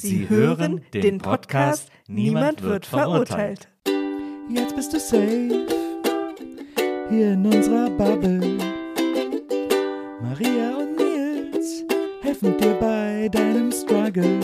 [0.00, 3.68] Sie hören den Podcast Niemand wird verurteilt.
[4.48, 5.66] Jetzt bist du safe
[7.10, 8.56] hier in unserer Bubble.
[10.22, 11.84] Maria und Nils
[12.22, 14.40] helfen dir bei deinem Struggle.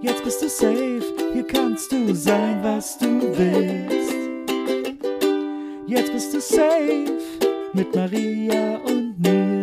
[0.00, 1.02] Jetzt bist du safe,
[1.32, 4.14] hier kannst du sein, was du willst.
[5.88, 7.18] Jetzt bist du safe
[7.72, 9.61] mit Maria und Nils.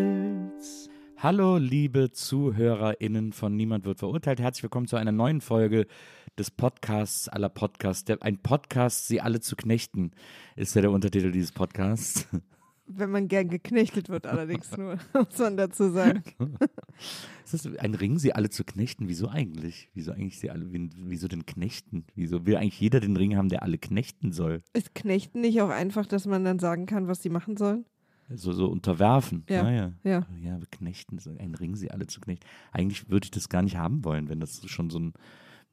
[1.22, 4.39] Hallo, liebe ZuhörerInnen von Niemand wird verurteilt.
[4.39, 5.86] Herzlich willkommen zu einer neuen Folge
[6.38, 8.06] des Podcasts aller Podcasts.
[8.06, 10.11] Der, ein Podcast, sie alle zu knechten,
[10.56, 12.26] ist ja der Untertitel dieses Podcasts.
[12.88, 16.23] Wenn man gern geknechtet wird, allerdings nur, muss man dazu sagen.
[17.44, 19.09] Ist das ein Ring, sie alle zu knechten?
[19.09, 19.89] Wieso eigentlich?
[19.94, 22.06] Wieso eigentlich sie alle, wieso den Knechten?
[22.16, 24.61] Wieso will eigentlich jeder den Ring haben, der alle knechten soll?
[24.72, 27.83] Ist Knechten nicht auch einfach, dass man dann sagen kann, was sie machen sollen?
[28.36, 29.44] So, so unterwerfen.
[29.50, 29.94] Ja, Naja.
[30.04, 30.28] ja.
[30.42, 32.46] Ja, beknechten, so ein Ring, sie alle zu knechten.
[32.72, 35.12] Eigentlich würde ich das gar nicht haben wollen, wenn das schon so eine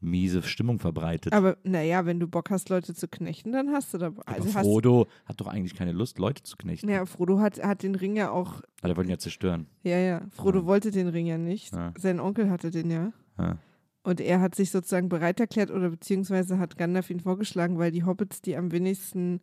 [0.01, 1.33] miese Stimmung verbreitet.
[1.33, 4.07] Aber naja, wenn du Bock hast, Leute zu knechten, dann hast du da.
[4.09, 6.89] Aber Also hast, Frodo hat doch eigentlich keine Lust, Leute zu knechten.
[6.89, 8.61] ja, Frodo hat, hat den Ring ja auch.
[8.81, 9.67] Aber der wollte ihn ja zerstören.
[9.83, 10.23] Ja, ja.
[10.31, 10.67] Frodo Ja.
[10.67, 11.75] wollte den Ring ja nicht.
[11.75, 11.93] Ja.
[11.99, 13.13] Sein Onkel hatte den ja.
[13.39, 13.59] Ja.
[14.03, 18.05] Und er hat sich sozusagen bereit erklärt oder beziehungsweise hat Gandalf ihn vorgeschlagen, weil die
[18.05, 19.41] Hobbits die am wenigsten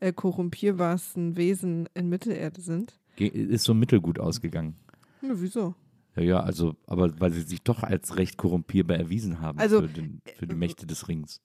[0.00, 2.98] äh, korrumpierbarsten Wesen in Mittelerde sind.
[3.16, 4.76] Ge- Ist so mittelgut ausgegangen.
[5.22, 5.74] Ja, wieso?
[6.16, 9.88] Ja, ja, also, aber weil sie sich doch als recht korrumpierbar erwiesen haben Also, für,
[9.88, 11.40] den, für die Mächte des Rings.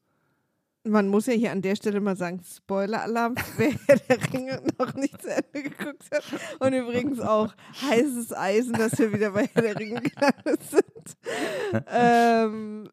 [0.84, 3.72] Man muss ja hier an der Stelle mal sagen, Spoiler-Alarm, wer
[4.10, 6.24] der Ringe noch nicht zu Ende geguckt hat.
[6.60, 11.18] Und übrigens auch heißes Eisen, dass wir wieder bei Herr der Ringe gelandet sind.
[11.88, 12.90] ähm,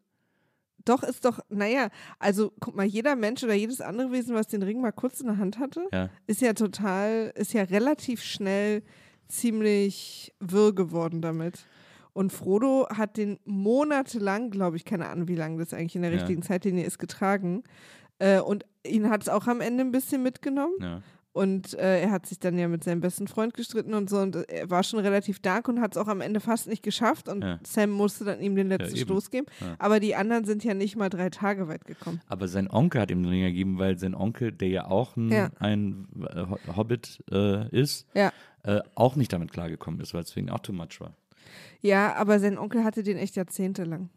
[0.89, 1.89] doch, ist doch, naja,
[2.19, 5.27] also guck mal, jeder Mensch oder jedes andere Wesen, was den Ring mal kurz in
[5.27, 6.09] der Hand hatte, Ja.
[6.27, 8.83] ist ja total, ist ja relativ schnell
[9.29, 11.67] ziemlich wirr geworden damit.
[12.13, 16.11] Und Frodo hat den monatelang, glaube ich, keine Ahnung, wie lange das eigentlich in der
[16.11, 16.17] Ja.
[16.19, 17.63] richtigen Zeitlinie ist, getragen.
[18.19, 20.75] Äh, und ihn hat es auch am Ende ein bisschen mitgenommen.
[20.81, 21.03] Ja.
[21.39, 24.19] Und äh, er hat sich dann ja mit seinem besten Freund gestritten und so.
[24.19, 26.83] Und äh, er war schon relativ dark und hat es auch am Ende fast nicht
[26.83, 27.29] geschafft.
[27.29, 27.59] Und Ja.
[27.65, 29.05] Sam musste dann ihm den letzten eben.
[29.07, 29.47] Stoß geben.
[29.61, 29.77] Ja.
[29.79, 32.21] Aber die anderen sind ja nicht mal drei Tage weit gekommen.
[32.27, 35.31] Aber sein Onkel hat ihm den Ring gegeben, weil sein Onkel, der ja auch ein,
[35.31, 35.51] Ja.
[35.61, 38.33] ein äh, Ho- Hobbit äh, ist, Ja.
[38.65, 41.15] äh, auch nicht damit klargekommen ist, weil es für ihn auch too much war.
[41.81, 44.11] Ja, aber sein Onkel hatte den echt jahrzehntelang.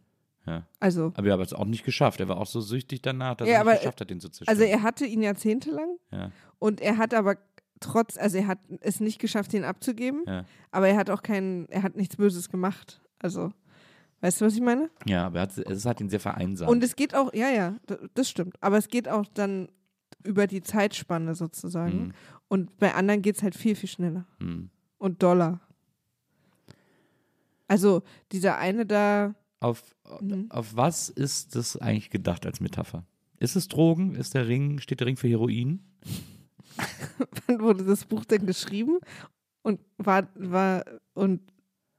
[0.47, 0.65] Ja.
[0.79, 2.19] Also, Aber er hat es auch nicht geschafft.
[2.19, 4.49] Er war auch so süchtig danach, dass Ja, er nicht geschafft hat, den zu zerstören.
[4.49, 6.31] also er hatte ihn jahrzehntelang ja,
[6.61, 7.38] und er hat aber
[7.79, 10.45] trotz, also er hat es nicht geschafft, ihn abzugeben, ja.
[10.69, 13.01] aber er hat auch keinen, er hat nichts Böses gemacht.
[13.17, 13.51] Also,
[14.22, 14.91] weißt du, was ich meine?
[15.07, 16.69] ja, aber er hat, es hat ihn sehr vereinsamt.
[16.69, 17.77] Und es geht auch, ja, ja,
[18.13, 18.55] das stimmt.
[18.61, 19.69] Aber es geht auch dann
[20.23, 21.99] über die Zeitspanne sozusagen.
[22.07, 22.13] Mhm.
[22.47, 24.28] Und bei anderen geht es halt viel, viel schneller.
[24.38, 24.69] Mhm.
[24.99, 25.61] Und doller.
[27.67, 29.83] Also dieser eine da, Auf,
[30.19, 30.45] Mhm.
[30.51, 33.03] auf was ist das eigentlich gedacht als Metapher?
[33.39, 34.13] Ist es Drogen?
[34.13, 35.79] Ist der Ring, steht der Ring für Heroin?
[37.47, 38.99] wann wurde das Buch denn geschrieben?
[39.63, 40.83] Und war, war,
[41.13, 41.41] und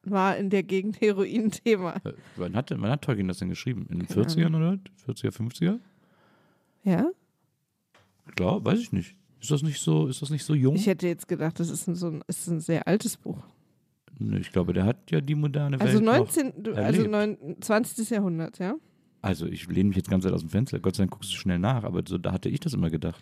[0.05, 1.97] war in der Gegend Heroin-Thema.
[2.05, 3.87] Äh, Wann hat, wann hat Tolkien das denn geschrieben?
[3.89, 4.79] In den Keine 40ern oder?
[5.07, 5.79] 40er, 50er?
[6.85, 7.07] Ja?
[8.37, 9.17] Klar, weiß ich nicht.
[9.41, 10.75] Ist das nicht so, ist das nicht so jung?
[10.77, 13.39] Ich hätte jetzt gedacht, das ist ein, so ein, ist ein sehr altes Buch.
[14.19, 17.11] Nee, ich glaube, der hat ja die moderne Also Welt noch 19, du- also erlebt.
[17.11, 18.11] neun, 20.
[18.11, 18.75] Jahrhundert, ja?
[19.21, 20.79] Also ich lehne mich jetzt ganz weit aus dem Fenster.
[20.81, 23.21] Gott sei Dank guckst du schnell nach, aber so, da hatte ich das immer gedacht.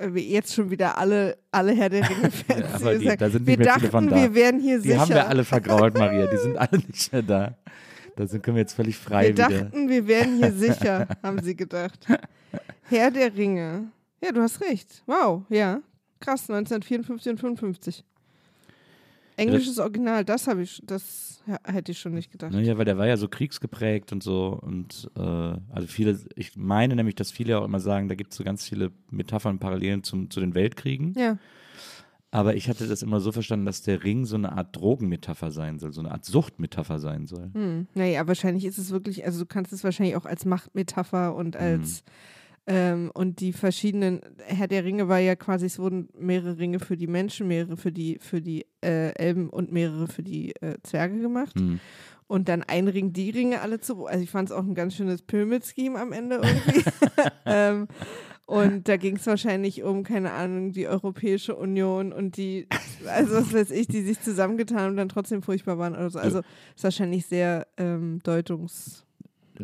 [0.00, 2.82] Wir Jetzt schon wieder alle, alle Herr der Ringe-Fans.
[2.82, 4.16] Ja, die die- da sind wir nicht mehr dachten, von da.
[4.16, 5.00] wir wären hier Die sicher.
[5.00, 6.26] haben wir alle vergrault, Maria.
[6.26, 7.54] Die sind alle nicht mehr da.
[8.16, 9.48] Da sind, können wir jetzt völlig frei wir wieder.
[9.48, 12.06] dachten, wir wären hier sicher, haben sie gedacht.
[12.84, 13.88] Herr der Ringe.
[14.22, 15.02] Ja, du hast recht.
[15.06, 15.80] Wow, ja.
[16.20, 18.04] Krass, 1954 und 55.
[19.38, 22.52] Englisches Original, das habe ich, das hätte ich schon nicht gedacht.
[22.52, 24.58] Naja, weil der war ja so kriegsgeprägt und so.
[24.60, 28.38] Und äh, also viele, ich meine nämlich, dass viele auch immer sagen, da gibt es
[28.38, 31.14] so ganz viele Metaphern, Parallelen zum, zu den Weltkriegen.
[31.16, 31.38] Ja.
[32.30, 35.78] Aber ich hatte das immer so verstanden, dass der Ring so eine Art Drogenmetapher sein
[35.78, 37.50] soll, so eine Art Suchtmetapher sein soll.
[37.54, 37.86] Hm.
[37.94, 42.04] Naja, wahrscheinlich ist es wirklich, also du kannst es wahrscheinlich auch als Machtmetapher und als
[42.70, 46.98] ähm, und die verschiedenen, Herr der Ringe war ja quasi, es wurden mehrere Ringe für
[46.98, 51.18] die Menschen, mehrere für die, für die äh, Elben und mehrere für die äh, Zwerge
[51.18, 51.58] gemacht.
[51.58, 51.80] Hm.
[52.26, 54.04] Und dann ein Ring, die Ringe alle zu.
[54.04, 56.84] Also ich fand es auch ein ganz schönes Pyramid-Scheme am Ende irgendwie.
[57.46, 57.88] ähm,
[58.44, 62.68] und da ging es wahrscheinlich um, keine Ahnung, die Europäische Union und die,
[63.06, 66.18] also was weiß ich, die sich zusammengetan und dann trotzdem furchtbar waren oder so.
[66.18, 66.40] Also
[66.76, 69.07] ist wahrscheinlich sehr ähm, deutungs.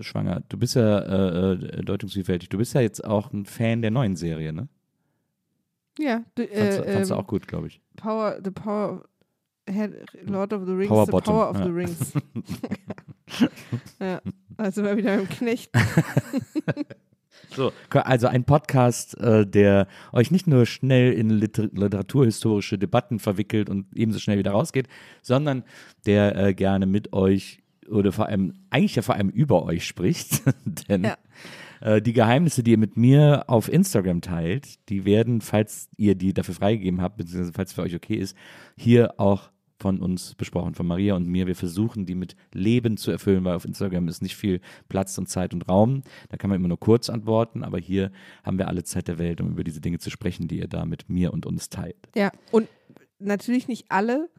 [0.01, 0.43] Schwanger.
[0.49, 2.49] Du bist ja äh, äh, deutungsvielfältig.
[2.49, 4.69] Du bist ja jetzt auch ein Fan der neuen Serie, ne?
[5.99, 7.81] Ja, du, Fandst, äh, fandst du ähm, auch gut, glaube ich.
[7.97, 9.05] Power, the Power,
[9.67, 9.91] Herr,
[10.25, 11.65] Lord of the Rings, Power the Bottom, Power of ja.
[11.65, 12.13] the Rings.
[14.01, 14.21] ja,
[14.57, 15.71] also mal wieder im Knecht.
[17.51, 23.71] So, also ein Podcast, äh, der euch nicht nur schnell in liter literaturhistorische Debatten verwickelt
[23.71, 24.89] und ebenso schnell wieder rausgeht,
[25.23, 25.63] sondern
[26.07, 30.43] der äh, gerne mit euch oder vor allem, eigentlich ja vor allem über euch spricht.
[30.89, 31.17] Denn Ja.
[31.81, 36.33] äh, die Geheimnisse, die ihr mit mir auf Instagram teilt, die werden, falls ihr die
[36.33, 38.37] dafür freigegeben habt, beziehungsweise falls es für euch okay ist,
[38.77, 39.51] hier auch
[39.81, 41.47] von uns besprochen, von Maria und mir.
[41.47, 45.29] Wir versuchen, die mit Leben zu erfüllen, weil auf Instagram ist nicht viel Platz und
[45.29, 46.03] Zeit und Raum.
[46.31, 48.11] Da kann man immer nur kurz antworten, aber hier
[48.45, 50.87] haben wir alle Zeit der Welt, um über diese Dinge zu sprechen, die ihr da
[50.87, 51.97] mit mir und uns teilt.
[52.15, 52.69] Ja, und
[53.19, 54.31] natürlich nicht alle,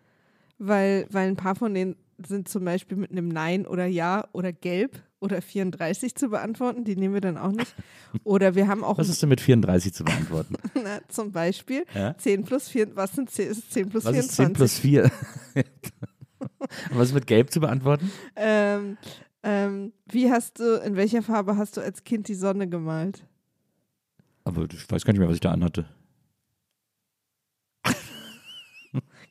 [0.57, 1.95] weil, weil ein paar von denen
[2.25, 6.83] sind zum Beispiel mit einem Nein oder Ja oder Gelb oder 34 zu beantworten.
[6.83, 7.73] Die nehmen wir dann auch nicht.
[8.23, 10.55] Oder wir haben auch Was ist denn mit 34 zu beantworten?
[10.75, 12.15] na, zum Beispiel Ja?
[12.17, 14.29] 10 plus 4, was sind 10, ist 10 plus Was 24?
[14.29, 15.11] ist 10 plus 4?
[16.91, 18.11] Was ist mit Gelb zu beantworten?
[18.35, 18.97] Ähm,
[19.43, 23.23] ähm, wie hast du, in welcher Farbe hast du als Kind die Sonne gemalt?
[24.43, 25.85] Aber ich weiß gar nicht mehr, was ich da anhatte.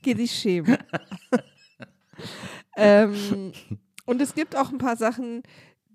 [0.03, 0.77] Geh dich schämen.
[2.77, 3.53] Ähm,
[4.07, 5.43] und es gibt auch ein paar Sachen,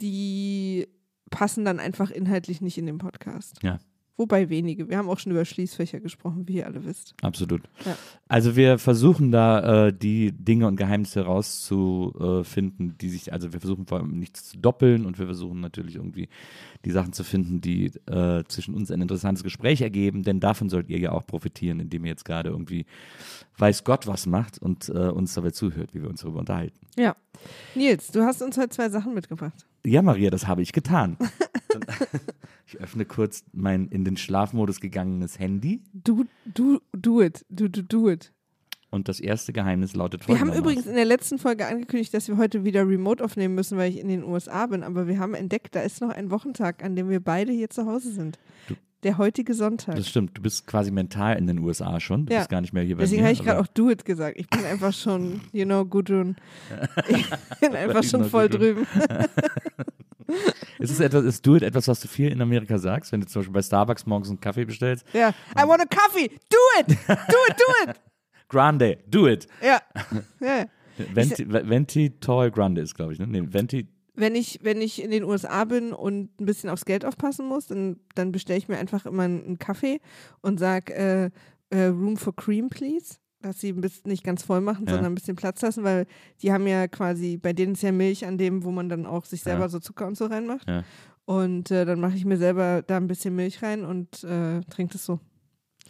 [0.02, 0.88] die
[1.30, 3.62] passen dann einfach inhaltlich nicht in den Podcast.
[3.62, 3.80] Ja.
[4.20, 4.90] Wobei wenige.
[4.90, 7.14] Wir haben auch schon über Schließfächer gesprochen, wie ihr alle wisst.
[7.22, 7.62] Absolut.
[7.86, 7.96] Ja.
[8.28, 13.88] Also wir versuchen da äh, die Dinge und Geheimnisse rauszufinden, die sich, also wir versuchen
[13.88, 16.28] vor allem nichts zu doppeln und wir versuchen natürlich irgendwie
[16.84, 20.90] die Sachen zu finden, die äh, zwischen uns ein interessantes Gespräch ergeben, denn davon sollt
[20.90, 22.86] ihr ja auch profitieren, indem ihr jetzt gerade irgendwie
[23.58, 26.78] weiß Gott was macht und äh, uns dabei zuhört, wie wir uns darüber unterhalten.
[26.98, 27.16] Ja.
[27.74, 29.66] Nils, du hast uns heute zwei Sachen mitgebracht.
[29.86, 31.18] Ja, Maria, das habe ich getan.
[31.70, 31.86] Dann-
[32.68, 37.46] ich öffne kurz mein in den Schlafmodus gegangenes Handy Du, du, do it.
[37.50, 38.32] Du, du, do it.
[38.92, 42.38] und das erste Geheimnis lautet Wir haben übrigens in der letzten Folge angekündigt, dass wir
[42.38, 44.84] heute wieder remote aufnehmen müssen, weil ich in den USA bin.
[44.84, 47.86] Aber wir haben entdeckt, da ist noch ein Wochentag, an dem wir beide hier zu
[47.86, 48.38] Hause sind.
[48.68, 49.96] Du- Der heutige Sonntag.
[49.96, 52.26] Das stimmt, du bist quasi mental in den USA schon.
[52.26, 52.40] Du Ja.
[52.40, 54.38] bist gar nicht mehr hier bei Deswegen habe ich gerade auch do it gesagt.
[54.38, 56.36] Ich bin einfach schon, you know, Gudrun.
[57.10, 58.86] Ich bin einfach schon voll drüben.
[60.80, 63.28] Ist es etwas, ist Do It etwas, was du viel in Amerika sagst, wenn du
[63.28, 65.06] zum Beispiel bei Starbucks morgens einen Kaffee bestellst?
[65.14, 65.30] Ja.
[65.58, 66.30] I want a coffee.
[66.50, 66.88] Do it.
[67.08, 67.14] Do
[67.50, 67.96] it, do it.
[68.48, 69.48] Grande, do it.
[69.62, 69.82] Ja.
[70.40, 70.66] ja.
[71.14, 73.28] Venti, Venti Tall Grande ist, glaube ich, ne?
[73.28, 73.88] Nee, Venti,
[74.20, 77.68] Wenn ich, wenn ich in den USA bin und ein bisschen aufs Geld aufpassen muss,
[77.68, 80.02] dann, dann bestelle ich mir einfach immer einen, Kaffee
[80.42, 81.30] und sage äh,
[81.70, 83.16] äh, Room for Cream, please.
[83.42, 84.96] Dass sie ein bisschen nicht ganz voll machen, Ja.
[84.96, 86.06] sondern ein bisschen Platz lassen, weil
[86.42, 89.24] die haben ja quasi, bei denen ist ja Milch an dem, wo man dann auch
[89.24, 89.70] sich selber Ja.
[89.70, 90.68] so Zucker und so reinmacht.
[90.68, 90.84] Ja.
[91.24, 94.94] Und äh, dann mache ich mir selber da ein bisschen Milch rein und äh, trinke
[94.94, 95.22] das so.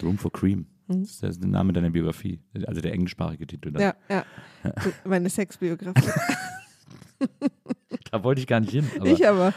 [0.03, 0.67] Room for Cream.
[0.87, 1.01] Mhm.
[1.01, 3.71] Das ist der- Name deiner Biografie, also der englischsprachige Titel.
[3.71, 4.25] Da, Ja, ja.
[5.05, 6.07] Meine Sexbiografie.
[8.11, 8.89] da wollte ich gar nicht hin.
[8.97, 9.53] Aber, ich aber.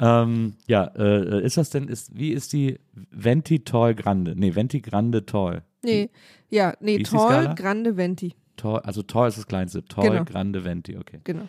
[0.00, 2.78] ähm, ja, äh, ist das denn, ist, wie ist die
[3.10, 4.34] Venti Tall Grande?
[4.36, 5.62] Nee, Venti Grande Tall.
[5.82, 6.10] Nee,
[6.50, 7.54] ja, nee, Tall, Skala?
[7.54, 8.34] Grande, Venti.
[8.56, 9.84] Tall, also Tall ist das kleinste.
[9.84, 10.24] Tall, Genau.
[10.24, 11.20] Grande, Venti, okay.
[11.24, 11.48] Genau.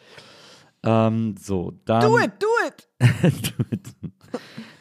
[0.83, 2.01] Ähm, so, dann.
[2.01, 2.87] Do it, do it!
[3.57, 3.81] Do it.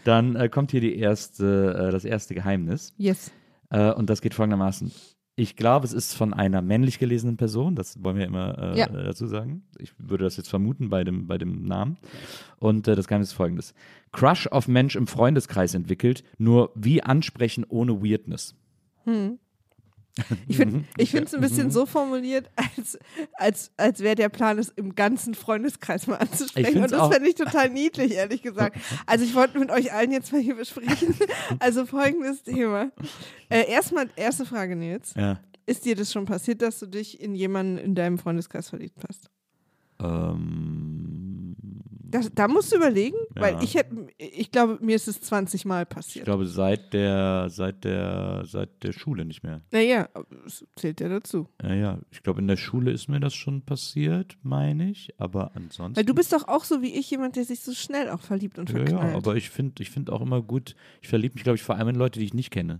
[0.05, 2.93] Dann äh, kommt hier die erste, äh, das erste Geheimnis.
[2.99, 3.33] Yes.
[3.71, 4.93] Äh, und das geht folgendermaßen.
[5.37, 8.87] Ich glaube, es ist von einer männlich gelesenen Person, das wollen wir immer äh, Ja.
[8.87, 9.65] dazu sagen.
[9.79, 11.97] Ich würde das jetzt vermuten bei dem, bei dem Namen.
[12.61, 13.75] Und äh, das Geheimnis ist folgendes.
[14.13, 18.55] Crush auf Mensch im Freundeskreis entwickelt, nur wie ansprechen ohne Weirdness.
[20.47, 22.99] Ich finde ich es ein bisschen so formuliert, als,
[23.35, 26.83] als, als wäre der Plan, es im ganzen Freundeskreis mal anzusprechen.
[26.83, 28.77] Und das fände ich total niedlich, ehrlich gesagt.
[29.07, 31.15] Also ich wollte mit euch allen jetzt mal hier besprechen.
[31.59, 32.91] Also folgendes Thema.
[33.49, 35.15] Äh, erstmal, erste Frage, Nils.
[35.17, 35.41] Ja.
[35.67, 39.31] ist dir das schon passiert, dass du dich in jemanden in deinem Freundeskreis verliebt hast?
[40.01, 41.14] Ähm,
[42.15, 43.43] Das, da musst du überlegen, Ja.
[43.43, 46.25] weil ich hätte, ich glaube, mir ist es 20 Mal ich passiert.
[46.27, 49.63] glaube, seit der, seit der, seit der Schule nicht mehr.
[49.73, 50.09] Naja,
[50.47, 51.49] es zählt ja dazu.
[51.61, 55.51] Ja, ja, ich glaube, in der Schule ist mir das schon passiert, meine ich, aber
[55.57, 55.97] ansonsten.
[55.97, 58.59] Weil du bist doch auch so wie ich, jemand, der sich so schnell auch verliebt
[58.61, 59.11] und ja, verknallt.
[59.11, 61.75] ja, aber ich finde ich find auch immer gut, ich verliebe mich, glaube ich, vor
[61.77, 62.79] allem in Leute, die ich nicht kenne.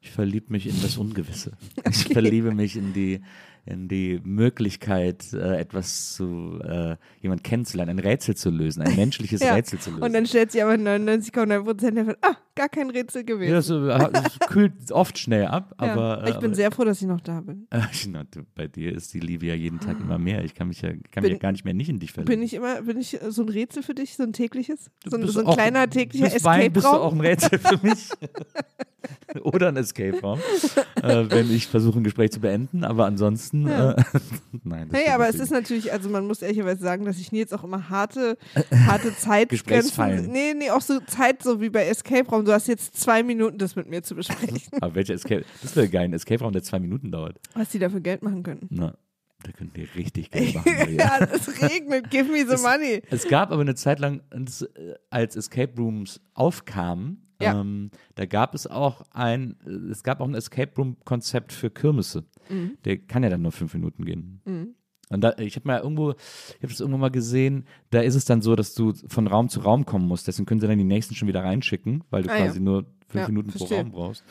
[0.00, 1.52] Ich verliebe mich in das Ungewisse.
[1.88, 3.20] Ich verliebe mich in die,
[3.66, 9.40] in die Möglichkeit, äh, etwas zu, äh, jemand kennenzulernen, ein Rätsel zu lösen, ein menschliches
[9.40, 10.02] Ja, Rätsel zu lösen.
[10.04, 13.50] und dann stellt sich aber 99,9 Prozent davon, ah, gar kein Rätsel gewesen.
[13.50, 16.22] ja, das, äh, das kühlt oft schnell ab, Ja, aber.
[16.24, 17.66] äh, ich bin aber, sehr froh, dass ich noch da bin.
[17.76, 20.44] Äh, na, du, bei dir ist die Liebe ja jeden Tag immer mehr.
[20.44, 22.30] Ich kann mich ja, kann mich ja Bin- gar nicht mehr nicht in dich verlieben.
[22.32, 24.90] Bin ich immer, bin ich so ein Rätsel für dich, so ein tägliches?
[25.04, 27.18] So ein, so ein auch- kleiner täglicher Bisweilen bist du auch Escape-Raum?
[27.18, 28.10] ein Rätsel für mich.
[29.42, 30.38] Oder ein Escape-Raum,
[31.02, 32.82] äh, wenn ich versuche, ein Gespräch zu beenden.
[32.84, 33.92] Aber ansonsten, Ja.
[33.92, 34.04] äh,
[34.64, 34.88] nein.
[34.90, 37.64] das Hey, aber es ist natürlich, also man muss ehrlicherweise sagen, dass ich Nils auch
[37.64, 38.36] immer harte,
[38.86, 40.30] harte Zeitgrenzen, Gesprächsfallen.
[40.30, 42.44] nee, nee, auch so Zeit, so wie bei Escape Raum.
[42.44, 44.60] Du hast jetzt zwei Minuten, das mit mir zu besprechen.
[44.80, 45.44] Aber welcher Escape?
[45.62, 47.38] Das wäre geil, ein Escape-Raum, der zwei Minuten dauert.
[47.54, 48.66] Was die dafür Geld machen können.
[48.70, 48.94] Na,
[49.42, 50.72] da können wir richtig Geld machen.
[50.98, 53.02] Ja, es regnet, give me the Es- money.
[53.10, 57.60] Es gab aber eine Zeit lang, als, äh, als Escape Rooms aufkamen, Ja.
[57.60, 62.24] ähm, da gab es auch ein, äh, es gab auch ein Escape Room-Konzept für Kirmesse.
[62.48, 62.78] Mhm.
[62.84, 64.40] Der kann ja dann nur fünf Minuten gehen.
[65.08, 68.24] Und da, ich habe mal irgendwo, ich habe das irgendwo mal gesehen, da ist es
[68.24, 70.26] dann so, dass du von Raum zu Raum kommen musst.
[70.26, 72.46] Deswegen können sie dann die nächsten schon wieder reinschicken, weil du Ah, ja.
[72.46, 73.68] quasi nur fünf Ja, Minuten verstehe.
[73.68, 74.24] pro Raum brauchst.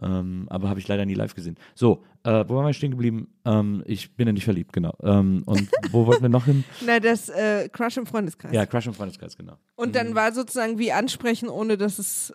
[0.00, 1.56] Ähm, aber habe ich leider nie live gesehen.
[1.74, 3.28] So, äh, wo waren wir stehen geblieben?
[3.44, 4.94] Ähm, ich bin ja nicht verliebt, genau.
[5.02, 6.64] Ähm, und wo wollten wir noch hin?
[6.86, 8.52] Na, das äh, Crush im Freundeskreis.
[8.52, 9.56] Ja, Crush im Freundeskreis, genau.
[9.76, 12.32] Und dann war sozusagen wie ansprechen, ohne dass es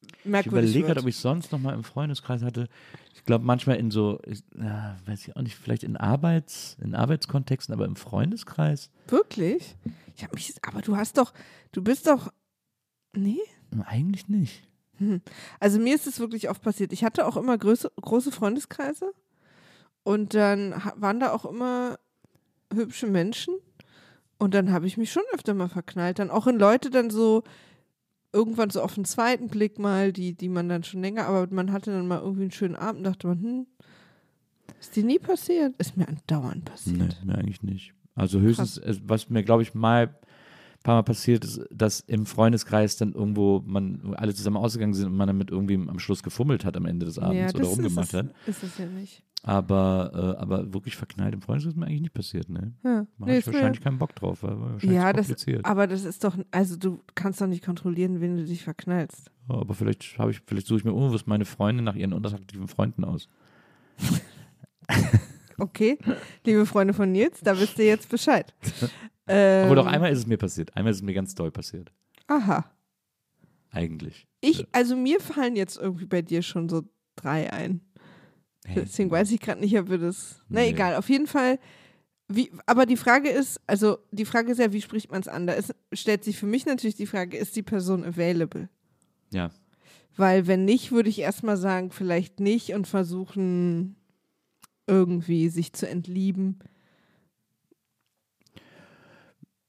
[0.00, 0.86] Ich merkwürdig überlege wird.
[0.86, 2.68] gerade, ob ich sonst noch mal im Freundeskreis hatte.
[3.14, 6.94] Ich glaube manchmal in so, ich, ja, weiß ich auch nicht, vielleicht in Arbeits, in
[6.94, 9.76] Arbeitskontexten, aber im Freundeskreis Wirklich?
[10.16, 11.32] Ich hab mich, aber du hast doch,
[11.72, 12.32] du bist doch,
[13.16, 13.38] nee?
[13.86, 14.68] eigentlich nicht.
[15.60, 16.92] Also mir ist es wirklich oft passiert.
[16.92, 19.12] Ich hatte auch immer große, große Freundeskreise
[20.04, 21.98] und dann waren da auch immer
[22.72, 23.54] hübsche Menschen
[24.38, 26.18] und dann habe ich mich schon öfter mal verknallt.
[26.18, 27.42] Dann auch in Leute dann so
[28.32, 31.72] irgendwann so auf den zweiten Blick mal, die, die man dann schon länger, aber man
[31.72, 33.66] hatte dann mal irgendwie einen schönen Abend und dachte man, hm,
[34.80, 35.74] ist dir nie passiert?
[35.78, 37.18] Ist mir andauernd passiert.
[37.20, 37.94] Nee, mir eigentlich nicht.
[38.14, 40.18] Also höchstens, äh, was mir, glaube ich, mal
[40.82, 45.26] paar Mal passiert dass im Freundeskreis dann irgendwo man alle zusammen ausgegangen sind und man
[45.26, 48.14] dann mit irgendwem am Schluss gefummelt hat am Ende des Abends ja, oder rumgemacht ist
[48.14, 48.26] es, hat.
[48.46, 49.22] ist es ja nicht.
[49.44, 52.74] Aber, äh, aber wirklich verknallt im Freundeskreis ist mir eigentlich nicht passiert, ne?
[52.84, 55.34] Ja, Da nee, mir- wahrscheinlich keinen Bock drauf, weil wahrscheinlich ja das,
[55.64, 59.32] aber das ist doch, also du kannst doch nicht kontrollieren, wen du dich verknallst.
[59.48, 62.68] Ja, aber vielleicht habe ich, vielleicht suche ich mir unbewusst meine Freunde nach ihren unattraktiven
[62.68, 63.28] Freunden aus.
[65.58, 65.96] Okay,
[66.44, 68.52] liebe Freunde von Nils, da wisst ihr jetzt Bescheid.
[69.28, 70.76] Ähm, Aber doch einmal ist es mir passiert.
[70.76, 71.92] Einmal ist es mir ganz doll passiert.
[72.26, 72.64] Aha.
[73.70, 74.26] Eigentlich.
[74.40, 76.82] Ich, also mir fallen jetzt irgendwie bei dir schon so
[77.16, 77.80] drei ein.
[78.64, 80.42] Hey, Deswegen weiß ich gerade nicht, ob wir das.
[80.48, 80.68] Na Nee.
[80.70, 81.58] egal, auf jeden Fall.
[82.28, 85.46] Wie, aber die Frage ist, also die Frage ist ja, wie spricht man es an?
[85.46, 88.68] Da ist, stellt sich für mich natürlich die Frage, ist die Person available?
[89.30, 89.50] Ja.
[90.16, 93.96] Weil wenn nicht, würde ich erstmal sagen, vielleicht nicht und versuchen
[94.86, 96.58] irgendwie sich zu entlieben.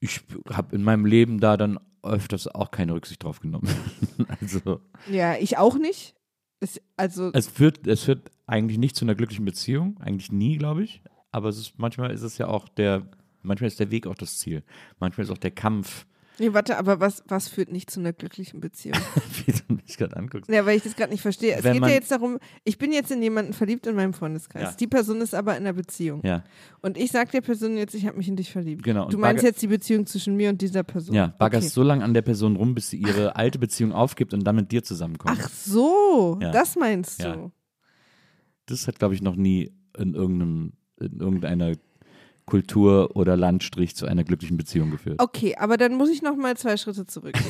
[0.04, 0.20] Ich
[0.50, 3.68] habe in meinem Leben da dann öfters auch keine Rücksicht drauf genommen.
[4.40, 6.14] also Ja, ich auch nicht.
[6.60, 10.84] Es, also es führt, es führt eigentlich nicht zu einer glücklichen Beziehung, eigentlich nie, glaube
[10.84, 11.02] ich.
[11.30, 13.08] Aber es ist, manchmal ist es ja auch der,
[13.40, 14.62] manchmal ist der Weg auch das Ziel.
[15.00, 16.06] Manchmal ist auch der Kampf,
[16.40, 18.98] Nee, warte, aber was, was führt nicht zu einer glücklichen Beziehung?
[19.46, 20.50] wie du mich gerade anguckst.
[20.50, 21.54] ja, weil ich das gerade nicht verstehe.
[21.56, 24.62] Es Wenn geht ja jetzt darum, ich bin jetzt in jemanden verliebt in meinem Freundeskreis.
[24.62, 24.72] Ja.
[24.72, 26.22] Die Person ist aber in einer Beziehung.
[26.24, 26.42] Ja,
[26.80, 28.82] Und ich sag der Person jetzt, ich habe mich in dich verliebt.
[28.82, 31.14] Genau, Du meinst jetzt die Beziehung zwischen mir und dieser Person.
[31.14, 31.72] ja baggerst okay.
[31.74, 34.72] so lange an der Person rum, bis sie ihre alte Beziehung aufgibt und dann mit
[34.72, 35.38] dir zusammenkommt.
[35.40, 36.50] Ach so, Ja.
[36.50, 37.52] das meinst du.
[38.66, 41.74] Das hat, glaube ich, noch nie in irgendeinem, in irgendeiner
[42.46, 45.20] Kultur oder Landstrich zu einer glücklichen Beziehung geführt.
[45.20, 47.44] Okay, aber dann muss ich noch mal zwei Schritte zurückgehen.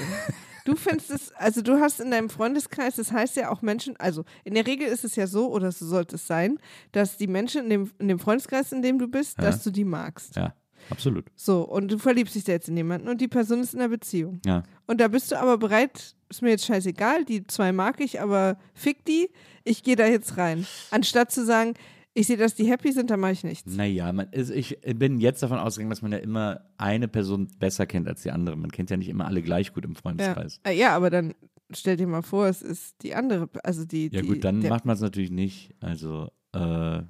[0.64, 4.24] Du findest es, also du hast in deinem Freundeskreis, das heißt ja auch Menschen, also
[4.44, 6.58] in der Regel ist es ja so, oder so sollte es sein,
[6.92, 9.44] dass die Menschen in dem, in dem Freundeskreis, in dem du bist, Ja.
[9.44, 10.36] dass du die magst.
[10.36, 10.54] Ja,
[10.88, 11.26] absolut.
[11.34, 13.90] So, und du verliebst dich da jetzt in jemanden und die Person ist in einer
[13.90, 14.40] Beziehung.
[14.46, 14.62] Ja.
[14.86, 18.56] Und da bist du aber bereit, ist mir jetzt scheißegal, die zwei mag ich, aber
[18.72, 19.28] fick die,
[19.64, 20.66] ich gehe da jetzt rein.
[20.90, 21.74] Anstatt zu sagen,
[22.14, 23.74] ich sehe, dass die happy sind, dann mache ich nichts.
[23.74, 27.86] Naja, man, ist- ich bin jetzt davon ausgegangen, dass man ja immer eine Person besser
[27.86, 28.56] kennt als die andere.
[28.56, 30.00] Man kennt ja nicht immer alle gleich gut im Ja.
[30.00, 30.60] Freundeskreis.
[30.64, 31.34] Äh, ja, aber dann
[31.72, 34.10] stell dir mal vor, es ist die andere, also die.
[34.12, 35.74] Ja, die, gut, dann der, macht man es natürlich nicht.
[35.80, 37.02] Also, äh,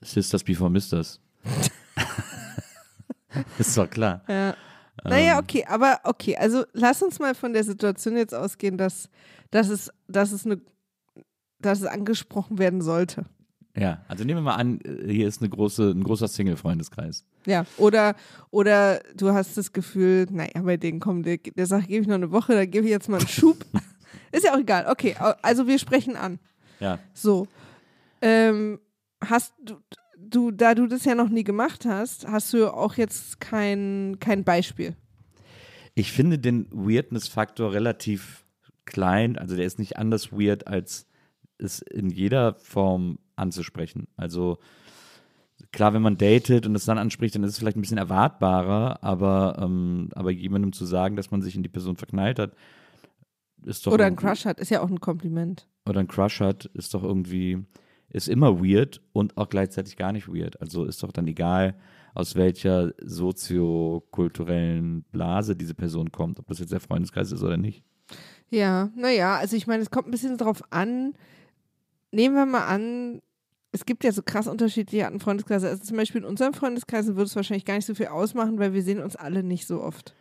[0.00, 1.20] Sisters Before Misters.
[3.58, 4.22] ist doch klar.
[4.28, 4.54] Ja.
[5.04, 9.08] Naja, Ähm, okay, aber okay, also lass uns mal von der Situation jetzt ausgehen, dass,
[9.52, 10.60] dass, es, dass, es, eine,
[11.60, 13.24] dass es angesprochen werden sollte.
[13.76, 17.24] Ja, also nehmen wir mal an, äh, hier ist eine große, ein großer Single-Freundeskreis.
[17.46, 18.16] Ja, oder,
[18.50, 22.16] oder du hast das Gefühl, naja, bei denen kommt der, der Sache gebe ich noch
[22.16, 23.64] eine Woche, da gebe ich jetzt mal einen Schub.
[24.32, 24.86] Ist ja auch egal.
[24.90, 26.38] Okay, also wir sprechen an.
[26.80, 26.98] Ja.
[27.14, 27.46] So.
[28.20, 28.80] Ähm,
[29.20, 29.76] hast du,
[30.16, 34.44] du, da du das ja noch nie gemacht hast, hast du auch jetzt kein, kein
[34.44, 34.96] Beispiel.
[35.94, 38.44] Ich finde den Weirdness-Faktor relativ
[38.84, 39.36] klein.
[39.36, 41.06] Also der ist nicht anders weird, als
[41.58, 44.08] es in jeder Form anzusprechen.
[44.16, 44.58] Also
[45.72, 49.02] klar, wenn man datet und es dann anspricht, dann ist es vielleicht ein bisschen erwartbarer,
[49.02, 52.52] aber, ähm, aber jemandem zu sagen, dass man sich in die Person verknallt hat,
[53.64, 55.66] ist doch Oder ein Crush hat, ist ja auch ein Kompliment.
[55.86, 57.64] oder einen Crush hat, ist doch irgendwie,
[58.08, 60.60] ist immer weird und auch gleichzeitig gar nicht weird.
[60.60, 61.74] Also ist doch dann egal,
[62.14, 67.82] aus welcher soziokulturellen Blase diese Person kommt, ob das jetzt der Freundeskreis ist oder nicht.
[68.50, 71.14] Ja, naja, also ich meine, es kommt ein bisschen drauf an.
[72.10, 73.20] Nehmen wir mal an,
[73.72, 75.68] es gibt ja so krass unterschiedliche Arten Freundeskreise.
[75.68, 78.72] Also zum Beispiel in unserem Freundeskreis würde es wahrscheinlich gar nicht so viel ausmachen, weil
[78.72, 80.14] wir sehen uns alle nicht so oft.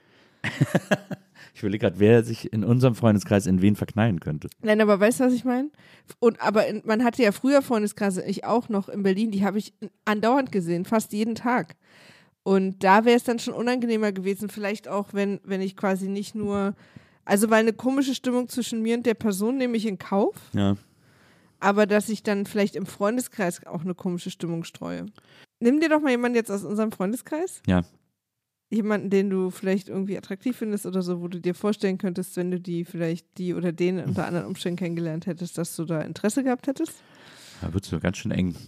[1.58, 4.48] Ich überlege gerade, wer sich in unserem Freundeskreis in wen verknallen könnte.
[4.62, 5.72] Nein, aber weißt du, was ich meine?
[6.20, 9.58] Und aber in, man hatte ja früher Freundeskreise, ich auch noch in Berlin, die habe
[9.58, 9.74] ich
[10.06, 11.75] andauernd gesehen, fast jeden Tag.
[12.44, 16.36] Und da wäre es dann schon unangenehmer gewesen, vielleicht auch, wenn, wenn ich quasi nicht
[16.36, 16.75] nur,
[17.25, 20.77] also weil eine komische Stimmung zwischen mir und der Person nehme ich in Kauf, Ja.
[21.59, 25.07] Aber dass ich dann vielleicht im Freundeskreis auch eine komische Stimmung streue.
[25.59, 27.61] Nimm dir doch mal jemanden jetzt aus unserem Freundeskreis.
[27.65, 27.83] Ja.
[28.69, 32.51] Jemanden, den du vielleicht irgendwie attraktiv findest oder so, wo du dir vorstellen könntest, wenn
[32.51, 36.43] du die vielleicht die oder den unter anderen Umständen kennengelernt hättest, dass du da Interesse
[36.43, 37.01] gehabt hättest.
[37.61, 38.55] Da wird es ja ganz schön eng.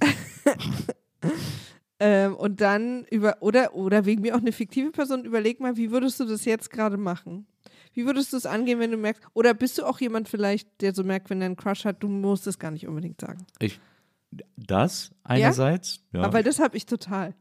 [2.00, 5.92] Ähm, und dann über, oder, oder wegen mir auch eine fiktive Person, überleg mal, wie
[5.92, 7.46] würdest du das jetzt gerade machen?
[7.94, 10.94] Wie würdest du es angehen, wenn du merkst, oder bist du auch jemand vielleicht, der
[10.94, 13.46] so merkt, wenn er einen Crush hat, du musst es gar nicht unbedingt sagen.
[13.60, 13.80] Ich,
[14.56, 17.36] das einerseits, ja, Aber das habe ich total.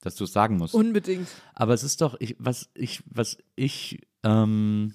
[0.00, 0.74] dass du es sagen musst.
[0.74, 1.28] Unbedingt.
[1.54, 4.94] Aber es ist doch, ich, was ich, was ich ähm,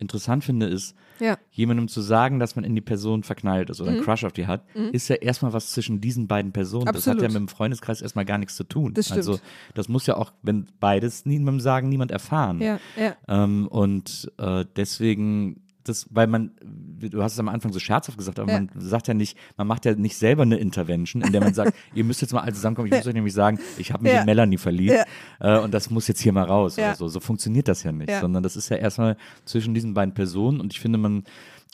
[0.00, 1.36] interessant finde, ist, Ja.
[1.50, 3.82] jemandem zu sagen, dass man in die Person verknallt ist Mhm.
[3.84, 6.86] oder einen Crush auf die hat, ist ja erstmal was zwischen diesen beiden Personen.
[6.86, 7.18] Das Absolut.
[7.18, 8.94] hat ja mit dem Freundeskreis erstmal gar nichts zu tun.
[8.94, 9.12] Das.
[9.12, 9.38] Also
[9.74, 12.60] das muss ja auch, wenn beides niemandem sagen, niemand erfahren.
[12.60, 13.14] Ja, ja.
[13.28, 18.38] Ähm, und äh, deswegen, das, weil man, du hast es am Anfang so scherzhaft gesagt,
[18.38, 18.58] aber Ja.
[18.60, 21.74] man sagt ja nicht, man macht ja nicht selber eine Intervention, in der man sagt,
[21.94, 24.20] ihr müsst jetzt mal alle zusammenkommen, ich muss euch nämlich sagen, ich habe mich Ja.
[24.20, 25.04] in Melanie verliebt
[25.40, 26.88] äh, und das muss jetzt hier mal raus Ja.
[26.88, 27.08] oder so.
[27.08, 28.20] So funktioniert das ja nicht, Ja.
[28.20, 31.24] sondern das ist ja erstmal zwischen diesen beiden Personen und ich finde, man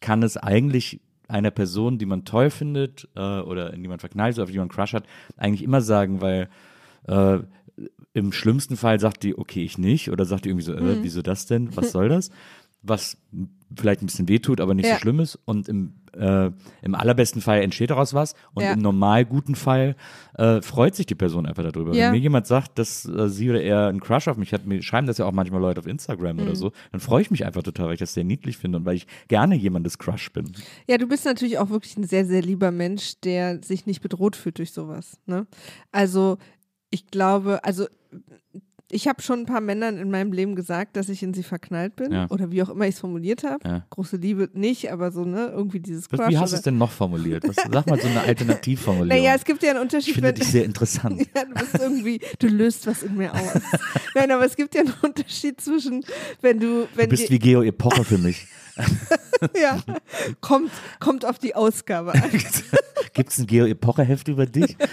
[0.01, 4.33] kann es eigentlich einer Person, die man toll findet äh, oder in die man verknallt
[4.33, 5.05] ist, oder auf die man einen Crush hat,
[5.37, 6.49] eigentlich immer sagen, weil
[7.09, 7.39] äh,
[8.15, 10.99] im schlimmsten Fall sagt die, okay, ich nicht, oder sagt die irgendwie so, äh, Mhm.
[11.03, 11.75] wieso das denn?
[11.77, 12.31] Was soll das?
[12.83, 13.19] Was
[13.75, 14.95] vielleicht ein bisschen wehtut, aber nicht Ja.
[14.95, 15.39] so schlimm ist.
[15.45, 16.51] Und im, äh,
[16.83, 18.35] im allerbesten Fall entsteht daraus was.
[18.55, 18.73] Und Ja.
[18.73, 19.97] im normal guten Fall
[20.39, 21.93] äh, freut sich die Person einfach darüber.
[21.95, 22.07] Ja.
[22.07, 24.83] Wenn mir jemand sagt, dass äh, sie oder er einen Crush auf mich hat, mir
[24.83, 26.43] schreiben das ja auch manchmal Leute auf Instagram Mhm.
[26.43, 28.85] oder so, dann freue ich mich einfach total, weil ich das sehr niedlich finde und
[28.85, 30.53] weil ich gerne jemandes Crush bin.
[30.87, 34.37] Ja, du bist natürlich auch wirklich ein sehr, sehr lieber Mensch, der sich nicht bedroht
[34.37, 35.19] fühlt durch sowas.
[35.27, 35.47] Ne?
[35.91, 36.39] Also,
[36.91, 37.87] ich glaube, also
[38.91, 41.97] ich habe schon ein paar Männern in meinem Leben gesagt, dass ich in sie verknallt
[41.97, 42.13] bin.
[42.13, 42.27] Ja.
[42.31, 43.69] Oder wie auch immer ich es formuliert habe.
[43.69, 43.87] Ja.
[43.91, 46.29] Große Liebe nicht, aber so, ne, irgendwie dieses Crush.
[46.29, 47.43] wie hast du es denn noch formuliert?
[47.49, 49.23] Was, sag mal so eine Alternativformulierung.
[49.23, 51.21] Naja, es gibt ja einen ich Unterschied, finde wenn, dich sehr interessant.
[51.35, 53.61] ja, du bist irgendwie, du löst was in mir aus.
[54.15, 56.05] Nein, aber es gibt ja einen Unterschied zwischen,
[56.41, 58.47] wenn du, wenn Du bist wie Geo Epoche für mich.
[59.61, 59.79] ja,
[60.41, 62.23] kommt, kommt auf die Ausgabe an.
[63.15, 64.77] Gibt es ein Geo Epoche Heft über dich?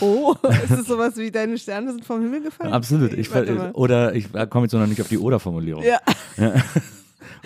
[0.00, 2.72] Oh, ist es sowas wie deine Sterne sind vom Himmel gefallen?
[2.72, 3.12] Absolut.
[3.14, 3.30] Ich,
[3.74, 5.82] oder ich komme jetzt noch nicht auf die Oder-Formulierung.
[5.84, 6.00] Ja.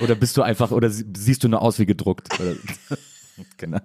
[0.00, 2.28] Oder bist du einfach, oder sie- siehst du nur aus wie gedruckt?
[3.56, 3.78] Genau.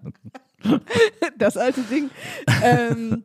[1.38, 2.10] das alte Ding.
[2.64, 3.24] ähm,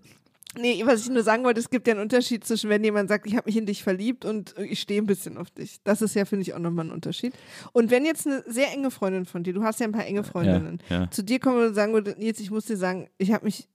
[0.59, 3.27] nee, was ich nur sagen wollte, es gibt ja einen Unterschied zwischen, wenn jemand sagt,
[3.27, 5.79] ich habe mich in dich verliebt und ich stehe ein bisschen auf dich.
[5.85, 7.35] Das ist ja, finde ich, auch nochmal ein Unterschied.
[7.73, 10.25] Und wenn jetzt eine sehr enge Freundin von dir, du hast ja ein paar enge
[10.25, 11.11] Freundinnen, Ja, ja.
[11.11, 13.69] zu dir kommen und sagen würde, Nils, ich muss dir sagen, ich habe mich,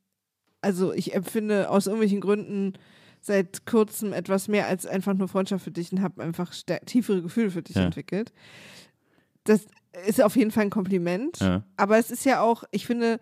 [0.62, 2.74] also ich empfinde aus irgendwelchen Gründen
[3.20, 6.52] seit kurzem etwas mehr als einfach nur Freundschaft für dich und habe einfach
[6.86, 7.84] tiefere Gefühle für dich Ja.
[7.86, 8.32] entwickelt.
[9.44, 9.62] Das
[10.08, 11.38] ist auf jeden Fall ein Kompliment.
[11.78, 13.20] Aber es ist ja auch, ich finde,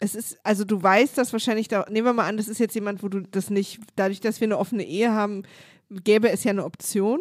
[0.00, 2.74] es ist, also du weißt das wahrscheinlich, da, nehmen wir mal an, das ist jetzt
[2.74, 5.42] jemand, wo du das nicht, dadurch, dass wir eine offene Ehe haben,
[5.90, 7.20] gäbe es ja eine Option.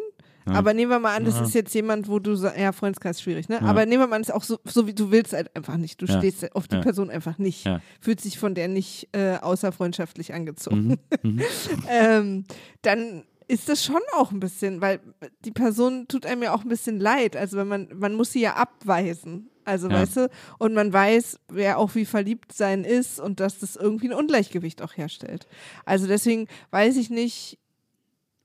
[0.49, 3.49] Aber nehmen wir mal an, das ist jetzt jemand, wo du ja Freundeskreis ist schwierig,
[3.49, 3.61] ne?
[3.63, 5.75] Aber nehmen wir mal an, das ist auch so, so wie du willst halt einfach
[5.75, 6.01] nicht.
[6.01, 6.19] Du Ja.
[6.19, 6.81] stehst auf die Ja.
[6.81, 7.65] Person einfach nicht.
[7.65, 7.81] Ja.
[7.99, 10.95] Fühlt sich von der nicht äh, außerfreundschaftlich angezogen.
[11.23, 11.41] Mhm.
[11.89, 12.43] ähm,
[12.81, 15.01] dann ist das schon auch ein bisschen, weil
[15.43, 17.35] die Person tut einem ja auch ein bisschen leid.
[17.35, 19.49] Also wenn man, man muss sie ja abweisen.
[19.67, 19.95] Also Ja.
[20.01, 24.09] weißt du, und man weiß, wer auch wie verliebt sein ist und dass das irgendwie
[24.09, 25.45] ein Ungleichgewicht auch herstellt.
[25.85, 27.57] Also deswegen weiß ich nicht,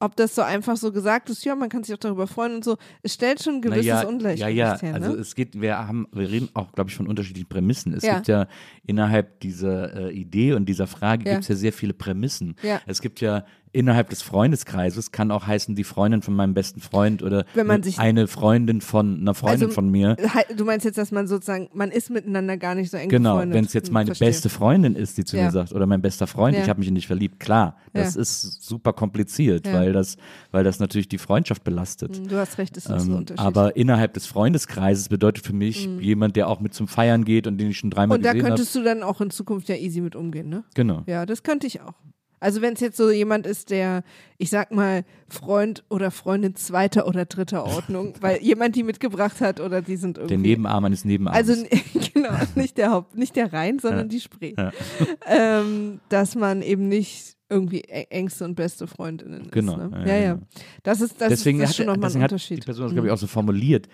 [0.00, 2.64] ob das so einfach so gesagt ist, ja, man kann sich auch darüber freuen und
[2.64, 2.76] so.
[3.02, 4.80] Es stellt schon ein gewisses ja, Ungleichgewicht ja, ja.
[4.80, 4.94] her.
[4.96, 5.18] Also ne?
[5.20, 7.94] es geht, wir haben, wir reden auch, glaube ich, von unterschiedlichen Prämissen.
[7.94, 8.14] Es Ja.
[8.16, 8.48] gibt ja
[8.84, 11.32] innerhalb dieser äh, Idee und dieser Frage Ja.
[11.34, 12.56] gibt es ja sehr viele Prämissen.
[12.64, 12.80] Ja.
[12.86, 17.22] Es gibt ja innerhalb des Freundeskreises, kann auch heißen, die Freundin von meinem besten Freund
[17.22, 20.16] oder Wenn man sich- eine Freundin von einer Freundin Also, von mir.
[20.34, 23.38] Halt, Du meinst jetzt, dass man sozusagen, man ist miteinander gar nicht so eng Genau,
[23.38, 24.28] wenn es jetzt meine verstehe.
[24.28, 25.44] beste Freundin ist, die zu Ja.
[25.46, 26.62] mir sagt, oder mein bester Freund, Ja.
[26.62, 28.20] ich habe mich in dich verliebt, klar, das Ja.
[28.20, 30.16] ist super kompliziert, weil das,
[30.50, 32.16] weil das natürlich die Freundschaft belastet.
[32.16, 33.44] Hm, Du hast recht, das ist ein Ähm, Unterschied.
[33.46, 37.58] aber innerhalb des Freundeskreises bedeutet für mich jemand, der auch mit zum Feiern geht und
[37.58, 38.56] den ich schon dreimal und da gesehen habe.
[38.56, 40.64] könntest du dann auch in Zukunft ja easy mit umgehen, ne?
[40.74, 41.02] Genau.
[41.06, 41.94] Ja, das könnte ich auch.
[42.42, 44.02] Also wenn es jetzt so jemand ist, der,
[44.36, 49.60] ich sag mal, Freund oder Freundin zweiter oder dritter Ordnung, weil jemand die mitgebracht hat
[49.60, 50.34] oder die sind irgendwie.
[50.34, 51.36] Der Nebenarm eines Nebenarms.
[51.36, 51.64] also
[52.14, 54.54] genau, nicht der Haupt, nicht der Rhein, sondern die Spree.
[54.58, 54.72] Ja.
[55.26, 59.90] Ähm, dass man eben nicht irgendwie ä- engste und beste Freundinnen Genau, ist.
[59.90, 60.00] Ne?
[60.00, 60.32] ja, Ja, ja.
[60.34, 60.46] genau.
[60.82, 62.64] Das ist, das deswegen ist, das schon nochmal ein deswegen hat die Unterschied.
[62.64, 63.88] Person das, glaube ich, auch so formuliert.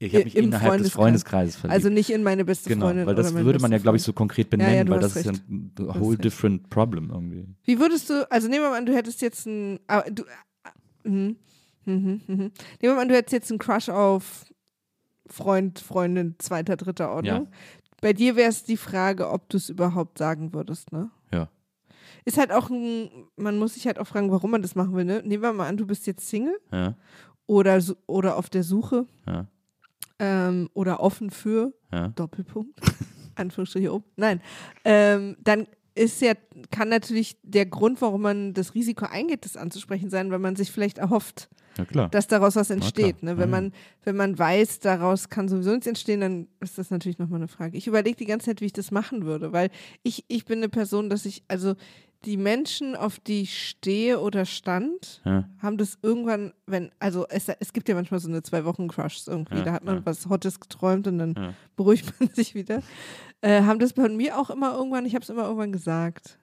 [0.00, 0.92] Ich habe mich innerhalb des Freundeskreis.
[0.94, 1.74] Freundeskreises verliebt.
[1.74, 3.06] Also nicht in meine beste genau, Freundin.
[3.06, 5.16] weil das würde man ja, glaube ich, so konkret Ja, benennen, ja, du weil das
[5.16, 5.48] ist ja recht.
[5.48, 6.24] ein whole recht.
[6.24, 7.48] different problem irgendwie.
[7.64, 10.22] Wie würdest du, also nehmen wir mal an, du hättest jetzt ein, ah, du,
[10.62, 10.70] ah,
[11.02, 11.36] mhm,
[11.84, 12.36] mhm, mhm.
[12.36, 14.46] nehmen wir mal an, du hättest jetzt einen Crush auf
[15.26, 17.44] Freund, Freundin zweiter, dritter Ordnung.
[17.44, 17.50] Ja.
[18.00, 21.10] Bei dir wäre es die Frage, ob du es überhaupt sagen würdest, ne?
[21.32, 21.48] Ja.
[22.24, 25.04] Ist halt auch ein, man muss sich halt auch fragen, warum man das machen will,
[25.04, 25.22] ne?
[25.24, 26.94] Nehmen wir mal an, du bist jetzt Single Ja,
[27.46, 29.46] oder, oder auf der Suche ja,
[30.18, 32.08] ähm, oder offen für, ja.
[32.08, 32.78] Doppelpunkt,
[33.36, 34.04] Anführungsstriche oben.
[34.16, 34.40] Nein,
[34.84, 36.34] ähm, dann ist ja,
[36.70, 40.70] kann natürlich der Grund, warum man das Risiko eingeht, das anzusprechen sein, weil man sich
[40.70, 42.08] vielleicht erhofft, Ja, klar.
[42.08, 43.24] dass daraus was entsteht.
[43.24, 43.32] Ne?
[43.36, 43.62] Wenn, Ja, ja.
[43.62, 43.72] man,
[44.04, 47.76] wenn man weiß, daraus kann sowieso nichts entstehen, dann ist das natürlich nochmal eine Frage.
[47.76, 49.70] Ich überlege die ganze Zeit, wie ich das machen würde, weil
[50.04, 51.74] ich, ich bin eine Person, dass ich, also
[52.24, 55.48] die Menschen, auf die ich stehe oder stand, Ja.
[55.62, 59.28] haben das irgendwann, wenn, also es, es gibt ja manchmal so eine zwei Wochen Crushs
[59.28, 60.06] irgendwie, Ja, da hat man ja.
[60.06, 61.54] was Hottes geträumt und dann Ja.
[61.76, 62.82] beruhigt man sich wieder.
[63.40, 66.38] Äh, haben das bei mir auch immer irgendwann, ich habe es immer irgendwann gesagt.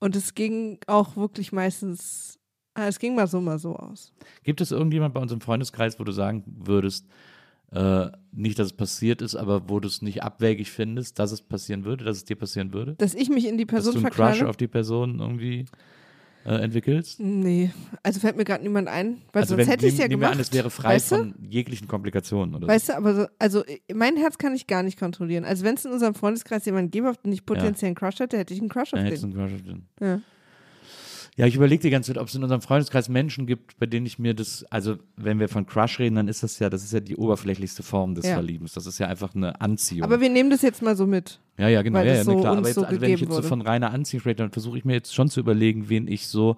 [0.00, 2.38] Und es ging auch wirklich meistens,
[2.74, 4.12] ah, es ging mal so, mal so aus.
[4.42, 7.06] Gibt es irgendjemand bei uns im Freundeskreis, wo du sagen würdest,
[7.72, 11.42] äh, nicht, dass es passiert ist, aber wo du es nicht abwägig findest, dass es
[11.42, 12.94] passieren würde, dass es dir passieren würde?
[12.96, 14.48] Dass ich mich in die Dass Person du einen Crush verkleide?
[14.48, 15.64] auf die Person irgendwie
[16.44, 17.20] äh, entwickelst?
[17.20, 17.70] Nee,
[18.02, 20.08] also fällt mir gerade niemand ein, weil also sonst wenn, hätte ich es nehmen, ja
[20.08, 20.34] nehmen wir gemacht.
[20.36, 21.16] an, es wäre frei weißt du?
[21.16, 24.82] von jeglichen Komplikationen oder Weißt du, aber so, also äh, mein Herz kann ich gar
[24.82, 25.44] nicht kontrollieren.
[25.44, 28.36] Also wenn es in unserem Freundeskreis jemanden gäbe, auf den ich potenziell einen Crush hätte,
[28.38, 28.96] hätte ich einen Crush so.
[28.96, 29.38] auf Dann hättest du den.
[29.38, 29.86] einen Crush auf den.
[30.00, 30.20] Ja.
[31.36, 34.04] Ja, ich überlege die ganze Zeit, ob es in unserem Freundeskreis Menschen gibt, bei denen
[34.04, 36.92] ich mir das, also wenn wir von Crush reden, dann ist das ja, das ist
[36.92, 38.34] ja die oberflächlichste Form des Ja.
[38.34, 38.74] Verliebens.
[38.74, 40.04] Das ist ja einfach eine Anziehung.
[40.04, 41.40] Aber wir nehmen das jetzt mal so mit.
[41.56, 42.00] Ja, ja, genau.
[42.00, 42.52] Ja, ja, so klar.
[42.52, 44.76] uns Aber jetzt, so also wenn ich jetzt so von reiner Anziehung rede, dann versuche
[44.76, 46.56] ich mir jetzt schon zu überlegen, wen ich so,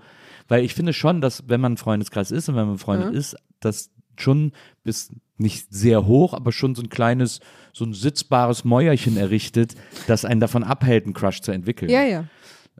[0.49, 3.19] weil ich finde schon, dass wenn man ein Freundeskreis ist und wenn man befreundet Ja.
[3.19, 4.51] ist, dass schon
[4.83, 7.39] bis nicht sehr hoch, aber schon so ein kleines,
[7.73, 9.75] so ein sitzbares Mäuerchen errichtet,
[10.09, 11.91] das einen davon abhält, einen Crush zu entwickeln.
[11.91, 12.25] Ja, ja.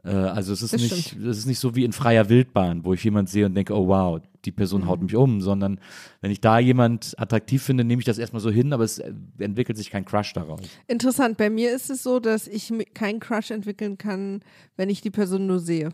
[0.05, 2.93] Äh, also es ist Das nicht, es ist nicht so wie in freier Wildbahn, wo
[2.93, 4.87] ich jemand sehe und denke, oh wow, die Person Mhm.
[4.87, 5.79] haut mich um, sondern
[6.21, 9.01] wenn ich da jemand attraktiv finde, nehme ich das erstmal so hin, aber es
[9.39, 10.61] entwickelt sich kein Crush daraus.
[10.87, 11.37] Interessant.
[11.37, 14.41] Bei mir ist es so, dass ich keinen Crush entwickeln kann,
[14.77, 15.89] wenn ich die Person nur sehe.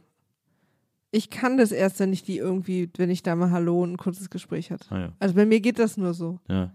[1.13, 3.97] Ich kann das erst, wenn ich die irgendwie, wenn ich da mal Hallo und ein
[3.97, 4.85] kurzes Gespräch hatte.
[4.89, 5.11] Ah, ja.
[5.19, 6.39] Also bei mir geht das nur so.
[6.49, 6.71] Ja.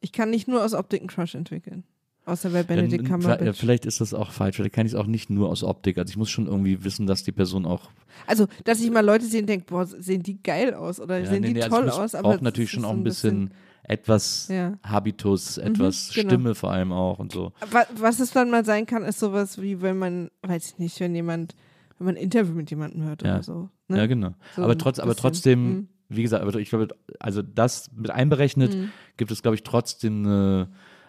[0.00, 1.84] Ich kann nicht nur aus Optik einen Crush entwickeln.
[2.28, 3.58] Außer bei Benedict ja, Cumberbatch.
[3.58, 4.56] vielleicht ist das auch falsch.
[4.56, 5.96] Vielleicht kann ich es auch nicht nur aus Optik.
[5.98, 7.90] Also ich muss schon irgendwie wissen, dass die Person auch.
[8.26, 11.26] Also, dass ich mal Leute sehe und denke, boah, sehen die geil aus oder Ja,
[11.26, 12.14] sehen nee, die nee, also toll muss- aus.
[12.14, 13.52] Aber braucht es natürlich schon auch ein bisschen,
[13.84, 14.74] etwas Ja.
[14.82, 16.28] Habitus, etwas genau.
[16.28, 17.52] Stimme vor allem auch und so.
[17.70, 21.00] Wa- Was es dann mal sein kann, ist sowas wie, wenn man, weiß ich nicht,
[21.00, 21.54] wenn jemand,
[21.98, 23.36] wenn man ein Interview mit jemandem hört Ja.
[23.36, 23.70] oder so.
[23.88, 23.96] Ne?
[23.96, 24.34] Ja, genau.
[24.54, 25.22] So aber, trotz, aber bisschen.
[25.22, 25.88] trotzdem, Mhm.
[26.10, 26.88] wie gesagt, aber ich glaube,
[27.18, 28.90] also das mit einberechnet, Mhm.
[29.16, 30.68] gibt es, glaube ich, trotzdem eine,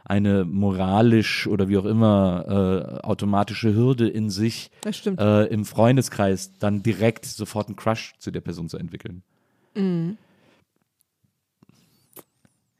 [0.09, 4.71] eine moralisch oder wie auch immer äh, automatische Hürde in sich,
[5.05, 9.21] äh, im Freundeskreis dann direkt sofort einen Crush zu der Person zu entwickeln.
[9.75, 10.17] Mhm.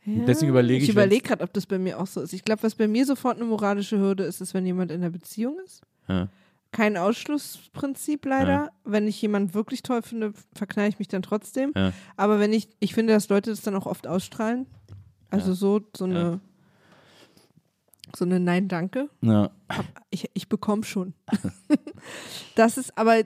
[0.06, 2.34] Ja, deswegen überlege ich, Ich überlege gerade, ob das bei mir auch so ist.
[2.34, 5.12] Ich glaube, was bei mir sofort eine moralische Hürde ist, ist, wenn jemand in einer
[5.12, 5.82] Beziehung ist.
[6.08, 6.28] Ja.
[6.72, 8.72] kein Ausschlussprinzip leider.
[8.86, 11.72] Wenn ich jemanden wirklich toll finde, verknall ich mich dann trotzdem.
[11.76, 11.94] Ja.
[12.18, 14.65] Aber wenn ich, ich finde, dass Leute das dann auch oft ausstrahlen.
[15.30, 15.56] Also Ja.
[15.56, 16.39] so, so eine, Ja.
[18.15, 19.10] So eine Nein-Danke.
[19.22, 19.52] Ja.
[20.10, 21.13] Ich, ich bekomme schon.
[22.56, 23.24] das ist aber,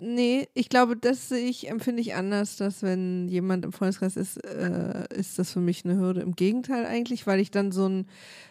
[0.00, 4.36] nee, ich glaube, das sehe ich, empfinde ich anders, dass wenn jemand im Freundeskreis ist,
[4.44, 6.20] äh, ist das für mich eine Hürde.
[6.20, 8.06] Im Gegenteil eigentlich, weil ich dann so ein,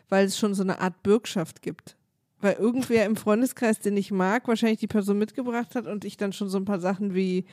[0.09, 1.95] weil es schon so eine Art Bürgschaft gibt.
[2.39, 6.33] Weil irgendwer im Freundeskreis, den ich mag, wahrscheinlich die Person mitgebracht hat und ich dann
[6.33, 7.45] schon so ein paar Sachen wie,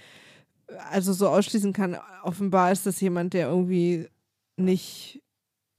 [0.90, 4.08] also so ausschließen kann, offenbar ist das jemand, der irgendwie
[4.56, 5.22] nicht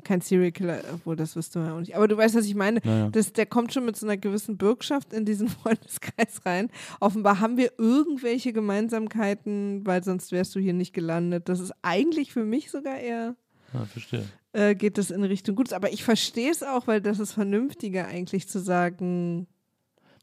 [0.06, 1.96] kein Serial Killer, obwohl das wüsste man auch nicht.
[1.96, 2.80] Aber du weißt, was ich meine.
[2.84, 3.10] Naja.
[3.10, 6.70] Das, der kommt schon mit so einer gewissen Bürgschaft in diesen Freundeskreis rein.
[7.02, 11.50] Offenbar haben wir irgendwelche Gemeinsamkeiten, weil sonst wärst du hier nicht gelandet.
[11.50, 13.36] Das ist eigentlich für mich sogar eher,
[13.74, 14.26] ja, verstehe.
[14.54, 15.74] äh, geht das in Richtung Gutes.
[15.74, 19.48] Aber ich verstehe es auch, weil das ist vernünftiger eigentlich zu sagen,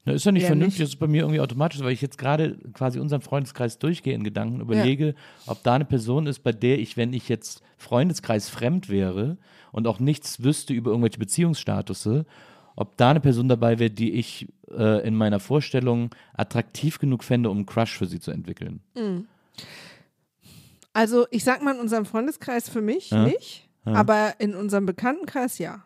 [0.05, 0.88] Na, ist ja nicht Eher vernünftig, nicht.
[0.88, 4.25] das ist bei mir irgendwie automatisch, weil ich jetzt gerade quasi unseren Freundeskreis durchgehe in
[4.25, 5.15] Gedanken, überlege,
[5.47, 9.37] ob da eine Person ist, bei der ich, wenn ich jetzt Freundeskreis fremd wäre
[9.71, 12.27] und auch nichts wüsste über irgendwelche Beziehungsstatusse,
[12.75, 17.49] ob da eine Person dabei wäre, die ich äh, in meiner Vorstellung attraktiv genug fände,
[17.51, 18.81] um einen Crush für sie zu entwickeln.
[20.93, 23.25] also ich sag mal in unserem Freundeskreis für mich Ja.
[23.25, 25.85] nicht, aber in unserem Bekanntenkreis ja.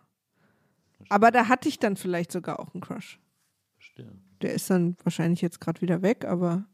[1.09, 3.19] Aber da hatte ich dann vielleicht sogar auch einen Crush.
[3.97, 4.19] Verstehe.
[4.43, 6.67] Der ist dann wahrscheinlich jetzt gerade wieder weg, aber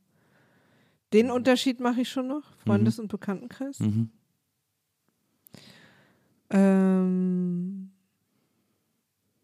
[1.12, 3.78] den Unterschied mache ich schon noch, Freundes- und Bekanntenkreis.
[3.80, 4.10] Mhm.
[6.50, 7.90] Ähm,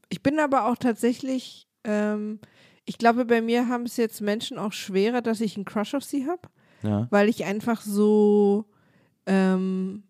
[0.09, 2.41] ich bin aber auch tatsächlich, ähm,
[2.85, 6.05] ich glaube, bei mir haben es jetzt Menschen auch schwerer, dass ich einen Crush auf
[6.05, 6.49] sie habe,
[6.83, 7.07] Ja.
[7.11, 8.67] weil ich einfach so,
[9.27, 10.03] ähm,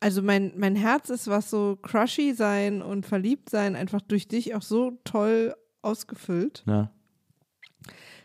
[0.00, 4.54] also mein, mein Herz ist, was so crushy sein und verliebt sein, einfach durch dich
[4.54, 6.62] auch so toll ausgefüllt.
[6.66, 6.90] Ja.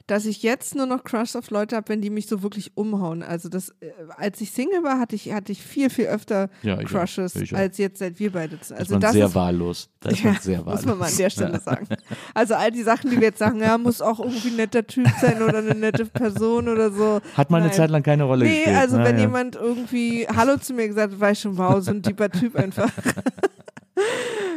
[0.09, 3.21] dass ich jetzt nur noch Crush auf Leute habe, wenn die mich so wirklich umhauen.
[3.23, 6.77] Also das, äh, als ich Single war, hatte ich, hatte ich viel, viel öfter Ja.
[6.81, 7.57] Crushes, auch.
[7.57, 9.89] als jetzt seit wir beide Da ist Also man das sehr ist, wahllos.
[9.99, 10.75] Da ist ja, man sehr wahllos.
[10.75, 11.87] muss man mal an der Stelle sagen.
[12.33, 15.09] Also all die Sachen, die wir jetzt sagen, ja, muss auch irgendwie ein netter Typ
[15.19, 17.19] sein oder eine nette Person oder so.
[17.35, 17.75] Hat mal eine Nein.
[17.75, 18.77] Zeit lang keine Rolle Nee, gespielt.
[18.77, 19.21] also Na, wenn ja.
[19.23, 22.55] jemand irgendwie Hallo zu mir gesagt hat, war ich schon, wow, so ein tiefer Typ
[22.55, 22.89] einfach.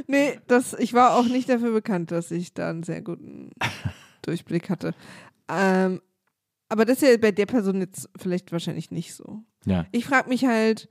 [0.06, 3.50] Nee, das, ich war auch nicht dafür bekannt, dass ich da einen sehr guten
[4.22, 4.94] Durchblick hatte.
[5.48, 6.00] Ähm,
[6.68, 9.42] aber das ist ja bei der Person jetzt vielleicht wahrscheinlich nicht so.
[9.66, 9.86] Ja.
[9.92, 10.88] Ich frage mich halt,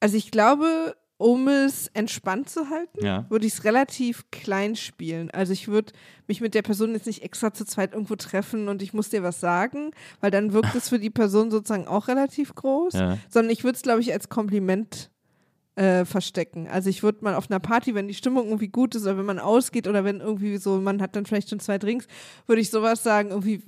[0.00, 3.26] also ich glaube, um es entspannt zu halten, Ja.
[3.30, 5.30] würde ich es relativ klein spielen.
[5.30, 5.92] Also ich würde
[6.26, 9.22] mich mit der Person jetzt nicht extra zu zweit irgendwo treffen und ich muss dir
[9.22, 13.18] was sagen, weil dann wirkt es für die Person sozusagen auch relativ groß, Ja.
[13.28, 15.10] sondern ich würde es, glaube ich, als Kompliment
[15.76, 16.68] äh, verstecken.
[16.68, 19.26] Also ich würde mal auf einer Party, wenn die Stimmung irgendwie gut ist oder wenn
[19.26, 22.06] man ausgeht oder wenn irgendwie so, man hat dann vielleicht schon zwei Drinks,
[22.46, 23.62] würde ich sowas sagen, irgendwie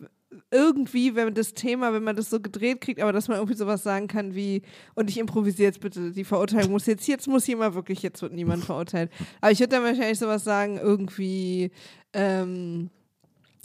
[0.51, 3.83] irgendwie, wenn das Thema, wenn man das so gedreht kriegt, aber dass man irgendwie sowas
[3.83, 4.63] sagen kann wie,
[4.95, 8.33] und ich improvisiere jetzt bitte, die Verurteilung muss jetzt, jetzt muss jemand wirklich, jetzt wird
[8.33, 9.11] niemand verurteilt.
[9.41, 11.71] Aber ich würde dann wahrscheinlich sowas sagen, irgendwie,
[12.13, 12.91] ähm,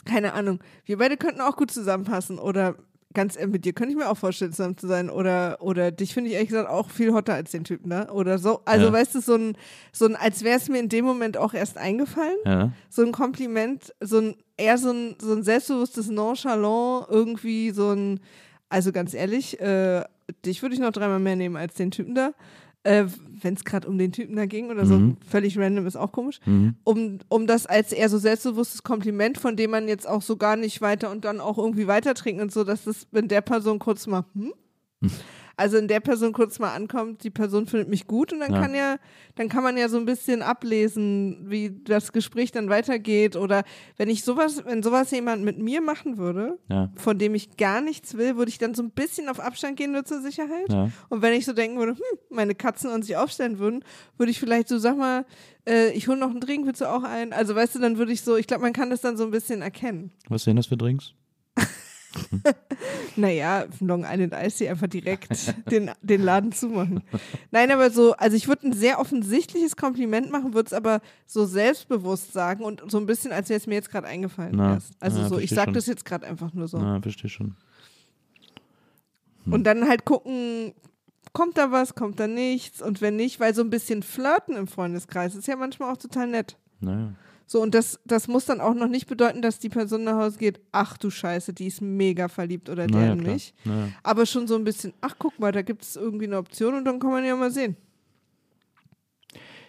[0.06, 2.76] keine Ahnung, wir beide könnten auch gut zusammenpassen oder
[3.14, 6.14] ganz ehrlich, mit dir könnte ich mir auch vorstellen, zusammen zu sein oder, oder dich
[6.14, 8.12] finde ich ehrlich gesagt auch viel hotter als den Typen, ne?
[8.12, 8.94] Oder so, also Ja.
[8.94, 9.58] weißt du, so ein,
[9.92, 12.72] so ein, als wäre es mir in dem Moment auch erst eingefallen Ja.
[12.90, 18.20] so ein Kompliment, so ein eher so ein, so ein selbstbewusstes Nonchalant, irgendwie so ein,
[18.70, 20.04] also ganz ehrlich, äh,
[20.46, 22.32] dich würde ich noch dreimal mehr nehmen als den Typen da.
[22.84, 23.06] Äh,
[23.44, 25.18] Wenn es gerade um den Typen da ging oder so, Mhm.
[25.28, 26.40] völlig random ist auch komisch.
[26.46, 26.76] Mhm.
[26.84, 30.56] Um, um das als eher so selbstbewusstes Kompliment, von dem man jetzt auch so gar
[30.56, 33.80] nicht weiter und dann auch irgendwie weiter trinkt und so, dass das, wenn der Person
[33.80, 34.54] kurz mal, hm?
[35.62, 38.62] Also in der Person kurz mal ankommt, die Person findet mich gut und dann Ja.
[38.62, 38.98] kann ja,
[39.36, 43.36] dann kann man ja so ein bisschen ablesen, wie das Gespräch dann weitergeht.
[43.36, 43.64] Oder
[43.98, 46.92] wenn ich sowas, wenn sowas jemand mit mir machen würde, Ja.
[46.96, 49.92] von dem ich gar nichts will, würde ich dann so ein bisschen auf Abstand gehen,
[49.92, 50.70] nur zur Sicherheit.
[50.70, 50.90] Ja.
[51.10, 53.84] Und wenn ich so denken würde, hm, meine Katzen und sich aufstellen würden,
[54.18, 55.26] würde ich vielleicht so, sag mal,
[55.68, 57.34] äh, ich hole noch einen Drink, willst du auch einen?
[57.34, 59.32] Also weißt du, dann würde ich so, ich glaube, man kann das dann so ein
[59.32, 60.12] bisschen erkennen.
[60.28, 61.14] Was sind das für Drinks?
[63.16, 67.04] Naja, Long Island Ice einfach direkt den, den Laden zumachen.
[67.52, 71.46] Nein, aber so, also ich würde ein sehr offensichtliches Kompliment machen, würde es aber so
[71.46, 74.54] selbstbewusst sagen und so ein bisschen, als wäre es mir jetzt gerade eingefallen.
[74.56, 74.94] Na, erst.
[75.00, 76.78] Also na, so, ich sage das jetzt gerade einfach nur so.
[76.78, 77.56] Na, verstehe schon.
[79.44, 79.54] Hm.
[79.54, 80.74] Und dann halt gucken,
[81.34, 84.68] kommt da was, kommt da nichts und wenn nicht, weil so ein bisschen flirten im
[84.68, 86.58] Freundeskreis ist ja manchmal auch total nett.
[86.80, 87.14] Naja.
[87.52, 90.38] So, und das, das muss dann auch noch nicht bedeuten, dass die Person nach Hause
[90.40, 93.54] geht, ach du Scheiße, die ist mega verliebt oder der Naja, mich.
[93.66, 93.90] Naja.
[94.04, 96.86] Aber schon so ein bisschen, ach guck mal, da gibt es irgendwie eine Option und
[96.86, 97.76] dann kann man ja mal sehen.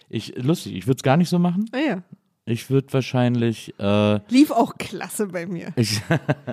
[0.07, 1.65] Ich, lustig, ich würde es gar nicht so machen.
[1.73, 2.03] Ah ja.
[2.45, 5.73] Ich würde wahrscheinlich, äh, Lief auch klasse bei mir.
[5.75, 6.01] ich,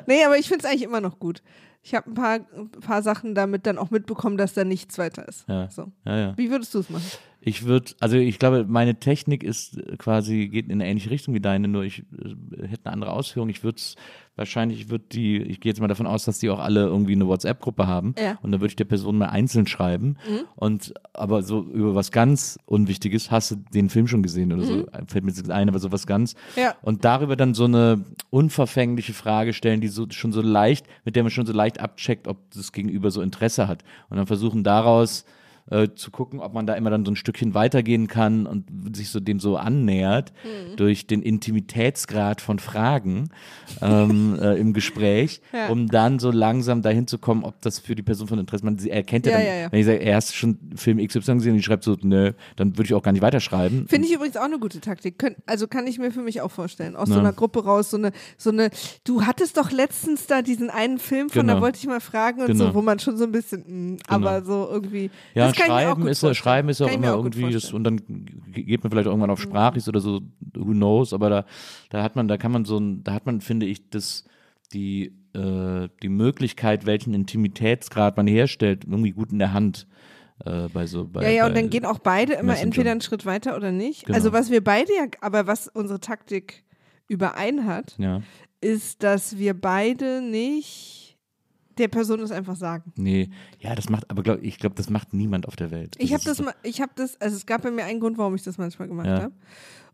[0.08, 1.44] Nee, aber ich finde es eigentlich immer noch gut.
[1.82, 5.26] Ich habe ein paar, ein paar Sachen damit dann auch mitbekommen, dass da nichts weiter
[5.26, 5.48] ist.
[5.48, 5.70] Ja.
[5.70, 5.90] So.
[6.04, 6.36] ja, ja.
[6.36, 7.06] Wie würdest du es machen?
[7.42, 11.32] Ich würde, also ich glaube, meine Technik ist äh, quasi, geht in eine ähnliche Richtung
[11.34, 13.48] wie deine, nur ich äh, hätte eine andere Ausführung.
[13.48, 13.96] Ich würde es
[14.36, 17.12] wahrscheinlich, ich würde die, ich gehe jetzt mal davon aus, dass die auch alle irgendwie
[17.12, 18.14] eine WhatsApp-Gruppe haben.
[18.18, 18.38] Ja.
[18.42, 20.16] Und dann würde ich der Person mal einzeln schreiben.
[20.56, 24.86] Und aber so über was ganz Unwichtiges, hast du den Film schon gesehen oder so,
[25.08, 26.34] fällt mir jetzt ein, aber so was ganz.
[26.56, 26.74] Ja.
[26.82, 31.22] Und darüber dann so eine unverfängliche Frage stellen, die so schon so leicht, mit der
[31.22, 33.84] man schon so leicht abcheckt, ob das Gegenüber so Interesse hat.
[34.08, 35.24] Und dann versuchen daraus
[35.70, 39.08] äh, zu gucken, ob man da immer dann so ein Stückchen weitergehen kann und sich
[39.10, 40.76] so dem so annähert Mhm.
[40.76, 43.28] durch den Intimitätsgrad von Fragen
[43.80, 45.68] ähm, äh, im Gespräch, Ja.
[45.68, 48.78] um dann so langsam dahin zu kommen, ob das für die Person von Interesse man
[48.78, 49.72] sie erkennt ja, Ja, dann, ja, ja.
[49.72, 52.76] wenn ich sage, er hast schon Film XY gesehen und ich schreibe so, nö, dann
[52.76, 53.86] würde ich auch gar nicht weiterschreiben.
[53.88, 55.18] Finde ich übrigens auch eine gute Taktik.
[55.18, 56.96] Könnt, also kann ich mir für mich auch vorstellen.
[56.96, 57.20] Aus so Ja.
[57.20, 58.70] einer Gruppe raus, so eine, so eine,
[59.04, 61.64] du hattest doch letztens da diesen einen Film von, da Genau.
[61.64, 62.66] wollte ich mal fragen und Genau.
[62.66, 65.10] so, wo man schon so ein bisschen, mh, aber so irgendwie.
[65.34, 67.70] Ja, schreiben ist ja, schreiben ist ja auch immer auch irgendwie, das.
[67.70, 67.76] Mhm.
[67.76, 67.96] und dann
[68.52, 70.20] ge- geht man vielleicht irgendwann auf Sprachis oder so,
[70.54, 71.44] who knows, aber da,
[71.90, 74.24] da hat man, da kann man so ein, da hat man, finde ich, das,
[74.72, 79.86] die, äh, die Möglichkeit, welchen Intimitätsgrad man herstellt, irgendwie gut in der Hand.
[80.44, 82.62] Äh, bei so, bei, Ja, ja, und dann gehen auch beide immer Messenger.
[82.66, 84.06] entweder einen Schritt weiter oder nicht.
[84.06, 84.16] Genau.
[84.16, 86.64] Also was wir beide ja, aber was unsere Taktik
[87.08, 88.22] überein hat, Ja,
[88.62, 91.09] ist, dass wir beide nicht
[91.80, 92.92] der Person das einfach sagen.
[92.96, 95.96] nee, ja, das macht, aber glaub, ich glaube, das macht niemand auf der Welt.
[95.98, 97.98] Ich habe ist das, so- mal- ich habe das, also es gab bei mir einen
[98.00, 99.22] Grund, warum ich das manchmal gemacht Ja.
[99.22, 99.32] habe.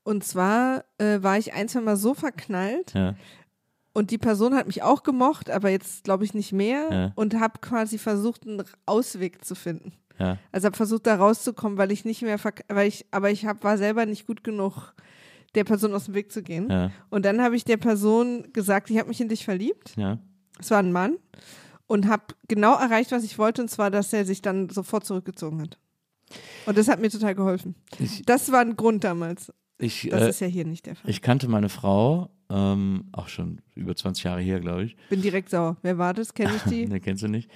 [0.05, 3.15] Und zwar äh, war ich ein, zwei Mal so verknallt Ja,
[3.93, 7.13] und die Person hat mich auch gemocht, aber jetzt glaube ich nicht mehr Ja.
[7.15, 9.93] und habe quasi versucht, einen Ausweg zu finden.
[10.51, 13.77] Also habe versucht, da rauszukommen, weil ich nicht mehr, weil ich, aber ich hab, war
[13.77, 14.95] selber nicht gut genug,
[15.55, 16.91] der Person aus dem Weg zu gehen.
[17.11, 19.93] Und dann habe ich der Person gesagt, ich habe mich in dich verliebt.
[19.97, 20.19] ja.
[20.59, 21.17] Es war ein Mann
[21.87, 25.61] und habe genau erreicht, was ich wollte, und zwar, dass er sich dann sofort zurückgezogen
[25.63, 25.79] hat.
[26.67, 27.77] Und das hat mir total geholfen.
[27.99, 29.53] Ich, Das war ein Grund damals.
[29.79, 31.09] ich, Das äh, ist ja hier nicht der Fall.
[31.11, 34.97] ich kannte meine Frau, ähm, auch schon über 20 Jahre her, glaube ich.
[35.09, 35.77] Bin direkt sauer.
[35.83, 36.35] Wer war das?
[36.35, 36.87] Kenne ich die?
[36.89, 37.51] Ne, kennst du nicht.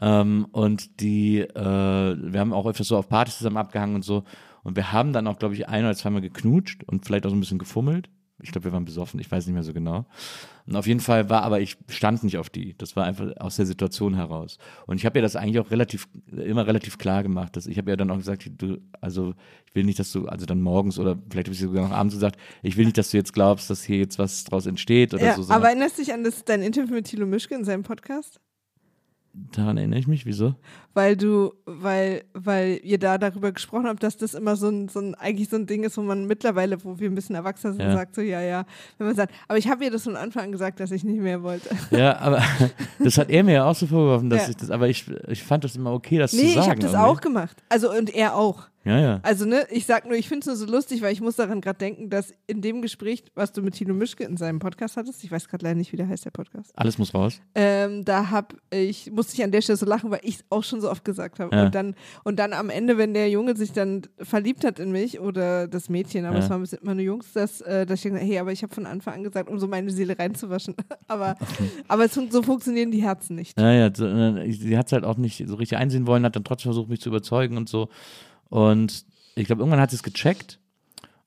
[0.00, 4.24] Ähm, und die, äh, wir haben auch öfters so auf Partys zusammen abgehangen und so.
[4.62, 7.36] Und wir haben dann auch, glaube ich, ein oder zweimal geknutscht und vielleicht auch so
[7.36, 8.08] ein bisschen gefummelt.
[8.44, 10.04] Ich glaube, wir waren besoffen, ich weiß nicht mehr so genau.
[10.66, 12.76] Und auf jeden Fall war, aber ich stand nicht auf die.
[12.76, 14.58] Das war einfach aus der Situation heraus.
[14.86, 17.56] Und ich habe ihr das eigentlich auch relativ, immer relativ klar gemacht.
[17.56, 19.34] Dass ich habe ihr dann auch gesagt, du, also
[19.66, 22.14] ich will nicht, dass du, also dann morgens oder vielleicht habe ich sogar noch abends
[22.14, 25.24] gesagt, ich will nicht, dass du jetzt glaubst, dass hier jetzt was draus entsteht oder
[25.24, 25.52] ja, so.
[25.52, 28.40] aber erinnerst du dich an das, dein Interview mit Thilo Mischke in seinem Podcast?
[29.34, 30.54] Daran erinnere ich mich, wieso?
[30.94, 35.00] Weil du, weil, weil ihr da darüber gesprochen habt, dass das immer so ein, so
[35.00, 37.82] ein, eigentlich so ein Ding ist, wo man mittlerweile, wo wir ein bisschen erwachsener sind,
[37.82, 37.92] Ja.
[37.94, 38.64] sagt so, ja, ja.
[38.98, 41.20] Wenn man sagt, aber ich habe ihr das von Anfang an gesagt, dass ich nicht
[41.20, 41.68] mehr wollte.
[41.90, 42.42] Ja, aber
[43.00, 44.50] das hat er mir ja auch so vorgeworfen, dass Ja.
[44.50, 46.60] ich das, aber ich, ich fand das immer okay, das Nee, zu sagen.
[46.60, 47.10] ich habe das irgendwie.
[47.10, 47.62] auch gemacht.
[47.68, 48.68] Also, und er auch.
[48.84, 49.20] Ja, ja.
[49.22, 51.60] Also, ne, ich sag nur, ich finde es nur so lustig, weil ich muss daran
[51.60, 55.24] gerade denken, dass in dem Gespräch, was du mit Thilo Mischke in seinem Podcast hattest,
[55.24, 57.40] ich weiß gerade leider nicht, wie der heißt, der Podcast, Alles muss raus.
[57.54, 60.64] ähm, da hab ich, musste ich an der Stelle so lachen, weil ich es auch
[60.64, 61.54] schon so oft gesagt habe.
[61.56, 61.64] Ja.
[61.64, 61.94] Und, dann,
[62.24, 65.88] und dann am Ende, wenn der Junge sich dann verliebt hat in mich oder das
[65.88, 66.44] Mädchen, aber Ja.
[66.44, 68.86] es waren immer nur Jungs, dass, äh, dass ich gesagt hey, aber ich habe von
[68.86, 70.74] Anfang an gesagt, um so meine Seele reinzuwaschen.
[71.08, 71.36] aber
[71.88, 73.58] aber es, so funktionieren die Herzen nicht.
[73.58, 76.44] Ja, ja, äh, sie hat es halt auch nicht so richtig einsehen wollen, hat dann
[76.44, 77.88] trotzdem versucht, mich zu überzeugen und so.
[78.54, 80.60] Und ich glaube, irgendwann hat sie es gecheckt.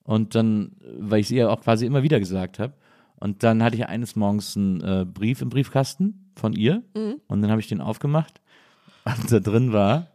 [0.04, 2.74] Und dann, weil ich es ihr auch quasi immer wieder gesagt habe.
[3.20, 6.84] Und dann hatte ich eines Morgens einen äh, Brief im Briefkasten von ihr.
[6.96, 7.16] Mhm.
[7.28, 8.40] Und dann habe ich den aufgemacht.
[9.04, 10.08] Und da drin war.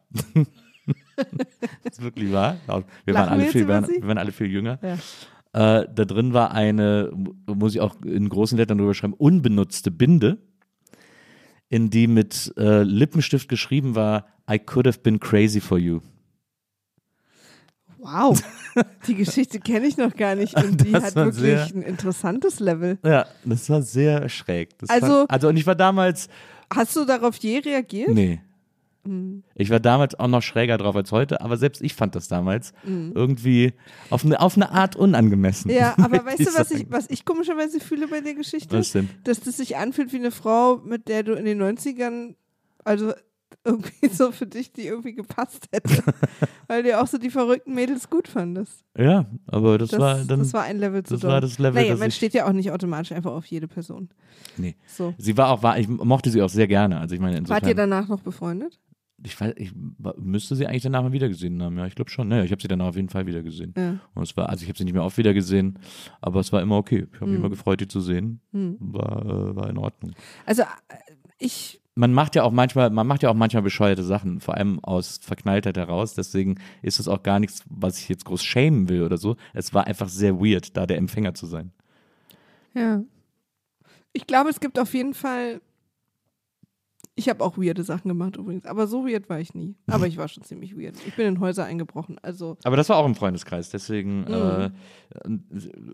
[1.85, 2.57] das ist wirklich wahr.
[3.05, 4.79] Wir waren, Lachen alle viel, wir, waren, wir waren alle viel jünger.
[4.83, 5.81] Ja.
[5.83, 9.91] Äh, da drin war eine, mu- muss ich auch in großen Lettern drüber schreiben, unbenutzte
[9.91, 10.39] Binde,
[11.69, 16.01] in die mit äh, Lippenstift geschrieben war, I could have been crazy for you.
[18.03, 18.37] Wow,
[19.07, 22.59] die Geschichte kenne ich noch gar nicht und die hat war wirklich sehr- ein interessantes
[22.61, 22.99] Level.
[23.05, 24.77] Ja, das war sehr schräg.
[24.79, 26.29] Das Also- fand, also und ich war damals,
[26.75, 28.11] Hast du darauf je reagiert?
[28.11, 28.41] nee.
[29.05, 29.43] Hm.
[29.57, 32.73] Ich war damals auch noch schräger drauf als heute, aber selbst ich fand das damals
[32.85, 33.11] Hm.
[33.17, 33.73] irgendwie
[34.11, 35.73] auf eine, auf eine Art unangemessen.
[35.73, 38.79] Ja, aber weißt du, was ich, was ich komischerweise fühle bei der Geschichte?
[38.79, 39.09] Was denn?
[39.25, 42.35] Dass das sich anfühlt wie eine Frau, mit der du in den 90ern,
[42.85, 43.13] also
[43.65, 46.03] irgendwie so für dich, die irgendwie gepasst hätte.
[46.69, 48.85] Weil du auch so die verrückten Mädels gut fandest.
[48.97, 50.39] Ja, aber das, Das, war dann.
[50.41, 51.31] das war ein Level zu das doll.
[51.31, 54.09] war das Level, Naja, man steht ja auch nicht automatisch einfach auf jede Person.
[54.57, 54.77] nee.
[54.87, 55.15] So.
[55.19, 56.99] Sie war auch, war, ich mochte sie auch sehr gerne.
[56.99, 57.63] Also ich meine, insofern.
[57.63, 58.79] Wart ihr danach noch befreundet?
[59.25, 59.73] ich weiß, ich
[60.17, 61.79] müsste sie eigentlich danach mal wieder gesehen haben.
[61.79, 62.27] Ja, ich glaube schon.
[62.27, 63.73] Naja, ich habe sie danach auf jeden Fall wieder gesehen.
[63.77, 64.01] Ja.
[64.15, 65.79] Und es war, also ich habe sie nicht mehr oft wieder gesehen,
[66.21, 67.07] aber es war immer okay.
[67.13, 67.45] Ich habe mich Hm.
[67.45, 68.41] immer gefreut, die zu sehen.
[68.51, 68.79] Hm.
[68.81, 70.13] War, äh, war in Ordnung.
[70.45, 70.67] Also äh,
[71.39, 74.83] ich, Man macht ja auch manchmal, man macht ja auch manchmal bescheuerte Sachen, vor allem
[74.83, 76.15] aus Verknalltheit heraus.
[76.15, 79.37] Deswegen ist es auch gar nichts, was ich jetzt groß schämen will oder so.
[79.53, 81.71] Es war einfach sehr weird, da der Empfänger zu sein.
[82.75, 83.03] ja.
[84.15, 85.63] Ich glaube, es gibt auf jeden Fall.
[87.15, 89.75] Ich habe auch weirde Sachen gemacht übrigens, aber so weird war ich nie.
[89.87, 90.97] Aber ich war schon ziemlich weird.
[91.07, 94.69] Ich bin in Häuser eingebrochen, also Aber das war auch im Freundeskreis, deswegen äh,
[95.27, 95.43] Mhm.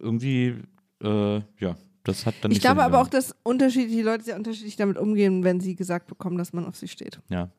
[0.01, 0.55] irgendwie,
[1.03, 4.77] äh, ja, das hat dann ich glaube so aber auch, dass unterschiedliche Leute sehr unterschiedlich
[4.77, 7.21] damit umgehen, wenn sie gesagt bekommen, dass man auf sie steht.
[7.29, 7.51] Ja,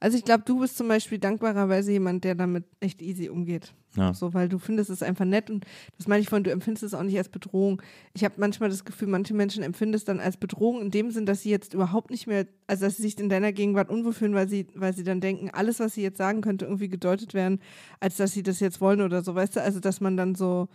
[0.00, 3.74] Also ich glaube, du bist zum Beispiel dankbarerweise jemand, der damit echt easy umgeht.
[3.96, 4.14] ja.
[4.14, 5.64] So, weil du findest es einfach nett und
[5.96, 7.82] das meine ich von, du empfindest es auch nicht als Bedrohung.
[8.14, 11.26] Ich habe manchmal das Gefühl, manche Menschen empfinden es dann als Bedrohung in dem Sinn,
[11.26, 14.34] dass sie jetzt überhaupt nicht mehr, also dass sie sich in deiner Gegenwart unwohl fühlen,
[14.34, 17.60] weil sie, weil sie dann denken, alles, was sie jetzt sagen, könnte irgendwie gedeutet werden,
[17.98, 19.62] als dass sie das jetzt wollen oder so, weißt du?
[19.62, 20.68] Also, dass man dann so,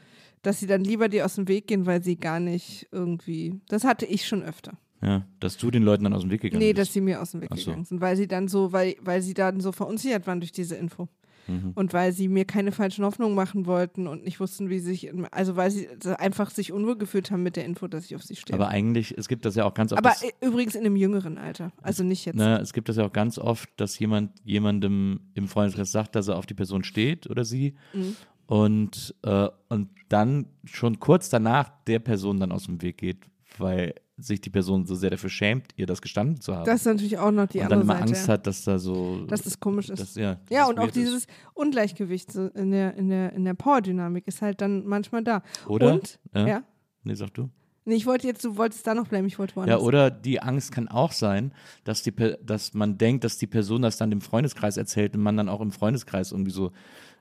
[0.43, 3.83] dass sie dann lieber dir aus dem Weg gehen, weil sie gar nicht irgendwie, das
[3.83, 4.73] hatte ich schon öfter.
[5.01, 6.87] Ja, dass du den Leuten dann aus dem Weg gegangen Nee, bist.
[6.89, 7.65] dass sie mir aus dem Weg Ach so.
[7.71, 10.75] gegangen sind, weil sie dann so, weil, weil sie dann so verunsichert waren durch diese
[10.75, 11.09] Info.
[11.45, 11.71] Mhm.
[11.75, 15.57] Und weil sie mir keine falschen Hoffnungen machen wollten und nicht wussten, wie sich, also
[15.57, 18.55] weil sie einfach sich unwohl gefühlt haben mit der Info, dass ich auf sie stehe.
[18.57, 19.99] Aber eigentlich, es gibt das ja auch ganz oft.
[20.05, 22.37] Aber äh, übrigens in einem jüngeren Alter, also nicht jetzt.
[22.37, 26.29] Ne, es gibt das ja auch ganz oft, dass jemand jemandem im Freundeskreis sagt, dass
[26.29, 28.15] er auf die Person steht oder sie Mhm.
[28.47, 33.17] Und, äh, und dann schon kurz danach der Person dann aus dem Weg geht,
[33.57, 36.65] weil sich die Person so sehr dafür schämt, ihr das gestanden zu haben.
[36.65, 38.09] Das ist natürlich auch noch die und dann andere immer Seite.
[38.09, 38.33] Angst ja.
[38.33, 39.25] hat, dass da so.
[39.25, 39.99] dass das komisch ist.
[39.99, 40.97] das, ja, ja, und auch weird ist.
[40.97, 45.41] dieses Ungleichgewicht so in der, in der, in der Power-Dynamik ist halt dann manchmal da.
[45.67, 45.93] Oder?
[45.93, 46.47] Und, Ja?
[46.47, 46.63] ja.
[47.03, 47.49] Nee, sag du.
[47.85, 49.81] Nee, ich wollte jetzt, du wolltest da noch bleiben, ich wollte Ja, woanders.
[49.81, 53.97] oder die Angst kann auch sein, dass, die, dass man denkt, dass die Person das
[53.97, 56.71] dann dem Freundeskreis erzählt und man dann auch im Freundeskreis irgendwie so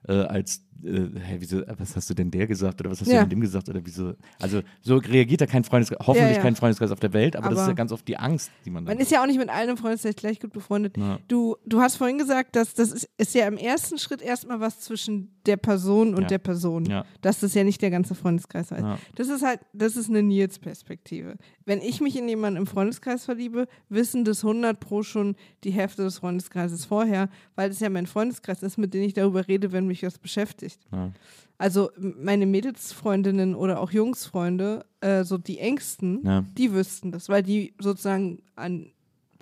[0.06, 3.14] äh, als, äh, hä, wieso, was hast du denn der gesagt oder was hast Ja.
[3.14, 6.42] du denn dem gesagt oder wieso, also so reagiert da kein Freundeskreis, hoffentlich Ja, ja.
[6.42, 8.70] kein Freundeskreis auf der Welt, aber, das ist Aber- ja ganz oft die Angst, die
[8.70, 10.96] man Man ist ja auch nicht mit im Freundeskreis gleich gut befreundet.
[10.96, 11.18] Ja.
[11.28, 14.80] Du, du hast vorhin gesagt, dass das ist, ist ja im ersten Schritt erstmal was
[14.80, 16.84] zwischen der Person und der Person.
[16.86, 17.04] Ja.
[17.20, 18.70] Dass das ja nicht der ganze Freundeskreis.
[18.70, 18.96] Ja.
[19.16, 21.36] Das ist halt, das ist eine Nils-Perspektive.
[21.64, 26.02] Wenn ich mich in jemanden im Freundeskreis verliebe, wissen das 100 pro schon die Hälfte
[26.02, 29.86] des Freundeskreises vorher, weil das ja mein Freundeskreis ist, mit dem ich darüber rede, wenn
[29.86, 30.61] mich was beschäftigt.
[30.92, 31.10] Ja.
[31.58, 36.44] Also meine Mädelsfreundinnen oder auch Jungsfreunde, äh, so die Ängsten, Ja.
[36.58, 38.90] die wüssten das, weil die sozusagen an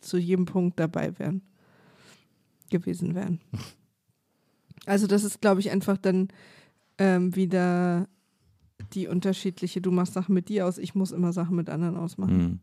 [0.00, 1.42] zu jedem Punkt dabei wären,
[2.70, 3.40] gewesen wären.
[4.86, 6.28] Also das ist, glaube ich, einfach dann
[6.96, 8.08] ähm, wieder
[8.94, 12.40] die unterschiedliche, du machst Sachen mit dir aus, ich muss immer Sachen mit anderen ausmachen.
[12.40, 12.60] Hm.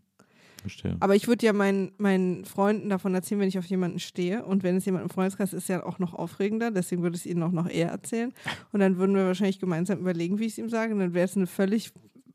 [0.62, 0.98] Verstehe.
[1.00, 4.46] Aber ich würde ja meinen, meinen Freunden davon erzählen, wenn ich auf jemanden stehe.
[4.46, 6.72] Und wenn es jemand im Freundeskreis ist, ist ja auch noch aufregender.
[6.72, 8.34] Deswegen würde ich es ihnen auch noch eher erzählen.
[8.72, 10.94] Und dann würden wir wahrscheinlich gemeinsam überlegen, wie ich es ihm sage.
[10.94, 11.94] Und dann wäre es eine völlig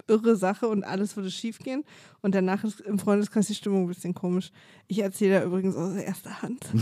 [0.08, 1.84] irre Sache und alles würde schief gehen.
[2.20, 4.50] Und danach ist im Freundeskreis die Stimmung ein bisschen komisch.
[4.88, 6.64] Ich erzähle da übrigens aus erster Hand.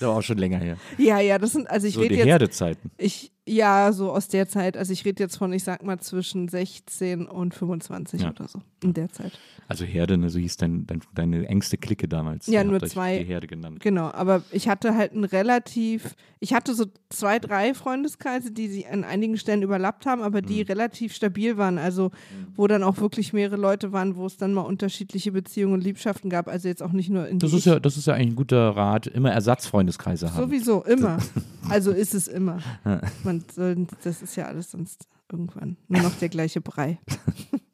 [0.00, 0.78] Das ist aber auch schon länger her.
[0.96, 2.28] ja, ja, das sind, also ich so rede die jetzt.
[2.28, 2.90] Herdezeiten.
[2.96, 4.76] Ich, ja, so aus der Zeit.
[4.76, 8.30] Also ich rede jetzt von, ich sag mal, zwischen 16 und 25 Ja.
[8.30, 8.60] oder so.
[8.82, 9.32] In der Zeit.
[9.68, 12.46] Also Herde, ne, so hieß dein, dein, deine engste Clique damals.
[12.46, 13.18] Ja, nur zwei.
[13.18, 13.80] Die Herde genannt.
[13.80, 18.86] Genau, aber ich hatte halt ein relativ, ich hatte so zwei, drei Freundeskreise, die sie
[18.86, 20.46] an einigen Stellen überlappt haben, aber Mhm.
[20.46, 21.78] die relativ stabil waren.
[21.78, 22.10] Also,
[22.56, 26.30] wo dann auch wirklich mehrere Leute waren, wo es dann mal unterschiedliche Beziehungen und Liebschaften
[26.30, 26.48] gab.
[26.48, 28.70] Also jetzt auch nicht nur in Das ist, ja, das ist ja eigentlich ein guter
[28.70, 30.42] Rat, immer Ersatzfreundeskreise haben.
[30.46, 31.18] Sowieso, immer.
[31.68, 32.58] Also ist es immer.
[33.24, 36.98] Man soll, das ist ja alles sonst irgendwann nur noch der gleiche Brei.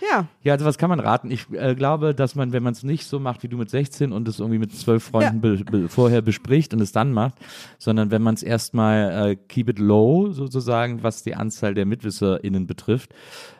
[0.00, 1.30] ja, Ja, also was kann man raten?
[1.30, 4.12] Ich äh, glaube, dass man, wenn man es nicht so macht wie du mit 16
[4.12, 7.34] und es irgendwie mit zwölf Freunden be be vorher bespricht und es dann macht,
[7.78, 12.66] sondern wenn man es erstmal äh, keep it low sozusagen, was die Anzahl der MitwisserInnen
[12.66, 13.14] betrifft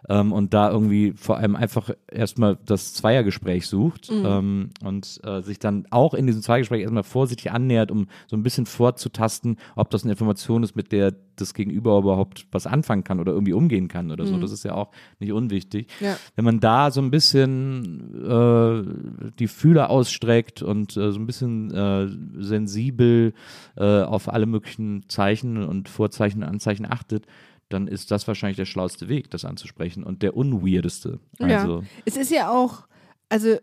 [0.08, 5.58] ähm, und da irgendwie vor allem einfach erstmal das Zweiergespräch sucht ähm, und äh, sich
[5.58, 10.04] dann auch in diesem Zweiergespräch erstmal vorsichtig annähert, um so ein bisschen vorzutasten, ob das
[10.04, 14.10] eine Information ist, mit der das Gegenüber überhaupt was anfangen kann oder irgendwie umgehen kann
[14.10, 14.36] oder so.
[14.38, 16.16] Das ist ja auch nicht unwichtig Ja.
[16.36, 21.70] wenn man da so ein bisschen äh, die Fühler ausstreckt und äh, so ein bisschen
[21.72, 22.08] äh,
[22.42, 23.32] sensibel
[23.76, 27.26] äh, auf alle möglichen Zeichen und Vorzeichen und Anzeichen achtet,
[27.68, 31.20] dann ist das wahrscheinlich der schlauste Weg, das anzusprechen und der unweirdeste.
[31.38, 31.86] Also, ja.
[32.04, 32.86] Es ist ja auch,
[33.28, 33.56] also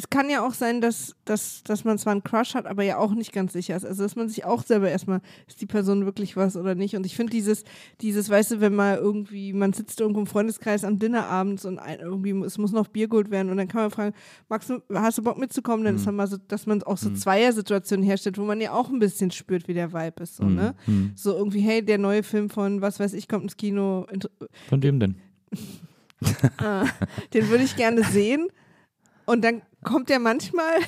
[0.00, 2.96] es kann ja auch sein, dass, dass, dass man zwar einen Crush hat, aber ja
[2.96, 3.84] auch nicht ganz sicher ist.
[3.84, 6.96] Also dass man sich auch selber erstmal, ist die Person wirklich was oder nicht.
[6.96, 7.64] Und ich finde dieses,
[8.00, 11.78] dieses, weißt du, wenn mal irgendwie, man sitzt irgendwo im Freundeskreis am Dinner abends und
[11.78, 14.14] ein, irgendwie, es muss noch Bier geholt werden und dann kann man fragen,
[14.48, 15.84] du, hast du Bock mitzukommen?
[15.84, 18.88] Dann ist dann mal so, dass man auch so Zweier-Situationen herstellt, wo man ja auch
[18.88, 20.36] ein bisschen spürt, wie der Vibe ist.
[20.36, 20.74] So, ne?
[21.14, 24.06] so irgendwie, hey, der neue Film von, was weiß ich, kommt ins Kino.
[24.70, 25.16] Von dem denn?
[26.58, 26.84] Ah,
[27.32, 28.48] den würde ich gerne sehen.
[29.24, 30.78] Und dann kommt der manchmal,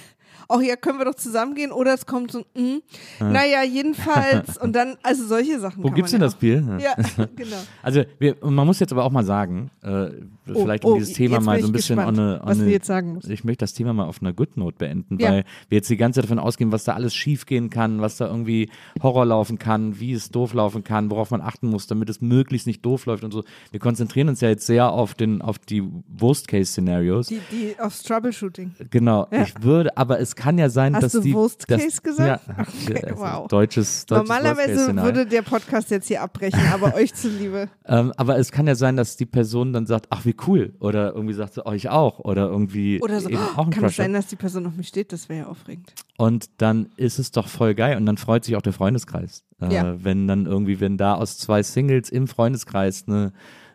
[0.53, 1.73] oh ja, können wir doch zusammen gehen?
[1.73, 2.83] Oder es kommt so, ein,
[3.21, 4.59] mm, naja, jedenfalls.
[4.63, 5.83] Und dann, also solche Sachen.
[5.83, 6.79] Wo gibt's denn ja das Bier?
[6.81, 6.95] Ja,
[7.37, 7.57] genau.
[7.83, 10.11] Also wir, man muss jetzt aber auch mal sagen, äh,
[10.49, 12.57] Oh, vielleicht um oh, dieses Thema mal so ein bisschen gespannt, on eine, on was
[12.57, 13.31] du eine, jetzt sagen musst.
[13.31, 15.31] Ich möchte das Thema mal auf einer Good Note beenden, Ja.
[15.31, 18.17] weil wir jetzt die ganze Zeit davon ausgehen, was da alles schief gehen kann, was
[18.17, 18.69] da irgendwie
[19.01, 22.67] Horror laufen kann, wie es doof laufen kann, worauf man achten muss, damit es möglichst
[22.67, 23.45] nicht doof läuft und so.
[23.71, 27.29] Wir konzentrieren uns ja jetzt sehr auf den, auf die Worst-Case-Szenarios.
[27.29, 28.73] Die, die aufs Troubleshooting.
[28.91, 31.33] Genau, ich würde, aber es kann ja sein, Hast dass du die.
[31.35, 32.43] Worst Case gesagt?
[32.59, 33.49] Ja, Okay, also wow.
[33.49, 37.69] Deutsches, deutsches Normalerweise würde der Podcast jetzt hier abbrechen, aber euch zuliebe.
[37.87, 41.15] Ähm, aber es kann ja sein, dass die Person dann sagt, ach wie cool, oder
[41.15, 44.27] irgendwie sagt sie, oh ich auch, oder irgendwie Oder so, oh, kann es sein, dass
[44.27, 45.13] die Person auf mich steht?
[45.13, 45.93] Das wäre ja aufregend.
[46.19, 49.45] Und dann ist es doch voll geil und dann freut sich auch der Freundeskreis.
[49.61, 49.95] Äh, Ja.
[50.05, 53.33] Wenn dann irgendwie, wenn da aus zwei Singles im Freundeskreis eine,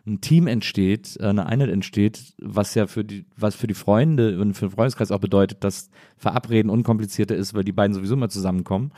[0.08, 4.40] ein Team entsteht, äh, eine Einheit entsteht, was ja für die, was für die Freunde
[4.40, 8.28] und für den Freundeskreis auch bedeutet, dass Verabreden unkomplizierter ist, weil die beiden sowieso mal
[8.30, 8.92] zusammenkommen.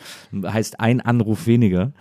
[0.45, 1.93] Heißt ein Anruf weniger.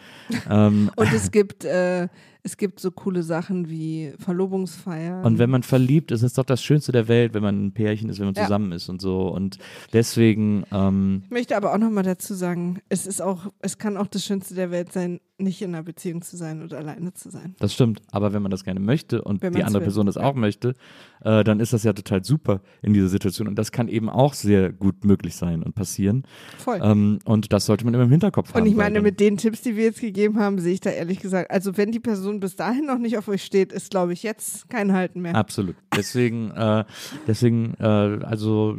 [0.50, 2.08] ähm, Und es gibt, äh,
[2.44, 5.26] es gibt so coole Sachen wie Verlobungsfeiern.
[5.26, 7.74] Und wenn man verliebt ist, ist es doch das Schönste der Welt, wenn man ein
[7.74, 8.44] Pärchen ist, wenn man Ja.
[8.44, 9.28] zusammen ist und so.
[9.28, 9.58] Und
[9.94, 14.08] deswegen, ähm, Ich möchte aber auch nochmal dazu sagen, es ist auch, es kann auch
[14.08, 17.56] das Schönste der Welt sein, nicht in einer Beziehung zu sein oder alleine zu sein.
[17.60, 18.02] das stimmt.
[18.12, 19.88] Aber wenn man das gerne möchte und die andere will.
[19.88, 20.76] Person das auch möchte,
[21.22, 23.48] äh, dann ist das ja total super in dieser Situation.
[23.48, 26.24] Und das kann eben auch sehr gut möglich sein und passieren.
[26.58, 26.80] Voll.
[26.82, 28.62] Ähm, und das sollte man immer im Hinterkopf haben.
[28.62, 31.20] Und ich meine, mit den Tipps, die wir jetzt gegeben haben, sehe ich da ehrlich
[31.20, 34.24] gesagt, also wenn die Person bis dahin noch nicht auf euch steht, ist, glaube ich,
[34.24, 35.36] jetzt kein Halten mehr.
[35.36, 35.76] Absolut.
[35.96, 36.86] Deswegen, äh,
[37.28, 38.78] deswegen, äh, also,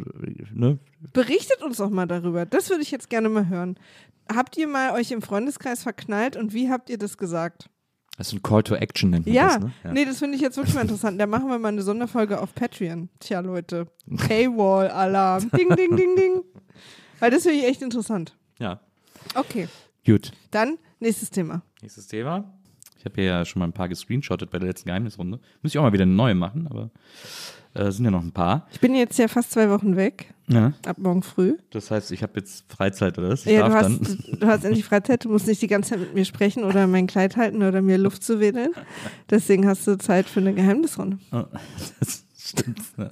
[0.52, 0.78] ne,
[1.14, 2.44] Berichtet uns doch mal darüber.
[2.44, 3.78] Das würde ich jetzt gerne mal hören.
[4.34, 7.68] Habt ihr mal euch im Freundeskreis verknallt und wie habt ihr das gesagt?
[8.16, 9.72] das ist ein Call to Action nennt man Ja, das, ne?
[9.92, 11.18] nee, das finde ich jetzt wirklich mal interessant.
[11.18, 13.08] Da machen wir mal eine Sonderfolge auf Patreon.
[13.18, 13.86] Tja, Leute.
[14.28, 15.50] Paywall-Alarm.
[15.56, 16.42] Ding, ding, ding, ding.
[17.18, 18.36] Weil das finde ich echt interessant.
[18.58, 18.80] ja.
[19.34, 19.68] Okay,
[20.06, 20.32] Gut.
[20.50, 21.62] dann nächstes Thema.
[21.82, 22.52] Nächstes Thema.
[22.98, 25.38] Ich habe hier ja schon mal ein paar gescreenshottet bei der letzten Geheimnisrunde.
[25.62, 26.90] Muss ich auch mal wieder eine neue machen, aber
[27.74, 28.66] äh, sind ja noch ein paar.
[28.72, 30.72] Ich bin jetzt ja fast zwei Wochen weg, Ja.
[30.86, 31.56] ab morgen früh.
[31.70, 33.46] Das heißt, ich habe jetzt Freizeit oder was?
[33.46, 34.00] Ich Ja, du hast,
[34.40, 37.06] du hast endlich Freizeit, du musst nicht die ganze Zeit mit mir sprechen oder mein
[37.06, 38.70] Kleid halten oder mir Luft zu wedeln.
[39.30, 41.18] Deswegen hast du Zeit für eine Geheimnisrunde.
[41.32, 41.44] Oh,
[42.00, 42.80] das stimmt.
[42.98, 43.08] Ja.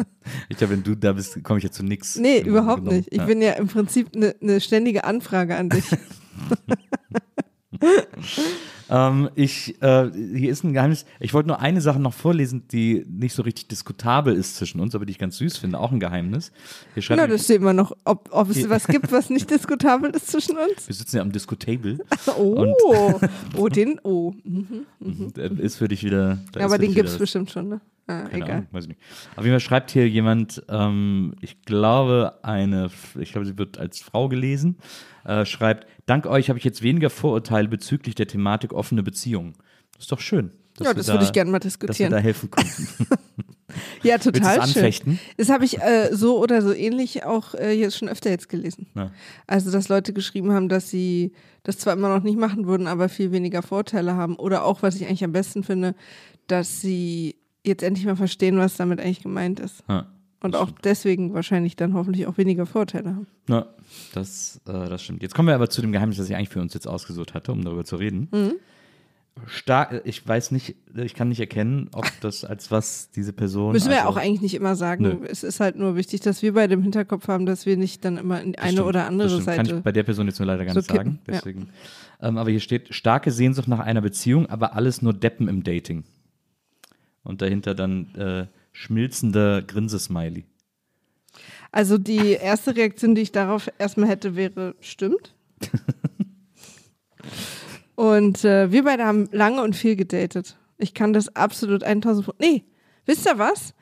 [0.49, 2.17] Ich glaube, wenn du da bist, komme ich ja zu nichts.
[2.17, 2.93] Nee, überhaupt Genau.
[2.97, 3.09] nicht.
[3.13, 3.27] Ich ja.
[3.27, 5.85] bin ja im Prinzip eine ne ständige Anfrage an dich.
[8.91, 11.05] Ähm, ich, äh, hier ist ein Geheimnis.
[11.21, 14.95] Ich wollte nur eine Sache noch vorlesen, die nicht so richtig diskutabel ist zwischen uns,
[14.95, 15.79] aber die ich ganz süß finde.
[15.79, 16.53] Auch ein Geheimnis.
[16.95, 20.11] Hier schreibt Na, das sehen wir noch, ob, ob es was gibt, was nicht diskutabel
[20.11, 20.87] ist zwischen uns.
[20.87, 21.99] wir sitzen ja am Diskutable.
[22.37, 23.19] Oh,
[23.57, 24.35] oh, den, oh.
[24.45, 25.33] Mhm.
[25.35, 26.39] Der ist für dich wieder.
[26.53, 27.81] da ist Aber den gibt es bestimmt schon, ne?
[28.07, 28.51] Ah, Keine egal.
[28.51, 29.01] Ahnung, weiß ich nicht.
[29.37, 34.01] Auf jeden Fall schreibt hier jemand, ähm, ich glaube, eine, ich glaube, sie wird als
[34.01, 34.77] Frau gelesen,
[35.25, 39.55] äh, schreibt, dank euch habe ich jetzt weniger Vorurteile bezüglich der Thematik offene Beziehungen.
[39.95, 40.51] Das ist doch schön.
[40.81, 42.11] Ja, das da- würde ich gerne mal Dass wir diskutieren.
[42.13, 42.87] da helfen konnten.
[44.03, 44.63] Ja, total schön.
[44.63, 45.19] anfechten?
[45.37, 48.87] Das habe ich äh, so oder so ähnlich auch äh, jetzt schon öfter jetzt gelesen.
[48.95, 49.11] Ja.
[49.47, 51.33] Also, dass Leute geschrieben haben, dass sie
[51.65, 54.37] das zwar immer noch nicht machen würden, aber viel weniger Vorteile haben.
[54.37, 55.95] Oder auch, was ich eigentlich am besten finde,
[56.47, 59.85] dass sie jetzt endlich mal verstehen, was damit eigentlich gemeint ist.
[59.89, 60.07] Ja.
[60.41, 63.27] Und auch deswegen wahrscheinlich dann hoffentlich auch weniger Vorteile haben.
[63.49, 63.67] Na,
[64.13, 65.23] das, äh, das stimmt.
[65.23, 67.51] Jetzt kommen wir aber zu dem Geheimnis, das ich eigentlich für uns jetzt ausgesucht hatte,
[67.51, 68.29] um darüber zu reden.
[68.31, 68.53] Mhm.
[69.47, 73.73] Stark, ich weiß nicht, ich kann nicht erkennen, ob das als was diese Person.
[73.73, 75.03] Müssen wir also, auch eigentlich nicht immer sagen.
[75.05, 75.17] Nö.
[75.29, 78.17] Es ist halt nur wichtig, dass wir beide im Hinterkopf haben, dass wir nicht dann
[78.17, 79.47] immer in die Das eine stimmt, oder das andere stimmt.
[79.47, 79.77] Kann Seite.
[79.77, 80.99] ich bei der Person jetzt nur leider gar so nicht sagen.
[80.99, 81.35] kippen, ja.
[81.35, 81.69] Deswegen.
[82.21, 86.05] Ähm, aber hier steht starke Sehnsucht nach einer Beziehung, aber alles nur Deppen im Dating.
[87.23, 88.47] Und dahinter dann äh,
[88.79, 90.45] schmilzender Grinsesmiley.
[91.73, 95.35] Also die erste Reaktion, die ich darauf erstmal hätte, wäre, stimmt.
[97.97, 100.57] und äh, wir beide haben lange und viel gedatet.
[100.79, 102.65] Ich kann das absolut 1000 Pro- Nee,
[103.05, 103.75] wisst ihr was?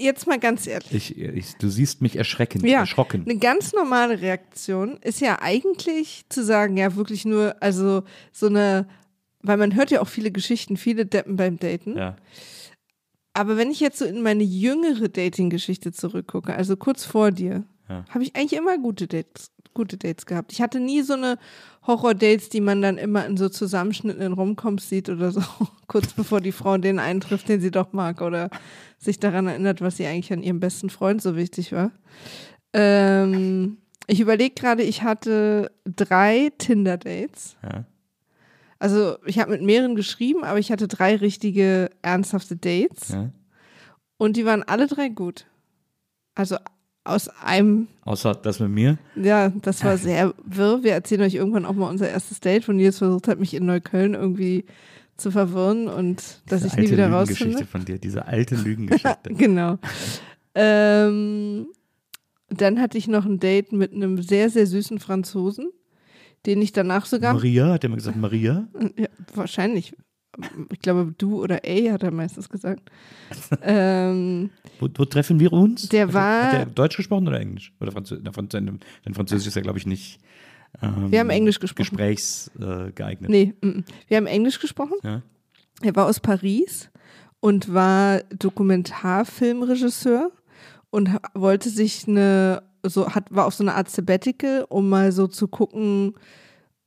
[0.00, 0.92] Jetzt mal ganz ehrlich.
[0.92, 3.24] Ich, ich, du siehst mich erschreckend, Ja, erschrocken.
[3.28, 8.86] eine ganz normale Reaktion ist ja eigentlich zu sagen, ja wirklich nur, also so eine,
[9.42, 11.96] weil man hört ja auch viele Geschichten, viele Deppen beim Daten.
[11.96, 12.16] Ja.
[13.38, 18.04] Aber wenn ich jetzt so in meine jüngere Dating-Geschichte zurückgucke, also kurz vor dir, Ja.
[18.10, 20.52] habe ich eigentlich immer gute Dates, gute Dates gehabt.
[20.52, 21.38] Ich hatte nie so eine
[21.86, 25.40] Horror-Dates, die man dann immer in so Zusammenschnitten in Romcoms sieht oder so,
[25.86, 28.50] kurz bevor die Frau den eintrifft, den sie doch mag oder
[28.98, 31.92] sich daran erinnert, was sie eigentlich an ihrem besten Freund so wichtig war.
[32.72, 37.56] Ähm, ich überlege gerade, ich hatte drei Tinder-Dates.
[37.62, 37.84] Ja.
[38.78, 43.30] Also ich habe mit mehreren geschrieben, aber ich hatte drei richtige ernsthafte Dates Ja.
[44.18, 45.46] und die waren alle drei gut.
[46.34, 46.56] Also
[47.04, 48.98] aus einem, Außer das mit mir.
[49.16, 50.82] ja, das war sehr wirr.
[50.84, 53.66] Wir erzählen euch irgendwann auch mal unser erstes Date, wo Nils versucht hat, mich in
[53.66, 54.64] Neukölln irgendwie
[55.16, 57.44] zu verwirren und dass Diese ich nie wieder alte rausfinde.
[57.44, 59.30] Lügengeschichte von dir, diese alte Lügengeschichte.
[59.36, 59.78] Genau.
[60.54, 61.66] Ähm,
[62.50, 65.70] dann hatte ich noch ein Date mit einem sehr, sehr süßen Franzosen,
[66.48, 68.66] den ich danach sogar Maria, hat er mir gesagt, Maria?
[68.96, 69.94] Ja, wahrscheinlich.
[70.72, 72.90] Ich glaube, du oder A hat er meistens gesagt.
[73.62, 75.88] ähm, Wo, wo treffen wir uns?
[75.88, 77.72] Der Hat war- Er, hat er Deutsch gesprochen oder Englisch?
[77.80, 78.24] Oder Französisch?
[78.24, 78.80] Dein
[79.14, 80.20] Französisch ist ja, glaube ich, nicht
[80.82, 81.88] ähm, Wir haben Englisch gesprochen.
[81.90, 82.88] gesprächsgeeignet.
[82.88, 83.30] Äh, geeignet.
[83.30, 83.84] nee, mm, mm.
[84.08, 84.94] wir haben Englisch gesprochen.
[85.02, 85.22] Ja.
[85.82, 86.90] Er war aus Paris
[87.40, 90.30] und war Dokumentarfilmregisseur
[90.90, 95.26] und wollte sich eine, so hat, war auf so eine Art Sabbatical, um mal so
[95.26, 96.14] zu gucken,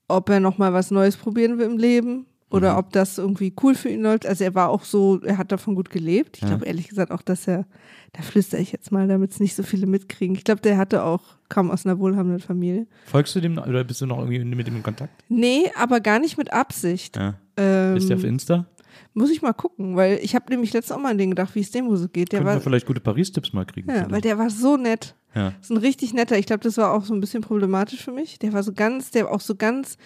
[0.08, 2.80] ob er noch mal was Neues probieren will im Leben oder Mhm.
[2.80, 4.26] ob das irgendwie cool für ihn läuft.
[4.26, 6.38] Also er war auch so, er hat davon gut gelebt.
[6.38, 6.50] Ich Ja.
[6.50, 7.66] glaube ehrlich gesagt auch, dass er,
[8.14, 10.36] da flüstere ich jetzt mal, damit es nicht so viele mitkriegen.
[10.36, 12.88] Ich glaube, der hatte auch, kam aus einer wohlhabenden Familie.
[13.06, 15.14] Folgst du dem oder bist du noch irgendwie mit ihm in Kontakt?
[15.30, 17.16] Nee, aber gar nicht mit Absicht.
[17.16, 17.36] Ja.
[17.56, 18.66] Ähm, Ist der auf Insta?
[19.14, 21.62] Muss ich mal gucken, weil ich habe nämlich letztes auch mal an den gedacht, wie
[21.62, 22.32] es dem so geht.
[22.32, 23.90] Der Können war, wir vielleicht gute Paris-Tipps mal kriegen?
[23.90, 25.16] ja, weil der war so nett.
[25.36, 25.54] ja.
[25.62, 26.38] So ein richtig netter.
[26.38, 28.40] Ich glaube, das war auch so ein bisschen problematisch für mich.
[28.40, 29.98] Der war so ganz, der war auch so ganz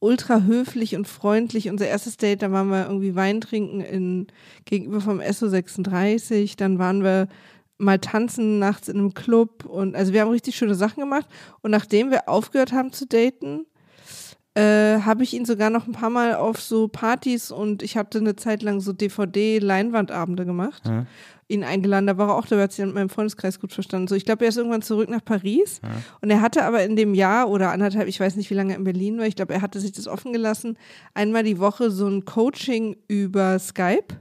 [0.00, 1.70] ultra höflich und freundlich.
[1.70, 4.26] Unser erstes Date, da waren wir irgendwie Wein trinken in,
[4.64, 6.56] gegenüber vom SO 36.
[6.56, 7.28] Dann waren wir
[7.78, 11.26] mal tanzen nachts in einem Club und also wir haben richtig schöne Sachen gemacht.
[11.62, 13.66] Und nachdem wir aufgehört haben zu daten,
[14.54, 18.18] äh, habe ich ihn sogar noch ein paar Mal auf so Partys und ich hatte
[18.18, 20.82] eine Zeit lang so DVD-Leinwandabende gemacht.
[20.86, 21.06] Ja.
[21.48, 24.08] Ihn eingeladen, da war er auch dabei, hat sich in meinem Freundeskreis gut verstanden.
[24.08, 25.80] So, ich glaube, er ist irgendwann zurück nach Paris
[26.22, 28.78] und er hatte aber in dem Jahr oder anderthalb, ich weiß nicht, wie lange er
[28.78, 30.78] in Berlin war, ich glaube, er hatte sich das offen gelassen,
[31.12, 34.14] einmal die Woche so ein Coaching über Skype,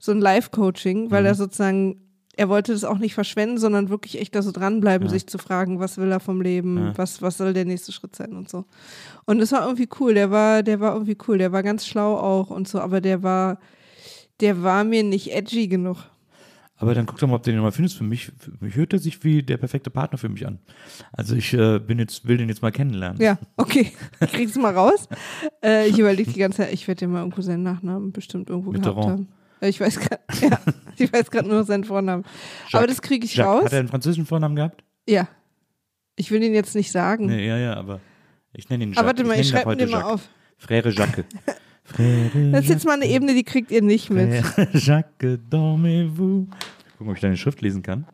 [0.00, 2.00] so ein Live-Coaching, weil er sozusagen
[2.38, 5.80] er wollte das auch nicht verschwenden, sondern wirklich echt da so dranbleiben, sich zu fragen,
[5.80, 8.64] was will er vom Leben, was, was soll der nächste Schritt sein und so.
[9.24, 12.16] Und das war irgendwie cool, der war, der war irgendwie cool, der war ganz schlau
[12.16, 13.58] auch und so, aber der war,
[14.38, 15.96] der war mir nicht edgy genug.
[16.76, 17.96] Aber dann guck doch mal, ob du den nochmal findest.
[17.98, 20.60] Für mich, für mich hört er sich wie der perfekte Partner für mich an.
[21.10, 23.20] Also ich äh, bin jetzt, will den jetzt mal kennenlernen.
[23.20, 23.90] Ja, okay.
[24.20, 25.08] Ich krieg's mal raus.
[25.60, 28.70] Äh, ich überlege die ganze Zeit, ich werde dir mal irgendwo seinen Nachnamen bestimmt irgendwo
[28.70, 29.10] gehabt Mitterrand.
[29.10, 29.28] haben.
[29.60, 30.58] Ich weiß gerade, ja,
[30.96, 32.24] ich weiß gerade nur noch seinen Vornamen.
[32.72, 33.64] Aber das kriege ich Jacques, raus.
[33.66, 34.82] Hat er einen französischen Vornamen gehabt?
[35.08, 35.28] Ja.
[36.16, 37.26] Ich will ihn jetzt nicht sagen.
[37.26, 38.00] Nee, ja, ja, aber
[38.52, 38.98] ich nenne ihn Jacques.
[38.98, 40.12] Aber warte mal, ich, ab schreibe dir mal Jacques.
[40.12, 40.28] auf.
[40.60, 41.24] Frère Jacques.
[41.84, 44.32] Frère Das ist jetzt mal eine Ebene, die kriegt ihr nicht mit.
[44.44, 46.46] Frère Jacques, dormez-vous.
[46.98, 48.06] Gucken, ob ich deine Schrift lesen kann.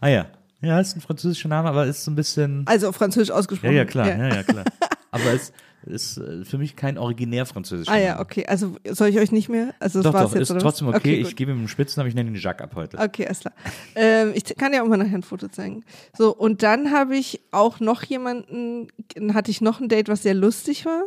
[0.00, 0.26] Ah ja.
[0.60, 2.62] Ja, ist ein französischer Name, aber ist so ein bisschen.
[2.66, 3.74] Also auf Französisch Ja, ausgesprochen.
[3.74, 4.64] ja, klar, ja, ja, klar.
[5.10, 5.52] Aber es
[5.88, 8.46] ist äh, für mich kein originär französischer Ah ja, okay.
[8.46, 9.74] Also soll ich euch nicht mehr?
[9.80, 11.18] Also Doch, doch, jetzt, ist oder trotzdem okay.
[11.18, 11.28] gut.
[11.28, 12.98] ich gebe ihm einen Spitznamen, ich nenne ihn Jacques ab heute.
[12.98, 13.54] Okay, alles klar.
[13.94, 15.84] Ähm, ich kann ja auch mal nachher ein Foto zeigen.
[16.16, 18.88] So, und dann habe ich auch noch jemanden,
[19.32, 21.04] hatte ich noch ein Date, was sehr lustig war.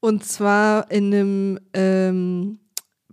[0.00, 2.58] Und zwar in einem ähm,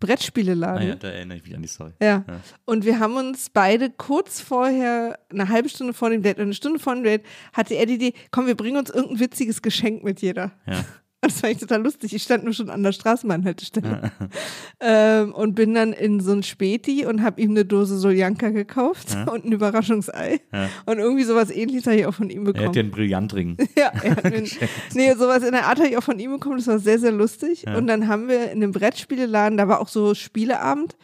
[0.04, 0.82] Brettspieleladen.
[0.82, 1.92] Ah ja, da erinnere ich mich an die Story.
[2.02, 2.26] Ja.
[2.28, 2.42] Ja.
[2.66, 6.54] Und wir haben uns beide kurz vorher, eine halbe Stunde vor dem Date oder eine
[6.54, 7.24] Stunde vor dem Date,
[7.54, 10.52] hatte er die Idee, komm, wir bringen uns irgendein witziges Geschenk mit jeder.
[10.68, 10.84] Ja.
[11.24, 12.14] Und das fand ich total lustig.
[12.14, 14.12] Ich stand nur schon an der Straßenbahnhaltestelle.
[14.82, 19.16] ähm, und bin dann in so ein Späti und habe ihm eine Dose Soljanka gekauft
[19.32, 20.42] und ein Überraschungsei.
[20.52, 20.70] Ja.
[20.86, 22.68] Und irgendwie sowas ähnliches habe ich auch von ihm Er bekommen.
[22.68, 23.58] hat dir einen Brillantring.
[23.76, 24.44] Ja, er hat mir,
[24.94, 27.12] nee, sowas in der Art habe ich auch von ihm bekommen, das war sehr, sehr
[27.12, 27.64] lustig.
[27.64, 27.76] Ja.
[27.76, 30.96] Und dann haben wir in einem Brettspieleladen, da war auch so Spieleabend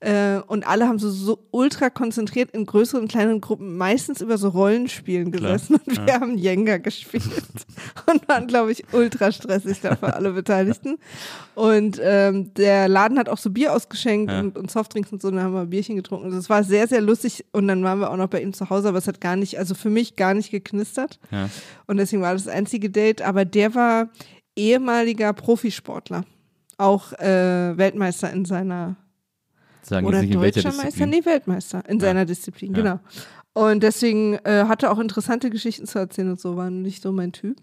[0.00, 4.48] äh, und alle haben so, so ultra konzentriert in größeren, kleineren Gruppen meistens über so
[4.48, 5.52] Rollenspielen Klar.
[5.52, 7.22] gesessen und wir haben Jenga gespielt
[8.10, 10.98] und waren, glaube ich, ultra stressig da für alle Beteiligten.
[11.54, 14.40] Und ähm, der Laden hat auch so Bier ausgeschenkt Ja.
[14.40, 16.26] und, und Softdrinks und so, und dann haben wir Bierchen getrunken.
[16.26, 18.70] Also es war sehr, sehr lustig und dann waren wir auch noch bei ihm zu
[18.70, 21.18] Hause, aber es hat gar nicht, also für mich gar nicht geknistert.
[21.30, 21.48] Ja.
[21.86, 23.22] Und deswegen war das das einzige Date.
[23.22, 24.08] Aber der war
[24.56, 26.24] ehemaliger Profisportler.
[26.76, 28.96] Auch äh, Weltmeister in seiner,
[29.82, 31.06] Sagen oder nicht deutscher Meister?
[31.06, 32.06] Nee, Weltmeister in Ja.
[32.06, 33.00] seiner Disziplin, genau.
[33.52, 37.32] Und deswegen äh, hatte auch interessante Geschichten zu erzählen und so, war nicht so mein
[37.32, 37.56] Typ.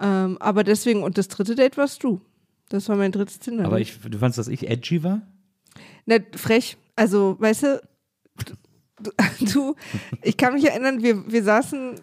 [0.00, 2.20] Ähm, aber deswegen, und das dritte Date warst du.
[2.68, 3.64] Das war mein drittes Tinder.
[3.64, 5.22] Aber ich, du fandst, dass ich edgy war?
[6.06, 6.76] Na, frech.
[6.96, 7.82] Also, weißt du,
[8.46, 8.54] du,
[9.52, 9.74] du,
[10.22, 11.94] ich kann mich erinnern, wir, wir saßen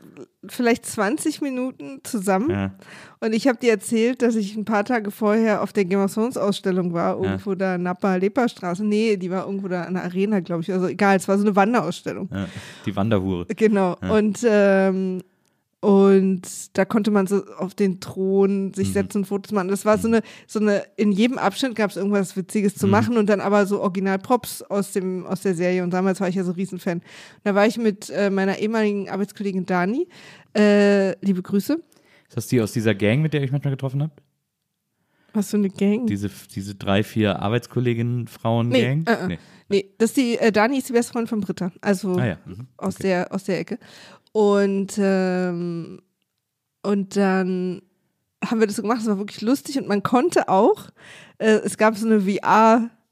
[0.47, 2.73] vielleicht 20 Minuten zusammen Ja.
[3.19, 6.93] und ich habe dir erzählt, dass ich ein paar Tage vorher auf der Game Ausstellung
[6.93, 8.83] war, irgendwo da Napa Leperstraße.
[8.85, 10.71] Nee, die war irgendwo da an der Arena, glaube ich.
[10.71, 12.29] Also egal, es war so eine Wanderausstellung.
[12.33, 12.47] Ja.
[12.85, 13.45] Die Wanderhure.
[13.55, 13.97] Genau.
[14.09, 15.21] Und, ähm,
[15.87, 16.41] und
[16.77, 18.73] da konnte man so auf den Thron Mhm.
[18.73, 19.69] sich setzen und Fotos machen.
[19.69, 22.79] Das war so eine, so eine, in jedem Abschnitt gab es irgendwas Witziges Mhm.
[22.79, 25.83] zu machen und dann aber so Original-Props aus dem, aus der Serie.
[25.83, 27.01] Und damals war ich ja so Riesenfan.
[27.45, 30.07] Da war ich mit äh, meiner ehemaligen Arbeitskollegin Dani.
[30.57, 31.75] Äh, liebe Grüße.
[32.27, 34.11] Ist das die aus dieser Gang, mit der ich manchmal getroffen habe?
[35.33, 36.05] Hast du eine Gang?
[36.07, 39.07] Diese, diese drei, vier Arbeitskolleginnen, Frauen, Nee, Gang?
[39.07, 39.27] äh, äh.
[39.27, 39.39] Nee.
[39.69, 41.71] Nee, das ist die, äh, Dani ist die beste Freundin von Britta.
[41.81, 42.37] Also Ah ja.
[42.45, 42.67] Mhm.
[42.77, 43.77] aus, der, aus der Ecke.
[44.37, 45.99] Und, ähm,
[46.83, 47.81] und dann
[48.45, 49.79] haben wir das so gemacht, es war wirklich lustig.
[49.79, 50.91] Und man konnte auch,
[51.39, 52.27] äh, es gab so eine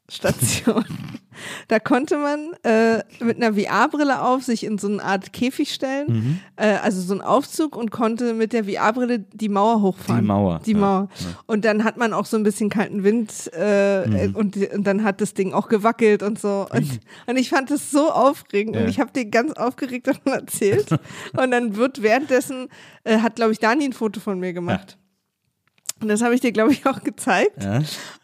[0.09, 0.85] VR-Station.
[1.67, 6.05] da konnte man äh, mit einer VR-Brille auf sich in so eine Art Käfig stellen,
[6.07, 6.39] Mhm.
[6.55, 10.21] äh, also so einen Aufzug und konnte mit der VR-Brille die Mauer hochfahren.
[10.21, 11.09] Die Mauer, Die ja, Mauer.
[11.47, 14.35] Und dann hat man auch so ein bisschen kalten Wind äh, Mhm.
[14.35, 16.67] und, und dann hat das Ding auch gewackelt und so.
[16.71, 18.83] Und, und ich fand das so aufregend Ja.
[18.83, 20.89] und ich habe dir ganz aufgeregt davon erzählt.
[21.37, 22.67] und dann wird währenddessen,
[23.03, 24.97] äh, hat glaube ich Dani ein Foto von mir gemacht.
[26.01, 27.63] Und das habe ich dir, glaube ich, auch gezeigt.
[27.63, 27.77] Ja.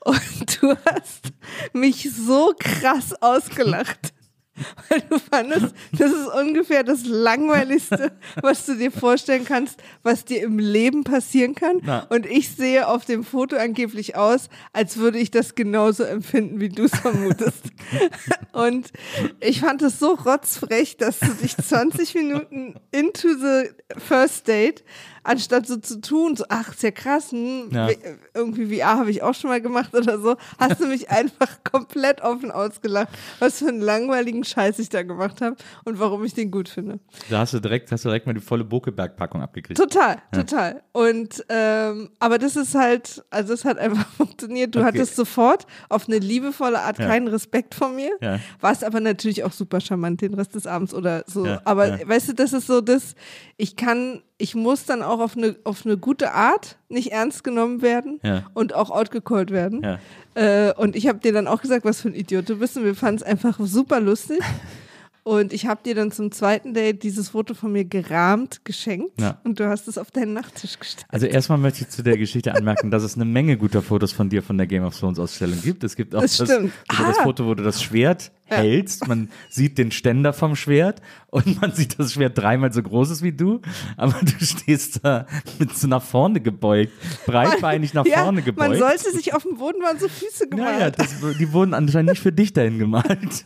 [0.04, 1.32] Und du hast
[1.74, 4.14] mich so krass ausgelacht.
[4.90, 10.44] Weil du fandest, das ist ungefähr das Langweiligste, was du dir vorstellen kannst, was dir
[10.44, 11.80] im Leben passieren kann.
[11.84, 12.06] Na.
[12.10, 16.70] Und ich sehe auf dem Foto angeblich aus, als würde ich das genauso empfinden, wie
[16.70, 17.64] du es vermutest.
[18.52, 18.92] Und
[19.40, 24.84] ich fand es so rotzfrech, dass du dich 20 Minuten into the first date,
[25.24, 27.90] anstatt so zu tun, so, ach, ist ja krass, hm, Ja.
[27.90, 27.98] wie-
[28.34, 32.22] irgendwie VR habe ich auch schon mal gemacht oder so, hast du mich einfach komplett
[32.22, 33.10] offen ausgelacht,
[33.40, 35.56] was für einen langweiligen Scheiß ich da gemacht habe
[35.86, 37.00] und warum ich den gut finde.
[37.30, 39.80] Da hast du direkt, hast du direkt mal die volle Bokeberg-Packung abgekriegt.
[39.80, 40.82] Total, total.
[40.92, 44.76] Und ähm, aber das ist halt, also es hat einfach funktioniert.
[44.76, 44.88] Du Okay.
[44.88, 47.08] hattest sofort auf eine liebevolle Art Ja.
[47.08, 48.12] keinen Respekt vor mir.
[48.22, 48.40] Ja.
[48.60, 51.46] Warst aber natürlich auch super charmant den Rest des Abends oder so.
[51.46, 52.08] Ja, aber ja.
[52.08, 53.16] weißt du, das ist so das,
[53.58, 57.82] ich kann, ich muss dann auch auf eine, auf eine gute Art nicht ernst genommen
[57.82, 58.46] werden Ja.
[58.54, 59.82] und auch outgecallt werden.
[59.84, 60.00] Ja.
[60.36, 62.86] Äh, und ich habe dir dann auch gesagt, was für ein Idiot du bist und
[62.86, 64.40] wir fanden es einfach super lustig.
[65.24, 69.40] Und ich habe dir dann zum zweiten Date dieses Foto von mir gerahmt geschenkt Ja.
[69.44, 71.06] und du hast es auf deinen Nachttisch gestellt.
[71.10, 74.30] Also erstmal möchte ich zu der Geschichte anmerken, dass es eine Menge guter Fotos von
[74.30, 75.84] dir von der Game of Thrones Ausstellung gibt.
[75.84, 77.24] Es gibt auch Das das, also das Ah.
[77.24, 78.58] Foto, wo du das Schwert Ja.
[78.58, 79.08] hältst.
[79.08, 83.10] Man sieht den Ständer vom Schwert und man sieht, dass das Schwert dreimal so groß
[83.12, 83.62] ist wie du.
[83.98, 85.26] Aber du stehst da
[85.60, 86.92] mit so nach vorne gebeugt,
[87.26, 88.70] breitbeinig nach ja, vorne gebeugt.
[88.70, 90.80] man sollte sich auf dem Boden waren so Füße gemalt.
[90.80, 93.46] Naja, das, die wurden anscheinend nicht für dich dahin gemalt.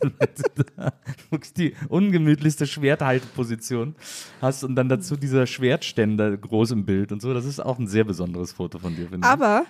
[1.30, 3.94] Wirklich die ungemütlichste Schwerthalteposition
[4.40, 7.32] hast und dann dazu dieser Schwertständer groß im Bild und so.
[7.32, 9.32] Das ist auch ein sehr besonderes Foto von dir, finde ich.
[9.32, 9.64] Aber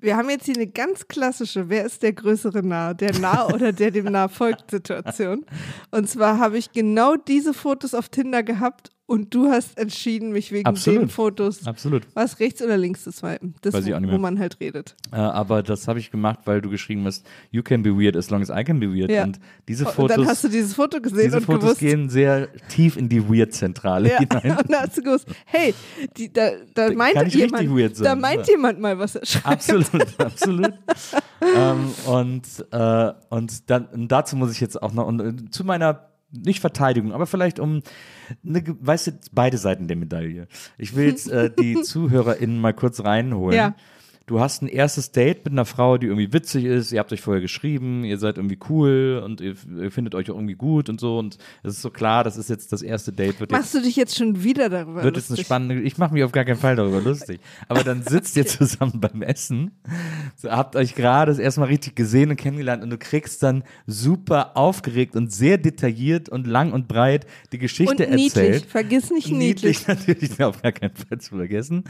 [0.00, 2.94] wir haben jetzt hier eine ganz klassische, wer ist der größere Nah?
[2.94, 5.44] Der Nah oder der dem Nah folgt Situation.
[5.90, 10.52] Und zwar habe ich genau diese Fotos auf Tinder gehabt und du hast entschieden, mich
[10.52, 11.02] wegen Absolut.
[11.02, 12.06] den Fotos, Absolut.
[12.14, 13.54] was rechts oder links zu swipen.
[13.62, 14.18] Das, Weiß ich auch nicht wo, mehr.
[14.18, 14.94] wo man halt redet.
[15.12, 18.30] Äh, aber das habe ich gemacht, weil du geschrieben hast, you can be weird as
[18.30, 19.10] long as I can be weird.
[19.10, 19.24] Ja.
[19.24, 22.08] Und diese Und Fotos, dann hast du dieses Foto gesehen diese und Fotos gewusst, gehen
[22.08, 24.58] sehr tief in die Weird-Zentrale Ja, hinein.
[24.58, 25.74] und da hast du gewusst, hey,
[26.16, 28.52] die, da, da meint kann ich jemand, da meint ja.
[28.52, 29.46] jemand mal, was er schreibt.
[29.46, 29.86] Absolut,
[30.18, 30.72] absolut.
[31.56, 35.50] ähm, und und, äh, und, dann, und dazu muss ich jetzt auch noch, und, äh,
[35.50, 37.82] zu meiner, nicht Verteidigung, aber vielleicht um,
[38.46, 40.48] eine, weißt du, beide Seiten der Medaille.
[40.76, 43.56] Ich will jetzt äh, die ZuhörerInnen mal kurz reinholen.
[43.56, 43.74] Ja.
[44.28, 47.22] Du hast ein erstes Date mit einer Frau, die irgendwie witzig ist, ihr habt euch
[47.22, 51.00] vorher geschrieben, ihr seid irgendwie cool und ihr, ihr findet euch auch irgendwie gut und
[51.00, 53.74] so und es ist so klar, das ist jetzt das erste Date, wird jetzt Machst
[53.74, 55.46] du dich jetzt schon wieder darüber wird jetzt eine lustig?
[55.46, 57.40] spannende, ich mache mich auf gar keinen Fall darüber lustig.
[57.68, 59.70] Aber dann sitzt ihr zusammen beim Essen,
[60.36, 63.64] so, habt euch gerade das erste Mal richtig gesehen und kennengelernt und du kriegst dann
[63.86, 68.66] super aufgeregt und sehr detailliert und lang und breit die Geschichte Und niedlich, erzählt.
[68.66, 69.88] vergiss nicht niedlich.
[69.88, 71.84] natürlich auf gar keinen Fall zu vergessen.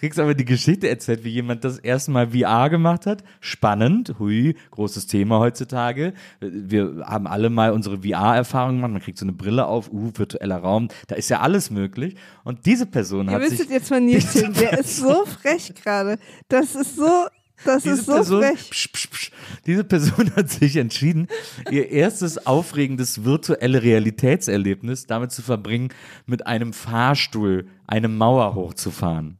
[0.00, 3.22] Kriegst aber die Geschichte erzählt, wie jemand das erste Mal VR gemacht hat.
[3.40, 6.14] Spannend, hui, großes Thema heutzutage.
[6.40, 8.92] Wir haben alle mal unsere VR-Erfahrungen gemacht.
[8.92, 12.16] Man kriegt so eine Brille auf, uh, virtueller Raum, da ist ja alles möglich.
[12.44, 15.74] Und diese Person Ihr hat sich müsstet jetzt von Nils hin, der ist so frech
[15.74, 16.18] gerade.
[16.48, 17.26] Das ist so,
[17.64, 18.70] das diese ist so Person, frech.
[18.70, 19.30] psch, psch, psch,
[19.66, 21.28] diese Person hat sich entschieden,
[21.70, 25.90] ihr erstes aufregendes virtuelle Realitätserlebnis damit zu verbringen,
[26.26, 29.38] mit einem Fahrstuhl eine Mauer hochzufahren.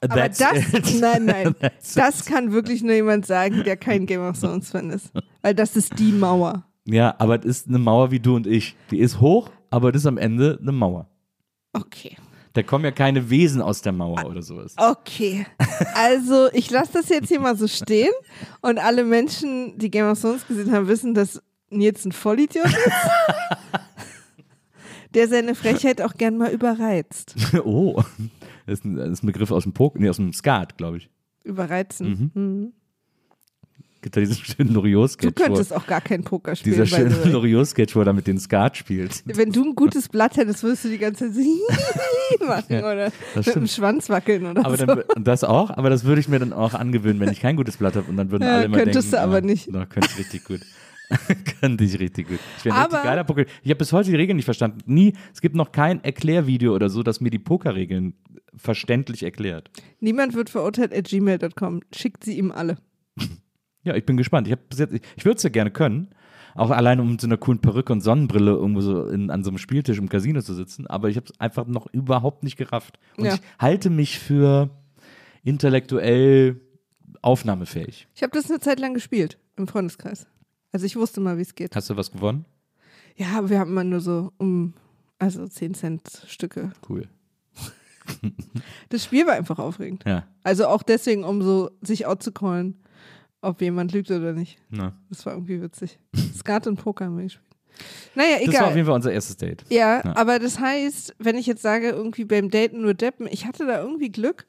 [0.00, 1.00] Aber das, it.
[1.00, 1.54] nein, nein,
[1.94, 5.10] das kann wirklich nur jemand sagen, der kein Game of Thrones Fan ist.
[5.42, 6.64] Weil das ist die Mauer.
[6.84, 8.76] Ja, aber es ist eine Mauer wie du und ich.
[8.90, 11.08] Die ist hoch, aber das ist am Ende eine Mauer.
[11.72, 12.16] Okay.
[12.52, 14.74] Da kommen ja keine Wesen aus der Mauer oder sowas.
[14.78, 15.46] Okay.
[15.94, 18.12] Also, ich lasse das jetzt hier mal so stehen
[18.62, 22.76] und alle Menschen, die Game of Thrones gesehen haben, wissen, dass Nils ein Vollidiot ist.
[25.14, 27.34] der seine Frechheit auch gern mal überreizt.
[27.64, 28.02] Oh,
[28.66, 30.98] das ist ein, das ist ein Begriff aus dem Poker, nee, aus dem Skat, glaube
[30.98, 31.10] ich.
[31.44, 32.30] Überreizen.
[32.34, 32.72] Mhm.
[34.02, 36.74] Gibt da diesen schönen Du Loriot-Sketch, wo, könntest auch gar kein Poker spielen.
[36.74, 37.30] dieser schöne.
[37.32, 39.22] Loriot-Sketch, wo er mit den Skat spielt.
[39.24, 41.42] Wenn du ein gutes Blatt hättest, würdest du die ganze Zeit
[42.46, 43.66] machen Ja, oder mit dem.
[43.66, 44.86] Schwanz wackeln oder Aber so.
[44.86, 47.56] dann, und das auch, aber das würde ich mir dann auch angewöhnen, wenn ich kein
[47.56, 49.74] gutes Blatt habe und dann würden Ja, alle immer könntest denken, du aber ah, nicht.
[49.74, 50.60] Da könnte ich richtig gut.
[51.60, 52.38] könnte ich richtig gut.
[52.58, 53.44] Ich wäre ein richtig geiler Poker.
[53.62, 54.78] Ich habe bis heute die Regeln nicht verstanden.
[54.86, 58.14] Nie, es gibt noch kein Erklärvideo oder so, das mir die Pokerregeln
[58.56, 59.70] verständlich erklärt.
[60.00, 61.80] Niemand wird verurteilt at gmail.com.
[61.94, 62.78] Schickt sie ihm alle.
[63.82, 64.48] Ja, ich bin gespannt.
[64.48, 66.08] Ich, jetzt- ich, ich würde es ja gerne können.
[66.54, 69.50] Auch allein um mit so einer coolen Perücke und Sonnenbrille irgendwo so in, an so
[69.50, 70.86] einem Spieltisch im Casino zu sitzen.
[70.86, 72.98] Aber ich habe es einfach noch überhaupt nicht gerafft.
[73.18, 73.34] Und Ja.
[73.34, 74.70] ich halte mich für
[75.44, 76.60] intellektuell
[77.22, 78.08] aufnahmefähig.
[78.14, 80.26] Ich habe das eine Zeit lang gespielt im Freundeskreis.
[80.72, 81.74] Also ich wusste mal, wie es geht.
[81.76, 82.44] Hast du was gewonnen?
[83.16, 84.74] Ja, aber wir haben immer nur so um,
[85.18, 86.72] also 10 Cent Stücke.
[86.88, 87.08] Cool.
[88.88, 90.04] Das Spiel war einfach aufregend.
[90.06, 90.24] Ja.
[90.42, 92.76] Also auch deswegen, um so sich outzucallen,
[93.42, 94.58] ob jemand lügt oder nicht.
[94.70, 94.96] Na.
[95.08, 95.98] Das war irgendwie witzig.
[96.36, 97.44] Skat und Poker haben wir gespielt.
[98.14, 98.74] Naja, Das war auf egal.
[98.76, 99.64] jeden Fall unser erstes Date.
[99.68, 100.16] Ja, Ja.
[100.16, 103.80] aber das heißt, wenn ich jetzt sage, irgendwie beim Daten nur Deppen, ich hatte da
[103.80, 104.46] irgendwie Glück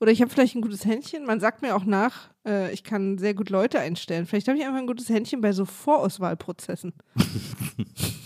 [0.00, 1.26] oder ich habe vielleicht ein gutes Händchen.
[1.26, 4.24] Man sagt mir auch nach, äh, ich kann sehr gut Leute einstellen.
[4.24, 6.94] Vielleicht habe ich einfach ein gutes Händchen bei so Vorauswahlprozessen.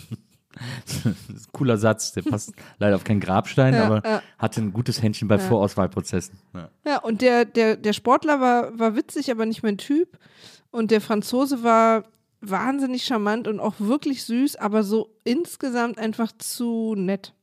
[1.51, 4.21] Cooler Satz, der passt leider auf keinen Grabstein, Ja, aber ja.
[4.37, 5.41] hatte ein gutes Händchen bei Ja.
[5.41, 6.37] Vorauswahlprozessen.
[6.53, 6.69] Ja.
[6.85, 10.17] Ja, und der, der, der Sportler war, war witzig, aber nicht mein Typ.
[10.71, 12.03] Und der Franzose war
[12.41, 17.33] wahnsinnig charmant und auch wirklich süß, aber so insgesamt einfach zu nett.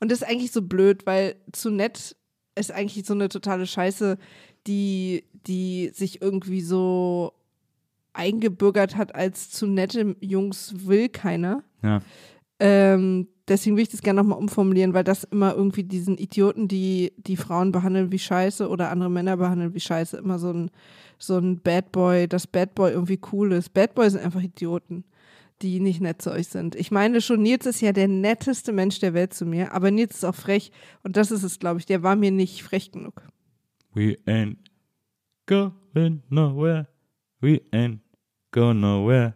[0.00, 2.16] Und das ist eigentlich so blöd, weil zu nett
[2.54, 4.18] ist eigentlich so eine totale Scheiße,
[4.66, 7.32] die, die sich irgendwie so
[8.18, 11.62] eingebürgert hat als zu nette Jungs will keiner.
[11.82, 12.02] Ja.
[12.60, 17.12] Ähm, deswegen will ich das gerne nochmal umformulieren, weil das immer irgendwie diesen Idioten, die
[17.16, 20.70] die Frauen behandeln wie Scheiße oder andere Männer behandeln wie Scheiße, immer so ein,
[21.18, 23.72] so ein Bad Boy, dass Bad Boy irgendwie cool ist.
[23.72, 25.04] Bad Boys sind einfach Idioten,
[25.62, 26.74] die nicht nett zu euch sind.
[26.74, 30.16] Ich meine schon, Nils ist ja der netteste Mensch der Welt zu mir, aber Nils
[30.16, 30.72] ist auch frech
[31.04, 31.86] und das ist es, glaube ich.
[31.86, 33.22] Der war mir nicht frech genug.
[33.94, 34.56] We ain't
[35.46, 36.88] going nowhere.
[37.40, 38.00] We ain't
[38.58, 39.34] going nowhere.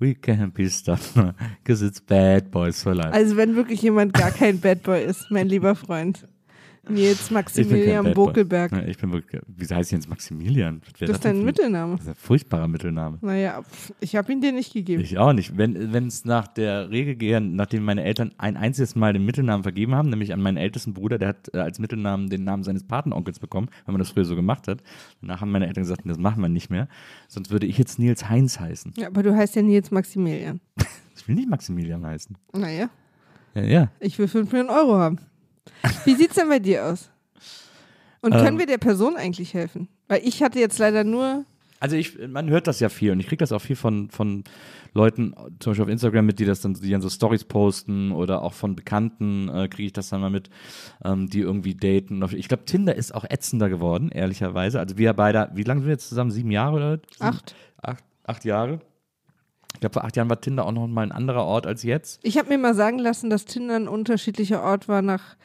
[0.00, 1.14] We can't be stopped.
[1.62, 3.12] Because it's bad boys for life.
[3.12, 6.26] Also wenn wirklich jemand gar kein Bad Boy ist, mein lieber Freund.
[6.88, 8.12] Nils Maximilian.
[8.14, 8.72] Bokelberg.
[8.72, 10.80] Ja, ich bin wirklich, wieso heißt ich jetzt Maximilian?
[10.98, 11.96] Wär Das ist dein Mittelname.
[11.96, 13.18] Das ist ein furchtbarer Mittelname.
[13.20, 13.62] Naja,
[14.00, 15.02] ich habe ihn dir nicht gegeben.
[15.02, 15.56] Ich auch nicht.
[15.56, 19.94] Wenn es nach der Regel gehen, nachdem meine Eltern ein einziges Mal den Mittelnamen vergeben
[19.94, 23.38] haben, nämlich an meinen ältesten Bruder, der hat äh, als Mittelnamen den Namen seines Patenonkels
[23.38, 24.82] bekommen, wenn man das früher so gemacht hat.
[25.20, 26.88] Danach haben meine Eltern gesagt, das machen wir nicht mehr.
[27.28, 28.92] Sonst würde ich jetzt Nils Heinz heißen.
[28.96, 30.60] Ja, aber du heißt ja Nils Maximilian.
[31.16, 32.36] Ich will nicht Maximilian heißen.
[32.52, 32.90] Naja,
[33.54, 33.88] Ja, ja.
[34.00, 35.18] ich will 5 Millionen Euro haben.
[36.04, 37.10] Wie sieht's denn bei dir aus?
[38.20, 38.58] Und können Ähm.
[38.58, 39.88] wir der Person eigentlich helfen?
[40.08, 41.44] Weil ich hatte jetzt leider nur.
[41.80, 44.44] Also ich, man hört das ja viel und ich kriege das auch viel von, von
[44.94, 48.42] Leuten, zum Beispiel auf Instagram mit, die das dann, die dann so Stories posten oder
[48.42, 50.48] auch von Bekannten äh, kriege ich das dann mal mit,
[51.04, 52.24] ähm, die irgendwie daten.
[52.32, 54.80] Ich glaube, Tinder ist auch ätzender geworden, ehrlicherweise.
[54.80, 56.30] Also wir beide, wie lange sind wir jetzt zusammen?
[56.30, 56.92] Sieben Jahre oder?
[57.10, 57.28] Sieben?
[57.28, 57.54] Acht.
[57.82, 58.80] Acht, acht Jahre.
[59.74, 62.20] Ich glaube, vor acht Jahren war Tinder auch noch mal ein anderer Ort als jetzt.
[62.22, 65.36] Ich habe mir mal sagen lassen, dass Tinder ein unterschiedlicher Ort war, nach,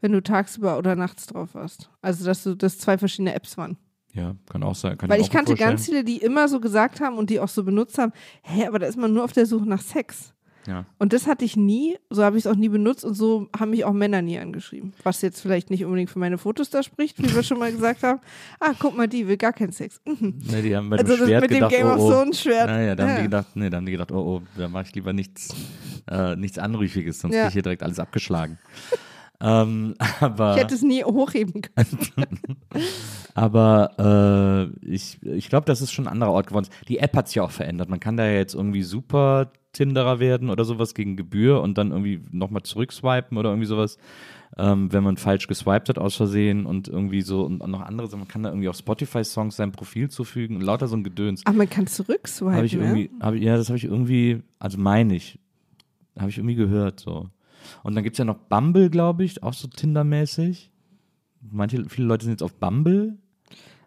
[0.00, 1.90] wenn du tagsüber oder nachts drauf warst.
[2.02, 3.76] Also, dass du das zwei verschiedene Apps waren.
[4.12, 4.96] Ja, kann auch sein.
[4.98, 7.48] Kann Weil ich gut kannte ganz viele, die immer so gesagt haben und die auch
[7.48, 8.12] so benutzt haben:
[8.42, 10.34] hä, aber da ist man nur auf der Suche nach Sex.
[10.66, 10.84] Ja.
[10.98, 13.70] Und das hatte ich nie, so habe ich es auch nie benutzt und so haben
[13.70, 14.92] mich auch Männer nie angeschrieben.
[15.02, 18.02] Was jetzt vielleicht nicht unbedingt für meine Fotos da spricht, wie wir schon mal gesagt
[18.02, 18.20] haben.
[18.60, 20.00] Ah, guck mal, die will gar keinen Sex.
[20.08, 20.34] Mhm.
[20.50, 22.10] Ne, die haben bei Also dem Schwert mit dem gedacht, Game of oh, oh.
[22.10, 22.66] Thrones Schwert.
[22.66, 23.16] Naja, da haben Ja.
[23.18, 25.54] die gedacht, nee, da haben die gedacht, oh, oh, da mache ich lieber nichts,
[26.10, 27.46] äh, nichts Anrüchiges, sonst Ja.
[27.46, 28.58] ich hier direkt alles abgeschlagen.
[29.40, 31.98] ähm, aber Ich hätte es nie hochheben können.
[33.34, 36.68] aber äh, ich, ich glaube, das ist schon ein anderer Ort geworden.
[36.88, 37.88] Die App hat sich ja auch verändert.
[37.88, 41.90] Man kann da ja jetzt irgendwie super Tinderer werden oder sowas gegen Gebühr und dann
[41.90, 43.98] irgendwie nochmal zurückswipen oder irgendwie sowas,
[44.56, 48.20] ähm, wenn man falsch geswiped hat aus Versehen und irgendwie so und noch andere, Sachen.
[48.20, 51.44] man kann da irgendwie auch Spotify-Songs seinem Profil zufügen und lauter so ein Gedöns.
[51.46, 52.80] Aber man kann zurückswipen, Habe ich ja?
[52.80, 55.38] irgendwie, hab, ich- ja, das habe ich irgendwie, also meine ich,
[56.18, 57.28] habe ich irgendwie gehört so.
[57.82, 60.70] Und dann gibt es ja noch Bumble, glaube ich, auch so Tinder-mäßig.
[61.50, 63.18] manche, viele Leute sind jetzt auf Bumble.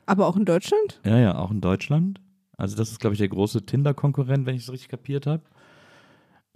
[0.05, 0.99] Aber auch in Deutschland?
[1.05, 2.21] Ja, ja, auch in Deutschland.
[2.57, 5.43] Also das ist, glaube ich, der große Tinder-Konkurrent, wenn ich es richtig kapiert habe.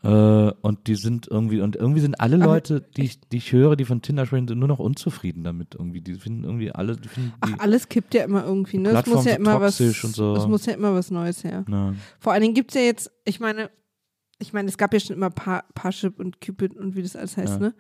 [0.04, 3.52] Äh, und die sind irgendwie, und irgendwie sind alle Aber Leute, die ich, die ich
[3.52, 6.02] höre, die von Tinder sprechen, sind nur noch unzufrieden damit irgendwie.
[6.02, 8.90] Die finden irgendwie alle, die finden die, Ach, alles kippt ja immer irgendwie, ne?
[8.90, 9.78] Es muss ja so immer was.
[9.78, 10.36] so.
[10.36, 11.66] Es muss ja immer was Neues her.
[11.68, 13.72] na, Vor allen Dingen gibt es ja jetzt, ich meine,
[14.40, 17.38] ich meine, es gab ja schon immer pa Parship und Cupid und wie das alles
[17.38, 17.68] heißt, Ja.
[17.68, 17.76] ne?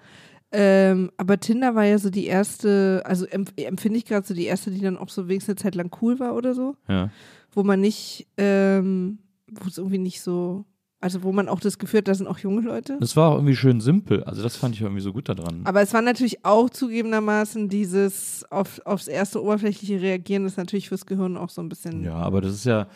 [0.51, 4.45] Ähm, aber Tinder war ja so die erste, also empf empfinde ich gerade so die
[4.45, 7.09] erste, die dann auch so wenigstens eine Zeit lang cool war oder so, ja.
[7.51, 9.19] wo man nicht, ähm,
[9.51, 10.63] wo es irgendwie nicht so,
[11.01, 12.97] also wo man auch das Gefühl hat, da sind auch junge Leute.
[13.01, 14.23] Das war auch irgendwie schön simpel.
[14.23, 15.61] Also das fand ich irgendwie so gut daran.
[15.65, 20.87] Aber es war natürlich auch zugegebenermaßen dieses auf, aufs erste oberflächliche Reagieren, das ist natürlich
[20.87, 22.03] fürs Gehirn auch so ein bisschen.
[22.03, 22.87] Ja, aber das ist ja,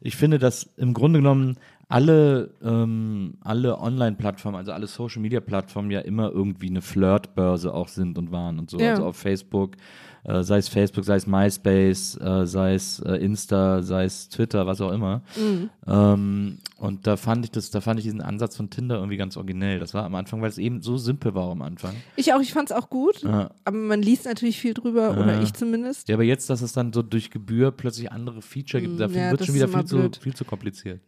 [0.00, 1.58] ich finde, dass im Grunde genommen
[1.92, 8.32] alle, ähm, alle Online-Plattformen, also alle Social-Media-Plattformen ja immer irgendwie eine Flirtbörse auch sind und
[8.32, 8.78] waren und so.
[8.78, 8.90] Ja.
[8.92, 9.72] Also auf Facebook,
[10.24, 14.66] äh, sei es Facebook, sei es MySpace, äh, sei es äh, Insta, sei es Twitter,
[14.66, 15.22] was auch immer.
[15.36, 15.68] Mhm.
[15.86, 19.36] Ähm, und da fand ich das, da fand ich diesen Ansatz von Tinder irgendwie ganz
[19.36, 19.78] originell.
[19.78, 21.94] Das war am Anfang, weil es eben so simpel war am Anfang.
[22.16, 23.50] Ich auch, ich fand es auch gut, Ja.
[23.64, 26.08] aber man liest natürlich viel drüber, oder ich zumindest.
[26.08, 29.20] Ja, aber jetzt, dass es dann so durch Gebühr plötzlich andere Feature gibt, Mm, dafür
[29.20, 31.00] ja, wird schon wieder viel zu, viel zu kompliziert.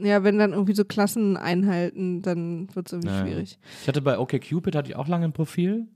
[0.00, 3.22] Ja, wenn dann irgendwie so Klassen einhalten, dann wird es irgendwie Ja, ja.
[3.26, 3.58] schwierig.
[3.82, 5.86] Ich hatte bei OkCupid hatte ich auch lange ein Profil.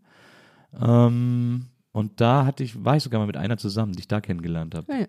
[0.81, 4.21] Ähm, und da hatte ich, war ich sogar mal mit einer zusammen, die ich da
[4.21, 4.87] kennengelernt habe.
[4.93, 5.05] Ja, ja.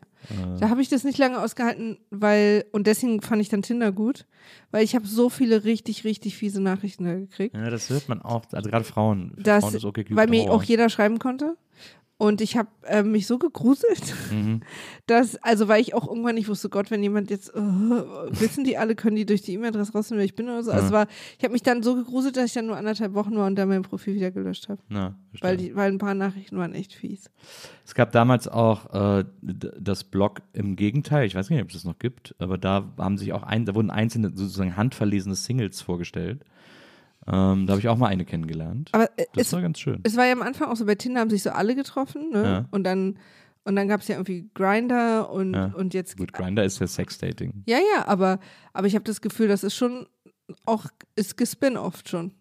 [0.55, 3.91] Äh, Da habe ich das nicht lange ausgehalten, weil, und deswegen fand ich dann Tinder
[3.91, 4.25] gut,
[4.71, 7.55] weil ich habe so viele richtig, richtig fiese Nachrichten da gekriegt.
[7.55, 9.33] ja, das hört man auch, also gerade Frauen.
[9.37, 11.55] Das- Frauen ist OkCupid weil mir auch jeder schreiben konnte.
[12.21, 14.61] Und ich habe äh, mich so gegruselt, Mhm.
[15.07, 18.77] dass, also weil ich auch irgendwann nicht wusste, Gott, wenn jemand jetzt, äh, wissen die
[18.77, 20.69] alle, können die durch die E-Mail-Adresse rausfinden, wer ich bin oder so.
[20.71, 20.85] Also Ja.
[20.85, 21.07] es war,
[21.39, 23.69] ich habe mich dann so gegruselt, dass ich dann nur anderthalb Wochen war und dann
[23.69, 24.79] mein Profil wieder gelöscht habe.
[25.41, 27.31] Weil, die, weil ein paar Nachrichten waren echt fies.
[27.85, 31.85] es gab damals auch äh, das Blog im Gegenteil, ich weiß nicht, ob es das
[31.85, 36.45] noch gibt, aber da haben sich auch ein, da wurden einzelne sozusagen handverlesene Singles vorgestellt.
[37.27, 38.89] Ähm, da habe ich auch mal eine kennengelernt.
[38.93, 39.99] Aber äh, Das es, war ganz schön.
[40.03, 42.43] es war ja am Anfang auch so, bei Tinder haben sich so alle getroffen, ne?
[42.43, 42.65] Ja.
[42.71, 43.17] Und dann,
[43.63, 45.65] und dann gab es ja irgendwie Grinder und, Ja.
[45.75, 46.17] und jetzt.
[46.17, 47.63] Gut, Grinder ist ja Sexdating.
[47.67, 48.39] Ja, ja, aber,
[48.73, 50.07] aber ich habe das Gefühl, das ist schon
[50.65, 52.31] auch, ist gespin-oft schon.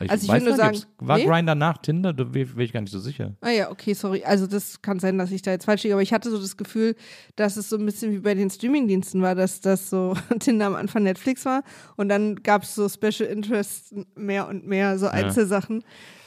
[0.00, 1.24] Ich Also ich will nur sagen, war nee?
[1.24, 2.12] Grinder nach Tinder?
[2.12, 3.34] Da bin ich gar nicht so sicher.
[3.40, 4.24] Ah ja, okay, sorry.
[4.24, 6.56] Also das kann sein, dass ich da jetzt falsch liege, aber ich hatte so das
[6.56, 6.96] Gefühl,
[7.36, 10.74] dass es so ein bisschen wie bei den Streamingdiensten war, dass das so Tinder am
[10.74, 11.62] Anfang Netflix war
[11.96, 15.84] und dann gab es so Special Interests mehr und mehr, so Einzelsachen,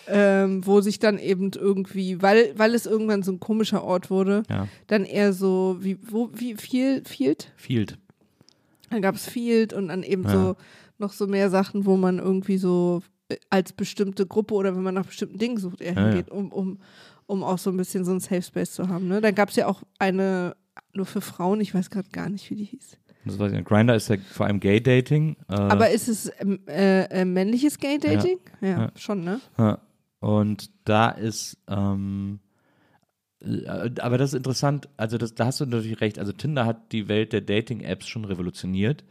[0.08, 4.44] ähm, wo sich dann eben irgendwie, weil, weil es irgendwann so ein komischer Ort wurde,
[4.50, 4.70] Ja.
[4.88, 7.52] dann eher so wie, wo, wie viel, Field?
[7.58, 7.98] Field.
[8.90, 10.30] Dann gab es Field und dann eben Ja.
[10.32, 10.56] so
[10.98, 13.02] noch so mehr Sachen, wo man irgendwie so
[13.50, 16.08] als bestimmte Gruppe oder wenn man nach bestimmten Dingen sucht, eher Ja, ja.
[16.08, 16.80] hingeht, um, um,
[17.26, 19.08] um auch so ein bisschen so ein Safe Space zu haben.
[19.08, 19.22] Ne?
[19.22, 20.56] Dann gab es ja auch eine
[20.94, 22.98] nur für Frauen, ich weiß gerade gar nicht, wie die hieß.
[23.26, 23.68] Das weiß ich nicht.
[23.68, 25.36] Grinder ist ja vor allem Gay-Dating.
[25.50, 28.40] Äh, Aber ist es ähm, äh, äh, männliches Gay-Dating?
[28.62, 28.68] Ja.
[28.68, 28.92] Ja.
[28.96, 29.42] schon, ne?
[29.58, 29.80] Ja.
[30.20, 32.40] Und da ist, ähm,
[33.42, 33.68] äh,
[34.00, 37.08] aber das ist interessant, also das, da hast du natürlich recht, also Tinder hat die
[37.08, 39.04] Welt der Dating-Apps schon revolutioniert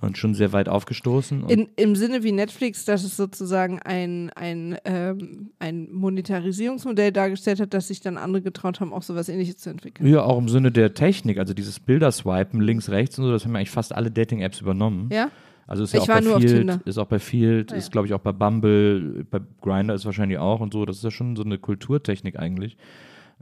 [0.00, 1.48] und schon sehr weit aufgestoßen.
[1.48, 7.74] In, Im Sinne wie Netflix, dass es sozusagen ein, ein, ähm, ein Monetarisierungsmodell dargestellt hat,
[7.74, 10.08] dass sich dann andere getraut haben, auch sowas ähnliches zu entwickeln.
[10.08, 13.52] ja, auch im Sinne der Technik, also dieses Bilderswipen links, rechts und so, das haben
[13.52, 15.10] ja eigentlich fast alle Dating-Apps übernommen.
[15.12, 15.30] Ja?
[15.66, 17.90] Also ist ja Ich auch war bei Field, ist auch bei Field, Ah, ist ja.
[17.92, 20.84] glaube ich auch bei Bumble, bei Grinder ist wahrscheinlich auch und so.
[20.86, 22.76] Das ist ja schon so eine Kulturtechnik eigentlich,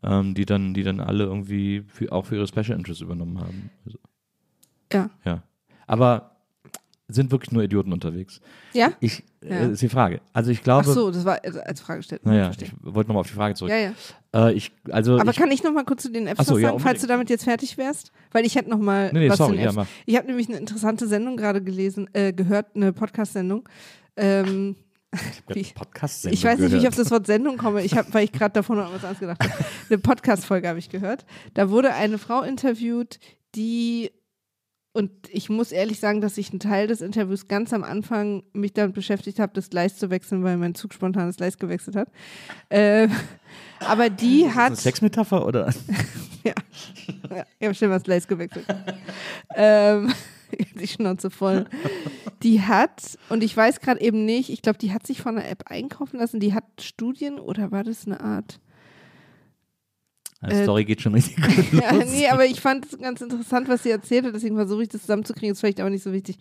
[0.03, 3.70] ähm, die dann, die dann alle irgendwie für, auch für ihre Special Interests übernommen haben.
[3.86, 3.98] Also,
[4.92, 5.11] Ja.
[5.24, 5.42] ja.
[5.86, 6.30] Aber
[7.14, 8.40] sind wirklich nur Idioten unterwegs.
[8.72, 8.92] Ja?
[9.00, 9.56] Ich, Ja.
[9.56, 10.20] äh, ist die Frage.
[10.32, 12.24] Also ich glaube, Ach so, das war also als Frage gestellt.
[12.24, 13.70] naja, ich wollte nochmal auf die Frage zurück.
[13.70, 14.48] Ja, ja.
[14.48, 16.62] Äh, ich, also Aber ich, kann ich noch mal kurz zu den Apps so, was
[16.62, 18.12] ja, sagen, falls du damit jetzt fertig wärst?
[18.32, 19.90] Weil ich hätte noch mal nee, nee, was sorry, zu den ja, Apps.
[20.06, 23.68] Ich habe nämlich eine interessante Sendung gerade gelesen, äh, gehört, eine Podcast-Sendung.
[24.16, 24.76] Ähm,
[25.74, 28.32] Podcast ich weiß nicht, wie ich auf das Wort Sendung komme, ich hab, weil ich
[28.32, 29.64] gerade davon noch an was anderes gedacht habe.
[29.88, 31.24] Eine Podcast-Folge habe ich gehört.
[31.54, 33.18] Da wurde eine Frau interviewt,
[33.56, 34.12] die
[34.93, 38.72] und ich muss ehrlich sagen, dass ich einen Teil des Interviews ganz am Anfang mich
[38.72, 42.09] damit beschäftigt habe, das Gleis zu wechseln, weil mein Zug spontan das Gleis gewechselt hat.
[42.70, 43.09] Äh,
[43.80, 44.76] aber die Eine hat.
[44.76, 45.72] Sexmetapher oder?
[46.43, 46.55] Ja,
[47.28, 48.64] ja ich habe schon was Gleis gewechselt.
[49.55, 50.11] ähm,
[50.80, 51.66] die Schnauze voll.
[52.43, 55.47] Die hat, und ich weiß gerade eben nicht, ich glaube, die hat sich von einer
[55.47, 58.59] App einkaufen lassen, die hat Studien oder war das eine Art?
[60.43, 61.82] Die Äh, Story geht schon richtig gut los.
[61.82, 64.88] Ja, nee, aber ich fand es ganz interessant, was sie erzählt hat, deswegen versuche ich
[64.88, 66.38] das zusammenzukriegen, ist vielleicht aber nicht so wichtig.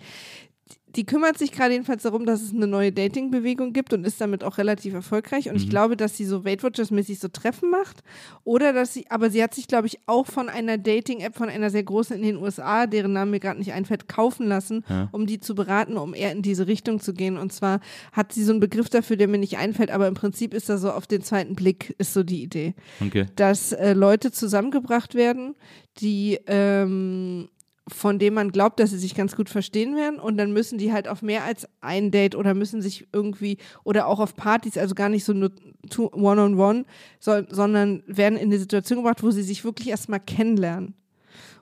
[0.95, 4.43] Die kümmert sich gerade jedenfalls darum, dass es eine neue Dating-Bewegung gibt und ist damit
[4.43, 5.47] auch relativ erfolgreich.
[5.47, 5.61] Und Mhm.
[5.61, 8.01] ich glaube, dass sie so Weight Watchers-mäßig so Treffen macht.
[8.43, 11.69] Oder dass sie, aber sie hat sich, glaube ich, auch von einer Dating-App, von einer
[11.69, 15.09] sehr großen in den USA, deren Name mir gerade nicht einfällt, kaufen lassen, Ja.
[15.11, 17.37] um die zu beraten, um eher in diese Richtung zu gehen.
[17.37, 17.81] Und zwar
[18.11, 20.77] hat sie so einen Begriff dafür, der mir nicht einfällt, aber im Prinzip ist da
[20.77, 23.27] so auf den zweiten Blick, ist so die Idee Okay.
[23.35, 25.55] dass äh, Leute zusammengebracht werden,
[26.01, 27.49] die ähm,
[27.89, 30.91] von denen man glaubt, dass sie sich ganz gut verstehen werden und dann müssen die
[30.93, 34.95] halt auf mehr als ein Date oder müssen sich irgendwie oder auch auf Partys, also
[34.95, 35.51] gar nicht so nur
[35.91, 36.85] one-on-one,
[37.19, 40.95] so, sondern werden in eine Situation gebracht, wo sie sich wirklich erstmal kennenlernen.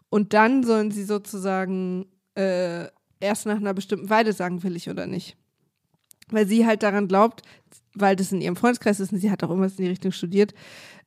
[0.09, 2.05] Und dann sollen sie sozusagen
[2.35, 2.87] äh,
[3.19, 5.35] erst nach einer bestimmten Weile sagen, will ich oder nicht.
[6.29, 7.41] Weil sie halt daran glaubt,
[7.93, 10.53] weil das in ihrem Freundeskreis ist und sie hat auch irgendwas in die Richtung studiert,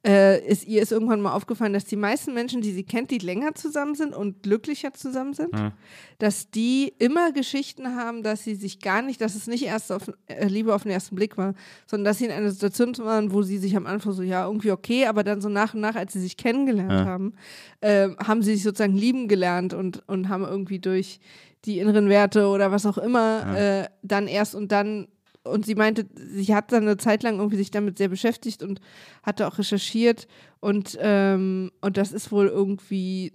[0.07, 3.19] äh, ist ihr ist irgendwann mal aufgefallen, dass die meisten Menschen, die sie kennt, die
[3.19, 5.73] länger zusammen sind und glücklicher zusammen sind, Ja.
[6.19, 10.11] dass die immer Geschichten haben, dass sie sich gar nicht, dass es nicht erst auf
[10.27, 11.53] äh, Liebe auf den ersten Blick war,
[11.87, 14.71] sondern dass sie in einer Situation waren, wo sie sich am Anfang so, ja, irgendwie
[14.71, 17.05] okay, aber dann so nach und nach, als sie sich kennengelernt Ja.
[17.05, 17.35] haben,
[17.83, 21.21] äh, haben sie sich sozusagen lieben gelernt und, und haben irgendwie durch
[21.67, 23.83] die inneren Werte oder was auch immer Ja.
[23.83, 25.09] äh, dann erst und dann
[25.45, 28.81] und sie meinte, sie hat dann eine Zeit lang irgendwie sich damit sehr beschäftigt und
[29.23, 30.27] hatte auch recherchiert
[30.61, 33.33] und, ähm, und das ist wohl irgendwie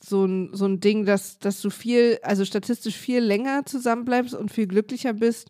[0.00, 4.52] so ein, so ein Ding, dass, dass du viel, also statistisch viel länger zusammenbleibst und
[4.52, 5.48] viel glücklicher bist,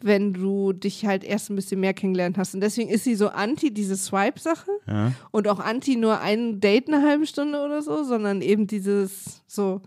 [0.00, 2.54] wenn du dich halt erst ein bisschen mehr kennengelernt hast.
[2.54, 5.12] Und deswegen ist sie so anti diese Swipe-Sache Ja.
[5.32, 9.82] und auch anti nur ein Date eine halbe Stunde oder so, sondern eben dieses so.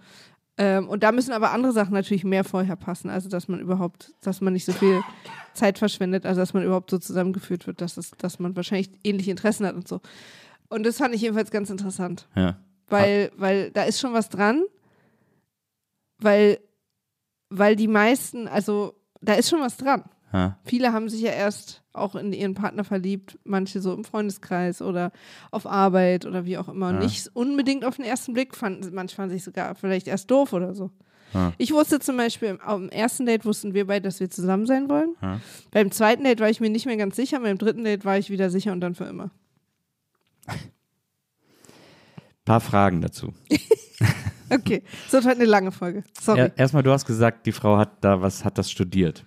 [0.61, 4.13] Ähm, und da müssen aber andere Sachen natürlich mehr vorher passen, also dass man überhaupt,
[4.21, 5.01] dass man nicht so viel
[5.55, 9.31] Zeit verschwendet, also dass man überhaupt so zusammengeführt wird, dass, es, dass man wahrscheinlich ähnliche
[9.31, 10.01] Interessen hat und so.
[10.69, 12.59] Und das fand ich jedenfalls ganz interessant, ja.
[12.89, 14.63] weil, weil da ist schon was dran,
[16.19, 16.59] weil,
[17.49, 20.03] weil die meisten, also da ist schon was dran.
[20.33, 20.57] Ja.
[20.63, 25.11] Viele haben sich ja erst auch in ihren Partner verliebt, manche so im Freundeskreis oder
[25.51, 26.93] auf Arbeit oder wie auch immer.
[26.93, 26.99] Ja.
[26.99, 30.73] Nicht unbedingt auf den ersten Blick, fanden, manche fanden sich sogar vielleicht erst doof oder
[30.73, 30.89] so.
[31.33, 31.53] Ja.
[31.57, 34.89] Ich wusste zum Beispiel, im- am ersten Date wussten wir beide, dass wir zusammen sein
[34.89, 35.15] wollen.
[35.71, 38.29] Beim zweiten Date war ich mir nicht mehr ganz sicher, beim dritten Date war ich
[38.29, 39.31] wieder sicher und dann für immer.
[42.45, 43.33] Paar Fragen dazu.
[44.53, 46.03] Okay, es wird heute eine lange Folge.
[46.19, 46.39] Sorry.
[46.41, 49.25] Er, erstmal, du hast gesagt, die Frau hat da was, hat das studiert.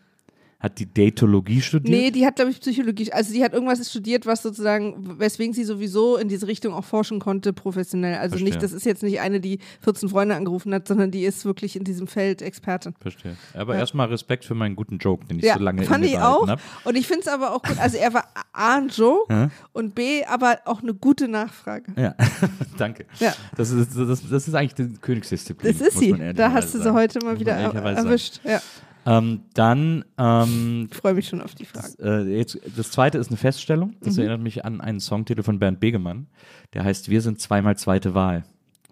[0.64, 1.90] Hat die Datologie studiert?
[1.94, 5.62] Nee, die hat, glaube ich, Psychologie, also die hat irgendwas studiert, was sozusagen, weswegen sie
[5.62, 8.14] sowieso in diese Richtung auch forschen konnte, professionell.
[8.14, 8.48] Also Verstehe.
[8.48, 11.76] nicht, das ist jetzt nicht eine, die 14 Freunde angerufen hat, sondern die ist wirklich
[11.76, 12.94] in diesem Feld Expertin.
[12.98, 13.36] Verstehe.
[13.52, 13.80] Aber Ja.
[13.80, 16.44] erstmal Respekt für meinen guten Joke, den ich Ja, so lange fand ich auch.
[16.46, 19.94] behalten Und ich finde es aber auch gut, also er war A, ein Joke und
[19.94, 21.90] B, aber auch eine gute Nachfrage.
[21.90, 21.98] hab.
[21.98, 22.14] Ja,
[22.78, 23.04] danke.
[23.20, 23.34] Ja.
[23.54, 25.76] Das ist, das, das ist eigentlich die Königsdisziplin.
[25.76, 26.14] Das ist sie.
[26.34, 28.40] Da hast du sie heute mal wieder er erwischt.
[28.44, 28.62] Ja,
[29.06, 31.94] Ähm, dann, ähm, ich freue mich schon auf die Frage.
[32.00, 33.90] äh, jetzt, das zweite ist eine Feststellung.
[33.90, 34.04] Mhm.
[34.04, 36.26] Das erinnert mich an einen Songtitel von Bernd Begemann.
[36.72, 38.44] Der heißt Wir sind zweimal zweite Wahl.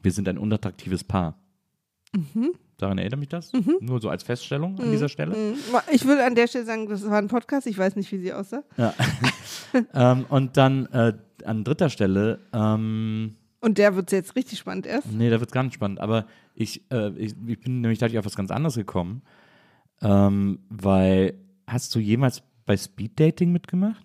[0.02, 1.38] Wir sind ein unattraktives Paar.
[2.14, 2.52] Mhm.
[2.82, 3.52] Daran erinnert mich das?
[3.80, 5.36] Nur so als Feststellung an dieser Stelle.
[5.36, 5.54] Mhm.
[5.92, 8.32] Ich würde an der Stelle sagen, das war ein Podcast, ich weiß nicht, wie sie
[8.32, 8.64] aussah.
[8.76, 8.92] Ja.
[9.94, 11.12] ähm, und dann äh,
[11.44, 15.12] an dritter Stelle, ähm, Und der wird jetzt richtig spannend erst.
[15.12, 18.24] nee, da wird es ganz spannend, aber ich, äh, ich, ich bin nämlich dadurch auf
[18.24, 19.22] was ganz anderes gekommen,
[20.02, 21.34] ähm, weil
[21.66, 24.04] hast du jemals bei Speeddating mitgemacht?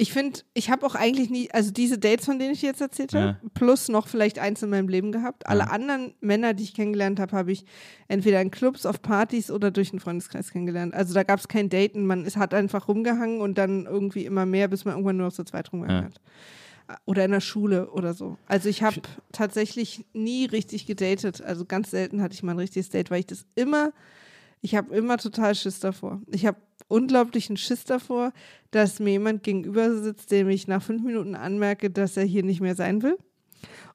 [0.00, 2.80] Ich finde, ich habe auch eigentlich nie, also diese Dates, von denen ich dir jetzt
[2.80, 3.50] erzählt habe, Ja.
[3.54, 5.48] plus noch vielleicht eins in meinem Leben gehabt.
[5.48, 5.70] Alle Ja.
[5.70, 7.64] anderen Männer, die ich kennengelernt habe, habe ich
[8.06, 10.94] entweder in Clubs, auf Partys oder durch einen Freundeskreis kennengelernt.
[10.94, 14.46] Also da gab es kein Daten, man ist, hat einfach rumgehangen und dann irgendwie immer
[14.46, 16.06] mehr, bis man irgendwann nur noch so zweit rumgehangen Ja.
[16.10, 16.20] hat.
[17.04, 18.38] Oder in der Schule oder so.
[18.46, 21.42] Also ich habe tatsächlich nie richtig gedatet.
[21.42, 23.92] Also ganz selten hatte ich mal ein richtiges Date, weil ich das immer,
[24.62, 26.22] ich habe immer total Schiss davor.
[26.26, 26.58] Ich habe
[26.88, 28.32] unglaublichen Schiss davor,
[28.70, 32.60] dass mir jemand gegenüber sitzt, dem ich nach fünf Minuten anmerke, dass er hier nicht
[32.60, 33.18] mehr sein will.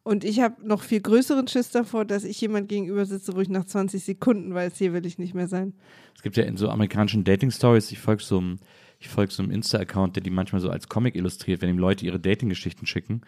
[0.04, 3.50] Und ich habe noch viel größeren Schiss davor, dass ich jemand gegenüber sitze, wo ich
[3.50, 5.74] nach 20 Sekunden weiß, hier will ich nicht mehr sein.
[6.14, 8.60] Es gibt ja in so amerikanischen Dating-Stories, ich folge so einem
[9.04, 12.06] ich folge so einem Insta-Account, der die manchmal so als Comic illustriert, wenn ihm Leute
[12.06, 13.22] ihre Dating-Geschichten schicken.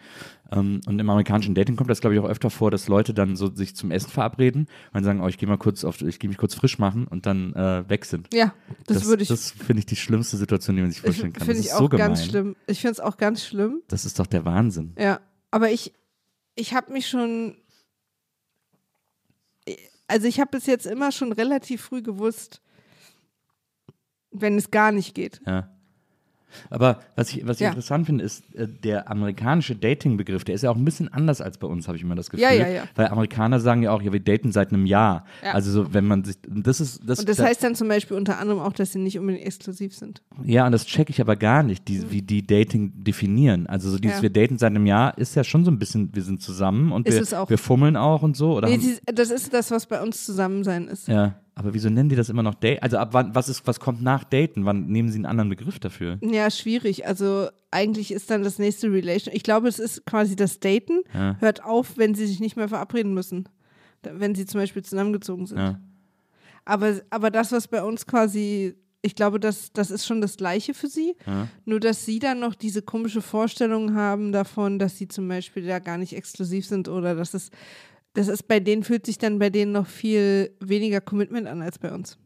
[0.50, 3.36] Ähm, und im amerikanischen Dating kommt das, glaube ich, auch öfter vor, dass Leute dann
[3.36, 6.18] so sich zum Essen verabreden und dann sagen, oh, ich gehe mal kurz auf, ich
[6.18, 8.32] gehe mich kurz frisch machen und dann äh, weg sind.
[8.32, 8.54] Ja,
[8.86, 11.46] das, würde ich, Das finde ich die schlimmste Situation, die man sich ich vorstellen kann.
[11.46, 12.56] finde das ich auch so ganz schlimm.
[12.66, 13.82] Ich finde es auch ganz schlimm.
[13.88, 14.94] Das ist doch der Wahnsinn.
[14.98, 15.92] Ja, aber ich,
[16.54, 17.56] ich habe mich schon,
[20.08, 22.62] also ich habe bis jetzt immer schon relativ früh gewusst,
[24.30, 25.40] wenn es gar nicht geht.
[25.46, 25.70] Ja.
[26.70, 27.68] Aber was ich, was ich Ja.
[27.68, 31.58] interessant finde, ist, äh, der amerikanische Dating-Begriff, der ist ja auch ein bisschen anders als
[31.58, 32.44] bei uns, habe ich immer das Gefühl.
[32.44, 32.84] Ja, ja, ja.
[32.94, 35.24] Weil Amerikaner sagen ja auch, ja, wir daten seit einem Jahr.
[35.44, 35.52] Ja.
[35.52, 38.16] Also so, wenn man sich, das ist, das, Und das da- heißt dann zum Beispiel
[38.16, 40.22] unter anderem auch, dass sie nicht unbedingt exklusiv sind.
[40.44, 43.66] Ja, und das checke ich aber gar nicht, die, wie die Dating definieren.
[43.66, 44.22] Also so dieses, Ja.
[44.22, 47.06] wir daten seit einem Jahr, ist ja schon so ein bisschen, wir sind zusammen und
[47.08, 48.56] Ist wir, wir fummeln auch und so.
[48.56, 51.08] Oder Nee, haben, das ist das, was bei uns Zusammensein ist.
[51.08, 52.82] ja, aber wieso nennen die das immer noch Date?
[52.82, 54.66] Also ab wann, was ist, was kommt nach Daten?
[54.66, 56.18] Wann nehmen sie einen anderen Begriff dafür?
[56.20, 57.06] Ja, schwierig.
[57.06, 59.34] Also eigentlich ist dann das nächste Relation.
[59.34, 61.00] Ich glaube, es ist quasi das Daten.
[61.14, 61.36] Ja.
[61.40, 63.48] Hört auf, wenn sie sich nicht mehr verabreden müssen.
[64.02, 65.58] Wenn sie zum Beispiel zusammengezogen sind.
[65.58, 65.80] Ja.
[66.66, 70.74] Aber, aber das, was bei uns quasi, ich glaube, das, das ist schon das Gleiche
[70.74, 71.16] für sie.
[71.26, 71.48] Ja.
[71.64, 75.78] Nur, dass sie dann noch diese komische Vorstellung haben davon, dass sie zum Beispiel da
[75.78, 77.50] gar nicht exklusiv sind oder dass es,
[78.16, 81.78] das ist bei denen, fühlt sich dann bei denen noch viel weniger Commitment an als
[81.78, 82.18] bei uns.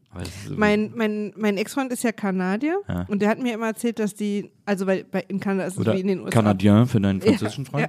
[0.48, 3.04] Mein, mein, mein Ex-Freund ist ja Kanadier Ja.
[3.08, 5.78] und der hat mir immer erzählt, dass die, also bei, bei, in Kanada ist es
[5.78, 6.30] Oder wie in den USA.
[6.30, 7.88] Kanadien für deinen französischen Freund?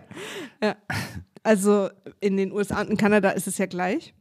[0.61, 0.76] Ja.
[1.44, 4.14] Also in den USA und in Kanada ist es ja gleich.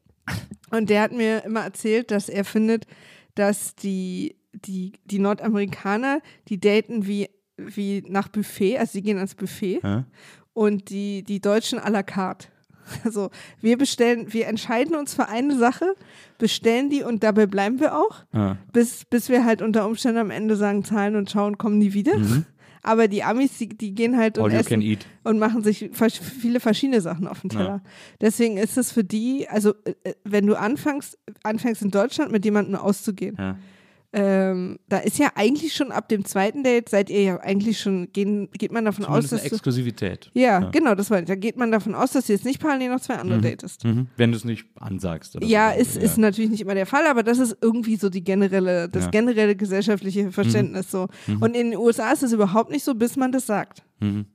[0.70, 2.86] Und der hat mir immer erzählt, dass er findet,
[3.34, 7.28] dass die, die, die Nordamerikaner, die daten wie,
[7.58, 10.06] wie nach Buffet, also sie gehen ans Buffet Ja.
[10.54, 12.48] und die, die Deutschen à la carte.
[13.04, 13.30] Also
[13.60, 15.94] wir bestellen, wir entscheiden uns für eine Sache,
[16.38, 18.56] bestellen die und dabei bleiben wir auch, Ja.
[18.72, 22.12] bis, bis wir halt unter Umständen am Ende sagen, zahlen und schauen, kommen nie wieder.
[22.82, 24.58] Aber die Amis, die, die gehen halt und Mhm.
[24.58, 27.82] Essen und machen sich viele verschiedene Sachen auf den Teller.
[28.22, 32.42] Deswegen ist es für die, also äh, äh, wenn du anfängst, anfängst in Deutschland mit
[32.46, 33.58] jemandem auszugehen, Ja.
[34.12, 38.12] Ähm, da ist ja eigentlich schon ab dem zweiten Date, seid ihr ja eigentlich schon,
[38.12, 40.30] gehen, geht man davon aus, Zumindest eine dass du, Exklusivität.
[40.34, 43.00] ja, genau, das war, da geht man davon aus, dass du jetzt nicht parallel noch
[43.00, 43.84] zwei andere datest.
[43.84, 44.08] Mhm.
[44.16, 45.36] Wenn du es nicht ansagst.
[45.42, 45.80] Ja, so.
[45.80, 49.02] ist, ist natürlich nicht immer der Fall, aber das ist irgendwie so die generelle, das
[49.04, 49.06] Ja.
[49.08, 49.12] Mhm.
[49.12, 51.06] generelle gesellschaftliche Verständnis so.
[51.40, 53.84] Und in den USA ist es überhaupt nicht so, bis man das sagt.
[54.00, 54.26] Mhm.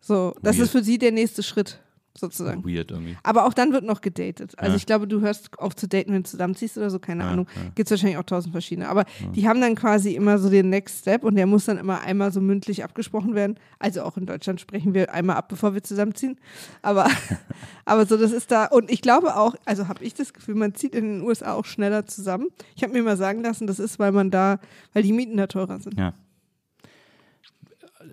[0.00, 0.64] So, das Weird.
[0.66, 1.80] ist für sie der nächste Schritt,
[2.18, 2.64] sozusagen.
[2.64, 3.16] Weird irgendwie.
[3.22, 4.54] Aber auch dann wird noch gedatet.
[4.58, 4.76] Also Ja.
[4.76, 7.46] ich glaube, du hörst auf zu daten, wenn du zusammenziehst oder so, keine Ja, Ahnung.
[7.56, 7.62] ja.
[7.74, 8.88] Gibt es wahrscheinlich auch tausend verschiedene.
[8.88, 12.00] Aber die haben dann quasi immer so den Next Step und der muss dann immer
[12.00, 13.58] einmal so mündlich abgesprochen werden.
[13.78, 16.36] Also auch in Deutschland sprechen wir einmal ab, bevor wir zusammenziehen.
[16.82, 17.06] Aber,
[17.84, 18.66] aber so, das ist da.
[18.66, 21.64] Und ich glaube auch, also habe ich das Gefühl, man zieht in den USA auch
[21.64, 22.48] schneller zusammen.
[22.74, 24.58] Ich habe mir mal sagen lassen, das ist, weil man da,
[24.92, 25.98] weil die Mieten da teurer sind.
[25.98, 26.14] Ja.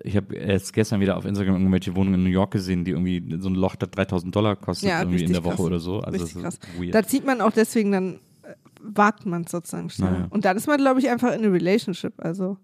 [0.02, 3.38] Ich habe erst gestern wieder auf Instagram irgendwelche Wohnungen in New York gesehen, die irgendwie
[3.38, 5.64] so ein Loch, das 3000 Dollar kostet, Ja, irgendwie in der Woche krass.
[5.66, 6.00] oder so.
[6.00, 6.90] Also Richtig das krass.
[6.90, 10.10] Da zieht man auch deswegen dann, äh, wagt man sozusagen schneller.
[10.12, 10.26] Naja.
[10.30, 12.14] Und dann ist man, glaube ich, einfach in eine Relationship.
[12.18, 12.58] Also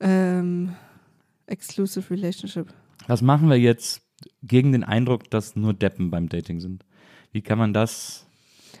[0.00, 0.74] ähm,
[1.46, 2.72] Exclusive Relationship.
[3.06, 4.02] Was machen wir jetzt
[4.42, 6.84] gegen den Eindruck, dass nur Deppen beim Dating sind?
[7.32, 8.26] Wie kann man das?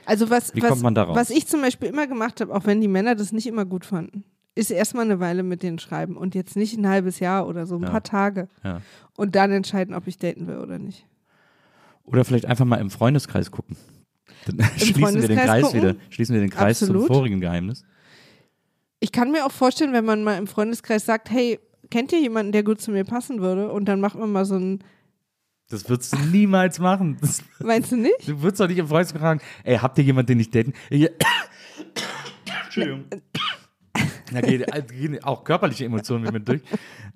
[0.04, 3.32] Also was, was, was ich zum Beispiel immer gemacht habe, auch wenn die Männer das
[3.32, 4.24] nicht immer gut fanden,
[4.56, 7.76] ist erstmal eine Weile mit denen schreiben und jetzt nicht ein halbes Jahr oder so,
[7.76, 7.90] ein Ja.
[7.90, 8.48] paar Tage.
[8.64, 8.80] Ja.
[9.16, 11.06] Und dann entscheiden, ob ich daten will oder nicht.
[12.04, 13.76] Oder vielleicht einfach mal im Freundeskreis gucken.
[14.46, 15.80] Dann schließen wir den Freundeskreis Kreis gucken?
[15.82, 15.94] wieder.
[16.10, 17.06] Schließen wir den Kreis Absolut.
[17.06, 17.84] zum vorigen Geheimnis.
[19.00, 21.58] Ich kann mir auch vorstellen, wenn man mal im Freundeskreis sagt, hey,
[21.90, 23.70] kennt ihr jemanden, der gut zu mir passen würde?
[23.70, 24.82] Und dann macht man mal so ein,
[25.68, 27.18] Das würdest du niemals machen.
[27.20, 28.26] Das, meinst du nicht?
[28.26, 30.72] du würdest doch nicht im Freundeskreis fragen, ey, habt ihr jemanden, den ich daten?
[32.66, 33.04] Entschuldigung.
[34.32, 36.62] Da gehen, da gehen auch körperliche Emotionen mit mir durch.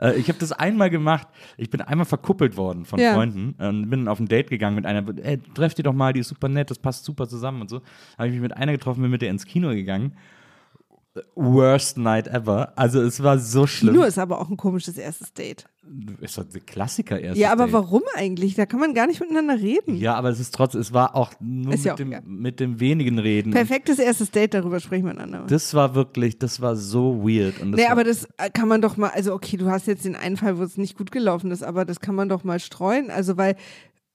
[0.01, 1.29] Äh, ich habe das einmal gemacht.
[1.57, 3.15] Ich bin einmal verkuppelt worden von Ja.
[3.15, 5.05] Freunden und bin auf ein Date gegangen mit einer.
[5.23, 7.83] Ey, treff die doch mal, die ist super nett, das passt super zusammen und so.
[8.17, 10.13] Habe ich mich mit einer getroffen, bin mit der ins Kino gegangen.
[11.35, 12.73] Worst night ever.
[12.77, 13.95] Also es war so schlimm.
[13.95, 15.65] Kino ist aber auch ein komisches erstes Date.
[16.21, 17.37] ist doch der Klassiker erst.
[17.37, 18.55] Ja, aber warum eigentlich?
[18.55, 19.97] Da kann man gar nicht miteinander reden.
[19.97, 22.61] Ja, aber es ist trotzdem, es war auch nur Ist ja mit, auch dem, mit
[22.61, 23.53] dem wenigen Reden.
[23.53, 25.47] Perfektes erstes Date, darüber sprechen wir einander.
[25.49, 27.61] Das war wirklich, das war so weird.
[27.61, 30.15] Und Nee, aber das äh, kann man doch mal, also okay, du hast jetzt den
[30.15, 33.11] einen Fall, wo es nicht gut gelaufen ist, aber das kann man doch mal streuen.
[33.11, 33.57] Also weil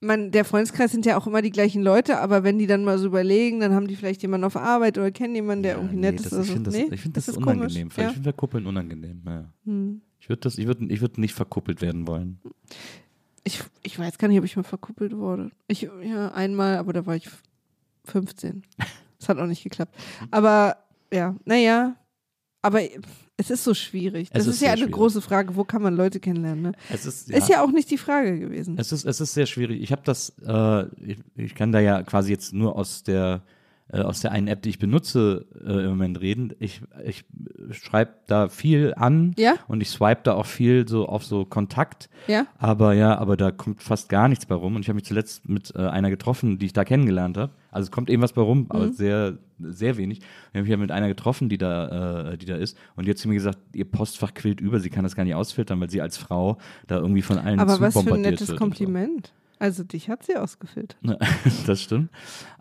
[0.01, 2.97] man, der Freundeskreis sind ja auch immer die gleichen Leute, aber wenn die dann mal
[2.97, 5.95] so überlegen, dann haben die vielleicht jemanden auf Arbeit oder kennen jemanden, der Ja, irgendwie
[5.95, 6.25] nee, nett ist.
[6.27, 6.53] das, oder ich so.
[6.53, 7.89] finde das, nee, ich find das, ist unangenehm.
[7.95, 8.09] Ja.
[8.09, 9.21] finden wir Kuppeln unangenehm.
[9.25, 9.45] Ja.
[9.65, 10.01] Hm.
[10.19, 12.39] Ich würde ich würd, ich würd nicht verkuppelt werden wollen.
[13.43, 15.51] Ich, ich weiß gar nicht, ob ich mal verkuppelt wurde.
[15.67, 17.29] Ich, ja, einmal, aber da war ich
[18.05, 18.63] 15.
[19.17, 19.95] Das hat auch nicht geklappt.
[20.29, 20.75] Aber
[21.11, 21.95] ja, naja,
[22.61, 22.81] aber
[23.37, 24.29] es ist so schwierig.
[24.31, 24.93] Das Es ist, ist ja eine schwierig.
[24.93, 26.61] große Frage, wo kann man Leute kennenlernen?
[26.63, 26.71] Ne?
[26.89, 28.75] Es ist, Ist ja auch nicht die Frage gewesen.
[28.77, 29.81] Es ist, es ist sehr schwierig.
[29.81, 33.41] Ich habe das, äh, ich, ich kann da ja quasi jetzt nur aus der
[33.93, 36.53] äh, aus der einen App, die ich benutze, äh, im Moment reden.
[36.59, 37.23] Ich, ich
[37.71, 39.55] schreibe da viel an Ja?
[39.67, 42.09] und ich swipe da auch viel so auf so Kontakt.
[42.27, 42.47] Ja?
[42.57, 44.75] Aber ja, aber da kommt fast gar nichts bei rum.
[44.75, 47.51] Und ich habe mich zuletzt mit äh, einer getroffen, die ich da kennengelernt habe.
[47.75, 48.65] Also es kommt eben was bei rum, Mhm.
[48.69, 50.19] aber sehr, sehr wenig.
[50.51, 52.77] Wir haben mich ja mit einer getroffen, die da, äh, die da ist.
[52.95, 55.35] Und die hat zu mir gesagt, ihr Postfach quillt über, sie kann das gar nicht
[55.35, 56.57] ausfiltern, weil sie als Frau
[56.87, 58.55] da irgendwie von allen Aber was für ein nettes.
[58.55, 59.33] Kompliment.
[59.59, 60.97] Also dich hat sie ausgefiltert.
[61.67, 62.09] Das stimmt.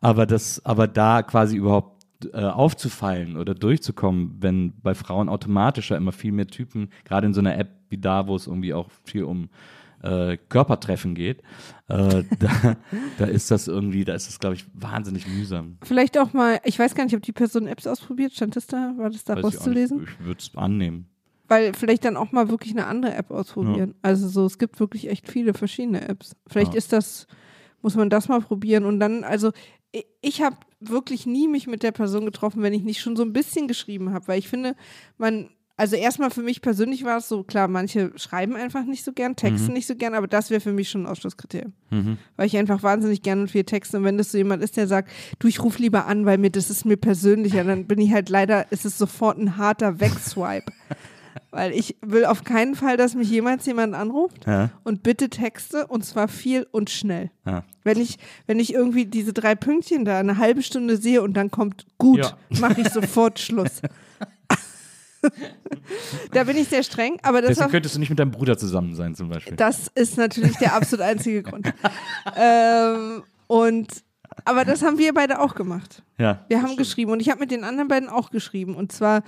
[0.01, 1.95] Aber das, aber da quasi überhaupt
[2.33, 7.35] äh, aufzufallen oder durchzukommen, wenn bei Frauen automatisch ja immer viel mehr Typen, gerade in
[7.35, 9.49] so einer App wie da, wo es irgendwie auch viel um
[10.05, 11.43] äh, Körpertreffen geht,
[11.89, 12.77] äh, da,
[13.19, 15.79] da ist das irgendwie, da ist das, glaube ich, wahnsinnig mühsam.
[15.83, 18.33] Vielleicht auch mal, ich weiß gar nicht, ob die Person Apps ausprobiert.
[18.33, 18.93] Stand das da?
[18.97, 20.05] War das da Weiß ich rauszulesen?
[20.05, 21.09] Ich würde es annehmen.
[21.49, 23.95] Weil vielleicht dann auch mal wirklich eine andere App ausprobieren.
[24.03, 26.37] Also so, es gibt wirklich echt viele verschiedene Apps.
[26.47, 26.79] Vielleicht Ja.
[26.79, 27.27] ist das,
[27.83, 29.53] muss man das mal probieren und dann, also
[30.23, 33.33] ich habe wirklich nie mich mit der Person getroffen, wenn ich nicht schon so ein
[33.33, 34.75] bisschen geschrieben habe, weil ich finde,
[35.19, 39.13] man, also erstmal für mich persönlich war es so, klar, manche schreiben einfach nicht so
[39.13, 41.73] gern, texten nicht so gern, aber das wäre für mich schon ein Ausschlusskriterium.
[41.91, 42.19] Mhm.
[42.37, 44.87] Weil ich einfach wahnsinnig gern und viel texte und wenn das so jemand ist, der
[44.87, 45.11] sagt,
[45.41, 48.29] du, ich ruf lieber an, weil mir das ist mir persönlicher, dann bin ich halt
[48.29, 50.71] leider, ist es sofort ein harter Wegswipe.
[51.51, 55.87] Weil ich will auf keinen Fall, dass mich jemals jemand anruft Ja, und bitte texte
[55.87, 57.31] und zwar viel und schnell.
[57.45, 57.65] ja.
[57.83, 61.51] Wenn ich, wenn ich irgendwie diese drei Pünktchen da eine halbe Stunde sehe und dann
[61.51, 62.39] kommt gut, Ja.
[62.61, 63.83] mache ich sofort Schluss.
[66.33, 68.57] Da bin ich sehr streng, aber das Deswegen war könntest du nicht mit deinem Bruder
[68.57, 69.57] zusammen sein, zum Beispiel.
[69.57, 71.73] das ist natürlich der absolut einzige Grund.
[72.37, 73.89] ähm, und
[74.45, 76.03] aber das haben wir beide auch gemacht.
[76.19, 76.45] ja.
[76.49, 78.75] Wir haben geschrieben und ich habe mit den anderen beiden auch geschrieben.
[78.75, 79.23] Und zwar,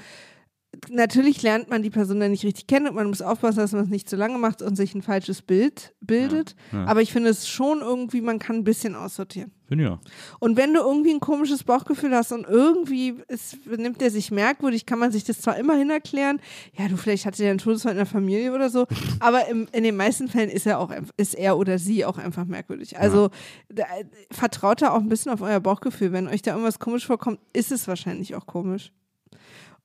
[0.89, 3.85] natürlich lernt man die Person dann nicht richtig kennen und man muss aufpassen, dass man
[3.85, 6.55] es nicht zu lange macht und sich ein falsches Bild bildet.
[6.73, 6.87] Ja, ja.
[6.87, 9.53] Aber ich finde es schon irgendwie, man kann ein bisschen aussortieren.
[9.69, 9.99] Finde ich auch.
[10.39, 14.87] Und wenn du irgendwie ein komisches Bauchgefühl hast und irgendwie ist, nimmt der sich merkwürdig,
[14.87, 16.41] kann man sich das zwar immerhin erklären,
[16.79, 18.87] ja, du vielleicht hatte der einen Todesfall in der Familie oder so,
[19.21, 22.45] aber im, in den meisten Fällen ist er auch ist er oder sie auch einfach
[22.45, 22.99] merkwürdig.
[22.99, 23.31] Also
[23.69, 23.85] da,
[24.31, 26.13] vertraut da auch ein bisschen auf euer Bauchgefühl.
[26.13, 28.93] Wenn euch da irgendwas komisch vorkommt, ist es wahrscheinlich auch komisch.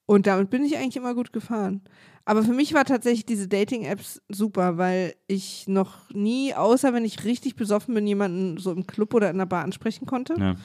[0.06, 1.82] Und damit bin ich eigentlich immer gut gefahren.
[2.26, 7.24] Aber für mich war tatsächlich diese Dating-Apps super, weil ich noch nie, außer wenn ich
[7.24, 10.36] richtig besoffen bin, jemanden so im Club oder in der Bar ansprechen konnte.
[10.38, 10.56] Ja.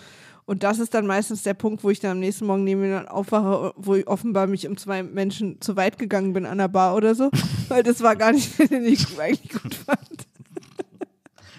[0.45, 3.13] Und das ist dann meistens der Punkt, wo ich dann am nächsten Morgen neben mir
[3.13, 6.95] aufwache, wo ich offenbar mich um zwei Menschen zu weit gegangen bin an der Bar
[6.95, 7.31] oder so.
[7.69, 10.06] Weil das war gar nicht, den ich eigentlich gut fand.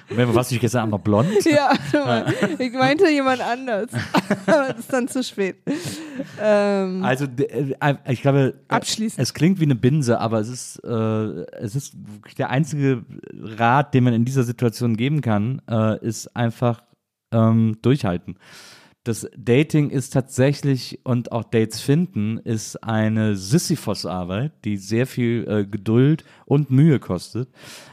[0.09, 1.27] Was ich gestern Abend noch blond?
[1.45, 1.73] Ja,
[2.59, 3.89] ich meinte jemand anders.
[4.45, 5.57] Aber das ist dann zu spät.
[6.41, 9.21] Ähm, Also d- äh, ich glaube, äh, Abschließend.
[9.21, 10.89] es klingt wie eine Binse, aber es ist, äh,
[11.57, 11.93] es ist
[12.37, 13.03] der einzige
[13.57, 16.81] Rat, den man in dieser Situation geben kann, äh, ist einfach
[17.33, 18.35] ähm, durchhalten.
[19.07, 25.65] Das Dating ist tatsächlich und auch Dates finden ist eine Sisyphos-Arbeit, die sehr viel äh,
[25.65, 27.47] Geduld und Mühe kostet.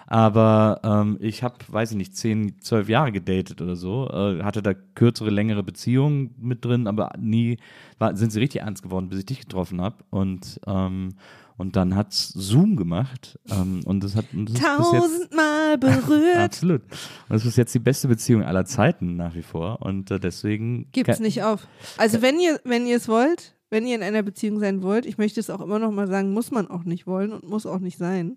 [0.09, 4.61] Aber ähm, ich habe, weiß ich nicht, zehn, zwölf Jahre gedatet oder so, äh, hatte
[4.61, 7.59] da kürzere, längere Beziehungen mit drin, aber nie
[8.01, 9.99] war, sind sie richtig ernst geworden, bis ich dich getroffen habe.
[10.11, 11.15] Und, ähm,
[11.57, 13.39] und dann hat's Zoom gemacht.
[13.51, 16.37] Ähm, und das hat und das ist bis jetzt, tausendmal berührt.
[16.39, 16.83] Absolut.
[16.83, 16.91] Und
[17.31, 19.83] das ist jetzt die beste Beziehung aller Zeiten nach wie vor.
[19.83, 20.89] Und äh, deswegen.
[20.93, 21.67] Gibt's nicht auf.
[21.97, 25.19] Also wenn ihr, wenn ihr es wollt, wenn ihr in einer Beziehung sein wollt, ich
[25.19, 27.79] möchte es auch immer noch mal sagen, muss man auch nicht wollen und muss auch
[27.81, 28.37] nicht sein.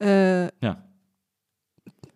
[0.00, 0.84] Äh, Ja.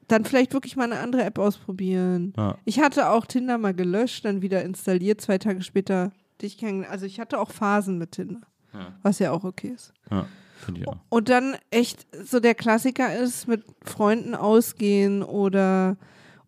[0.08, 2.32] dann vielleicht wirklich mal eine andere App ausprobieren.
[2.36, 2.58] Ja.
[2.64, 6.12] Ich hatte auch Tinder mal gelöscht, dann wieder installiert, zwei Tage später
[6.42, 6.92] dich kennengelernt.
[6.92, 8.40] Also ich hatte auch Phasen mit Tinder,
[8.72, 8.92] Ja.
[9.02, 9.92] was ja auch okay ist.
[10.10, 10.26] Ja,
[10.64, 10.96] finde ich auch.
[11.08, 15.96] Und dann echt so der Klassiker ist, mit Freunden ausgehen oder,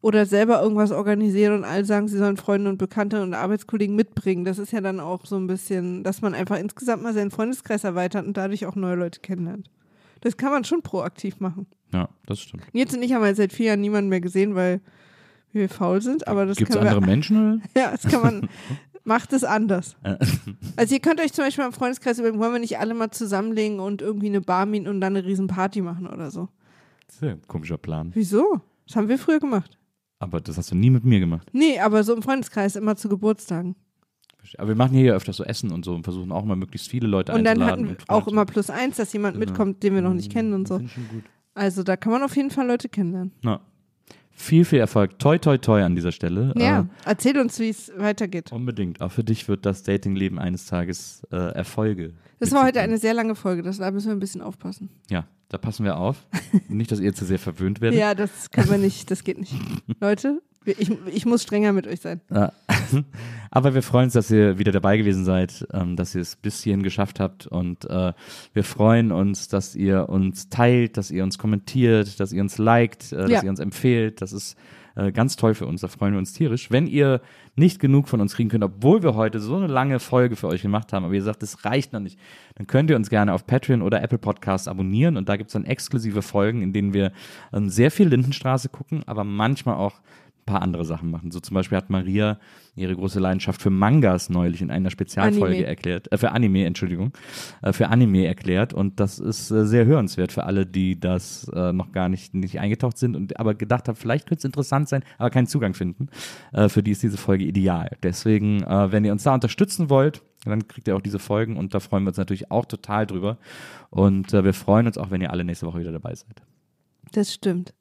[0.01, 4.45] oder selber irgendwas organisieren und alle sagen, sie sollen Freunde und Bekannte und Arbeitskollegen mitbringen.
[4.45, 7.85] Das ist ja dann auch so ein bisschen, dass man einfach insgesamt mal seinen Freundeskreis
[7.85, 9.71] erweitert und dadurch auch neue Leute kennenlernt.
[10.21, 11.67] Das kann man schon proaktiv machen.
[11.93, 12.63] Ja, das stimmt.
[12.75, 14.81] Nils und ich haben halt seit vier Jahren niemanden mehr gesehen, weil
[15.53, 17.63] wir faul sind, aber das Gibt es andere wir, Menschen?
[17.77, 18.49] Ja, das kann man,
[19.05, 19.97] macht es anders.
[20.77, 23.81] Also ihr könnt euch zum Beispiel im Freundeskreis überlegen, wollen wir nicht alle mal zusammenlegen
[23.81, 26.49] und irgendwie eine Bar mieten und dann eine riesen Party machen oder so.
[27.09, 28.11] Sehr komischer Plan.
[28.15, 28.61] Wieso?
[28.87, 29.79] Das haben wir früher gemacht.
[30.19, 31.49] Aber das hast du nie mit mir gemacht.
[31.53, 33.77] Nee, aber so im Freundeskreis immer zu Geburtstagen.
[34.57, 36.89] Aber wir machen hier ja öfters so Essen und so und versuchen auch mal möglichst
[36.89, 37.73] viele Leute Und dann einzuladen.
[37.73, 39.41] hatten wir und auch immer plus eins, dass jemand Ja.
[39.41, 40.81] mitkommt, den wir noch nicht zu- kennen und so.
[41.55, 43.33] Also da kann man auf jeden Fall Leute kennenlernen.
[43.43, 43.61] Na.
[44.41, 45.19] Viel, viel Erfolg.
[45.19, 46.55] Toi, toi, toi an dieser Stelle.
[46.57, 48.53] Ja, erzähl uns, wie es weitergeht.
[48.53, 49.01] Äh, unbedingt.
[49.01, 52.15] Auch für dich wird das Datingleben eines Tages äh, Erfolge.
[52.39, 54.91] Das war heute eine sehr lange Folge, das, da müssen wir ein bisschen aufpassen.
[55.11, 56.27] Ja, da passen wir auf.
[56.69, 57.99] nicht, dass ihr zu sehr verwöhnt werdet.
[57.99, 59.55] Ja, das können wir nicht, das geht nicht.
[60.01, 62.21] Leute, ich, ich muss strenger mit euch sein.
[62.31, 62.53] Ah.
[63.51, 66.63] Aber wir freuen uns, dass ihr wieder dabei gewesen seid, ähm, dass ihr es bis
[66.63, 67.47] hierhin geschafft habt.
[67.47, 68.13] Und äh,
[68.53, 73.13] wir freuen uns, dass ihr uns teilt, dass ihr uns kommentiert, dass ihr uns liked,
[73.13, 73.43] äh, dass Ja.
[73.45, 74.21] ihr uns empfehlt.
[74.21, 74.57] Das ist
[74.99, 75.81] äh, ganz toll für uns.
[75.81, 76.73] Da freuen wir uns tierisch.
[76.73, 77.21] Wenn ihr
[77.55, 80.63] nicht genug von uns kriegen könnt, obwohl wir heute so eine lange Folge für euch
[80.63, 82.19] gemacht haben, aber ihr sagt, es reicht noch nicht,
[82.57, 85.17] dann könnt ihr uns gerne auf Patreon oder Apple Podcasts abonnieren.
[85.17, 87.13] Und da gibt es dann exklusive Folgen, in denen wir
[87.53, 90.01] ähm, sehr viel Lindenstraße gucken, aber manchmal auch
[90.49, 91.31] paar andere Sachen machen.
[91.31, 92.39] So zum Beispiel hat Maria
[92.75, 95.67] ihre große Leidenschaft für Mangas neulich in einer Spezialfolge Anime.
[95.67, 97.13] erklärt, äh, für Anime, Entschuldigung,
[97.63, 101.73] äh, für Anime erklärt und das ist äh, sehr hörenswert für alle, die das äh,
[101.73, 105.05] noch gar nicht, nicht eingetaucht sind und aber gedacht haben, vielleicht könnte es interessant sein,
[105.19, 106.09] aber keinen Zugang finden.
[106.53, 107.97] Äh, für die ist diese Folge ideal.
[108.03, 111.75] Deswegen, äh, wenn ihr uns da unterstützen wollt, dann kriegt ihr auch diese Folgen und
[111.75, 113.39] da freuen wir uns natürlich auch total drüber
[113.91, 116.43] und wir freuen uns auch, wenn ihr alle nächste Woche wieder dabei seid.
[117.13, 117.75] Das stimmt.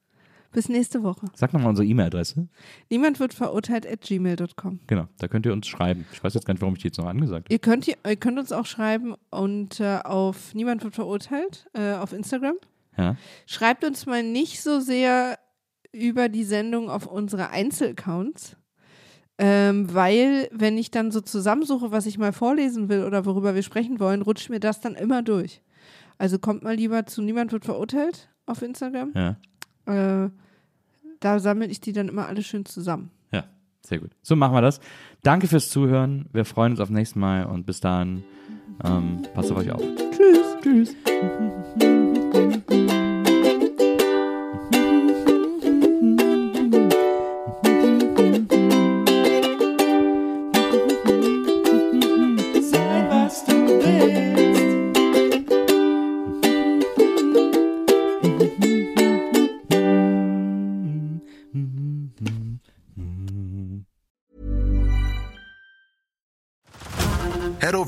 [0.57, 1.27] Bis nächste Woche.
[1.35, 2.47] Sag nochmal unsere E-Mail-Adresse.
[2.89, 4.79] Niemand wird verurteilt at gmail.com.
[4.87, 6.07] Genau, da könnt ihr uns schreiben.
[6.11, 7.53] Ich weiß jetzt gar nicht, warum ich die jetzt noch angesagt habe.
[7.53, 12.11] Ihr könnt, ihr könnt uns auch schreiben und äh, auf Niemand wird verurteilt äh, auf
[12.11, 12.55] Instagram.
[12.97, 13.17] Ja.
[13.45, 15.37] Schreibt uns mal nicht so sehr
[15.91, 18.57] über die Sendung auf unsere Einzelaccounts.
[19.37, 23.61] Ähm, weil, wenn ich dann so zusammensuche, was ich mal vorlesen will oder worüber wir
[23.61, 25.61] sprechen wollen, rutscht mir das dann immer durch.
[26.17, 29.13] Also kommt mal lieber zu Niemand wird verurteilt auf Instagram.
[29.13, 29.37] Ja.
[30.25, 30.31] Äh,
[31.19, 33.11] da sammle ich die dann immer alle schön zusammen.
[33.31, 33.45] Ja,
[33.81, 34.11] sehr gut.
[34.21, 34.79] So machen wir das.
[35.23, 36.27] Danke fürs Zuhören.
[36.31, 38.23] Wir freuen uns auf nächstes Mal und bis dahin,
[38.83, 39.81] ähm, passt auf euch auf.
[40.11, 40.57] Tschüss.
[40.61, 40.95] Tschüss.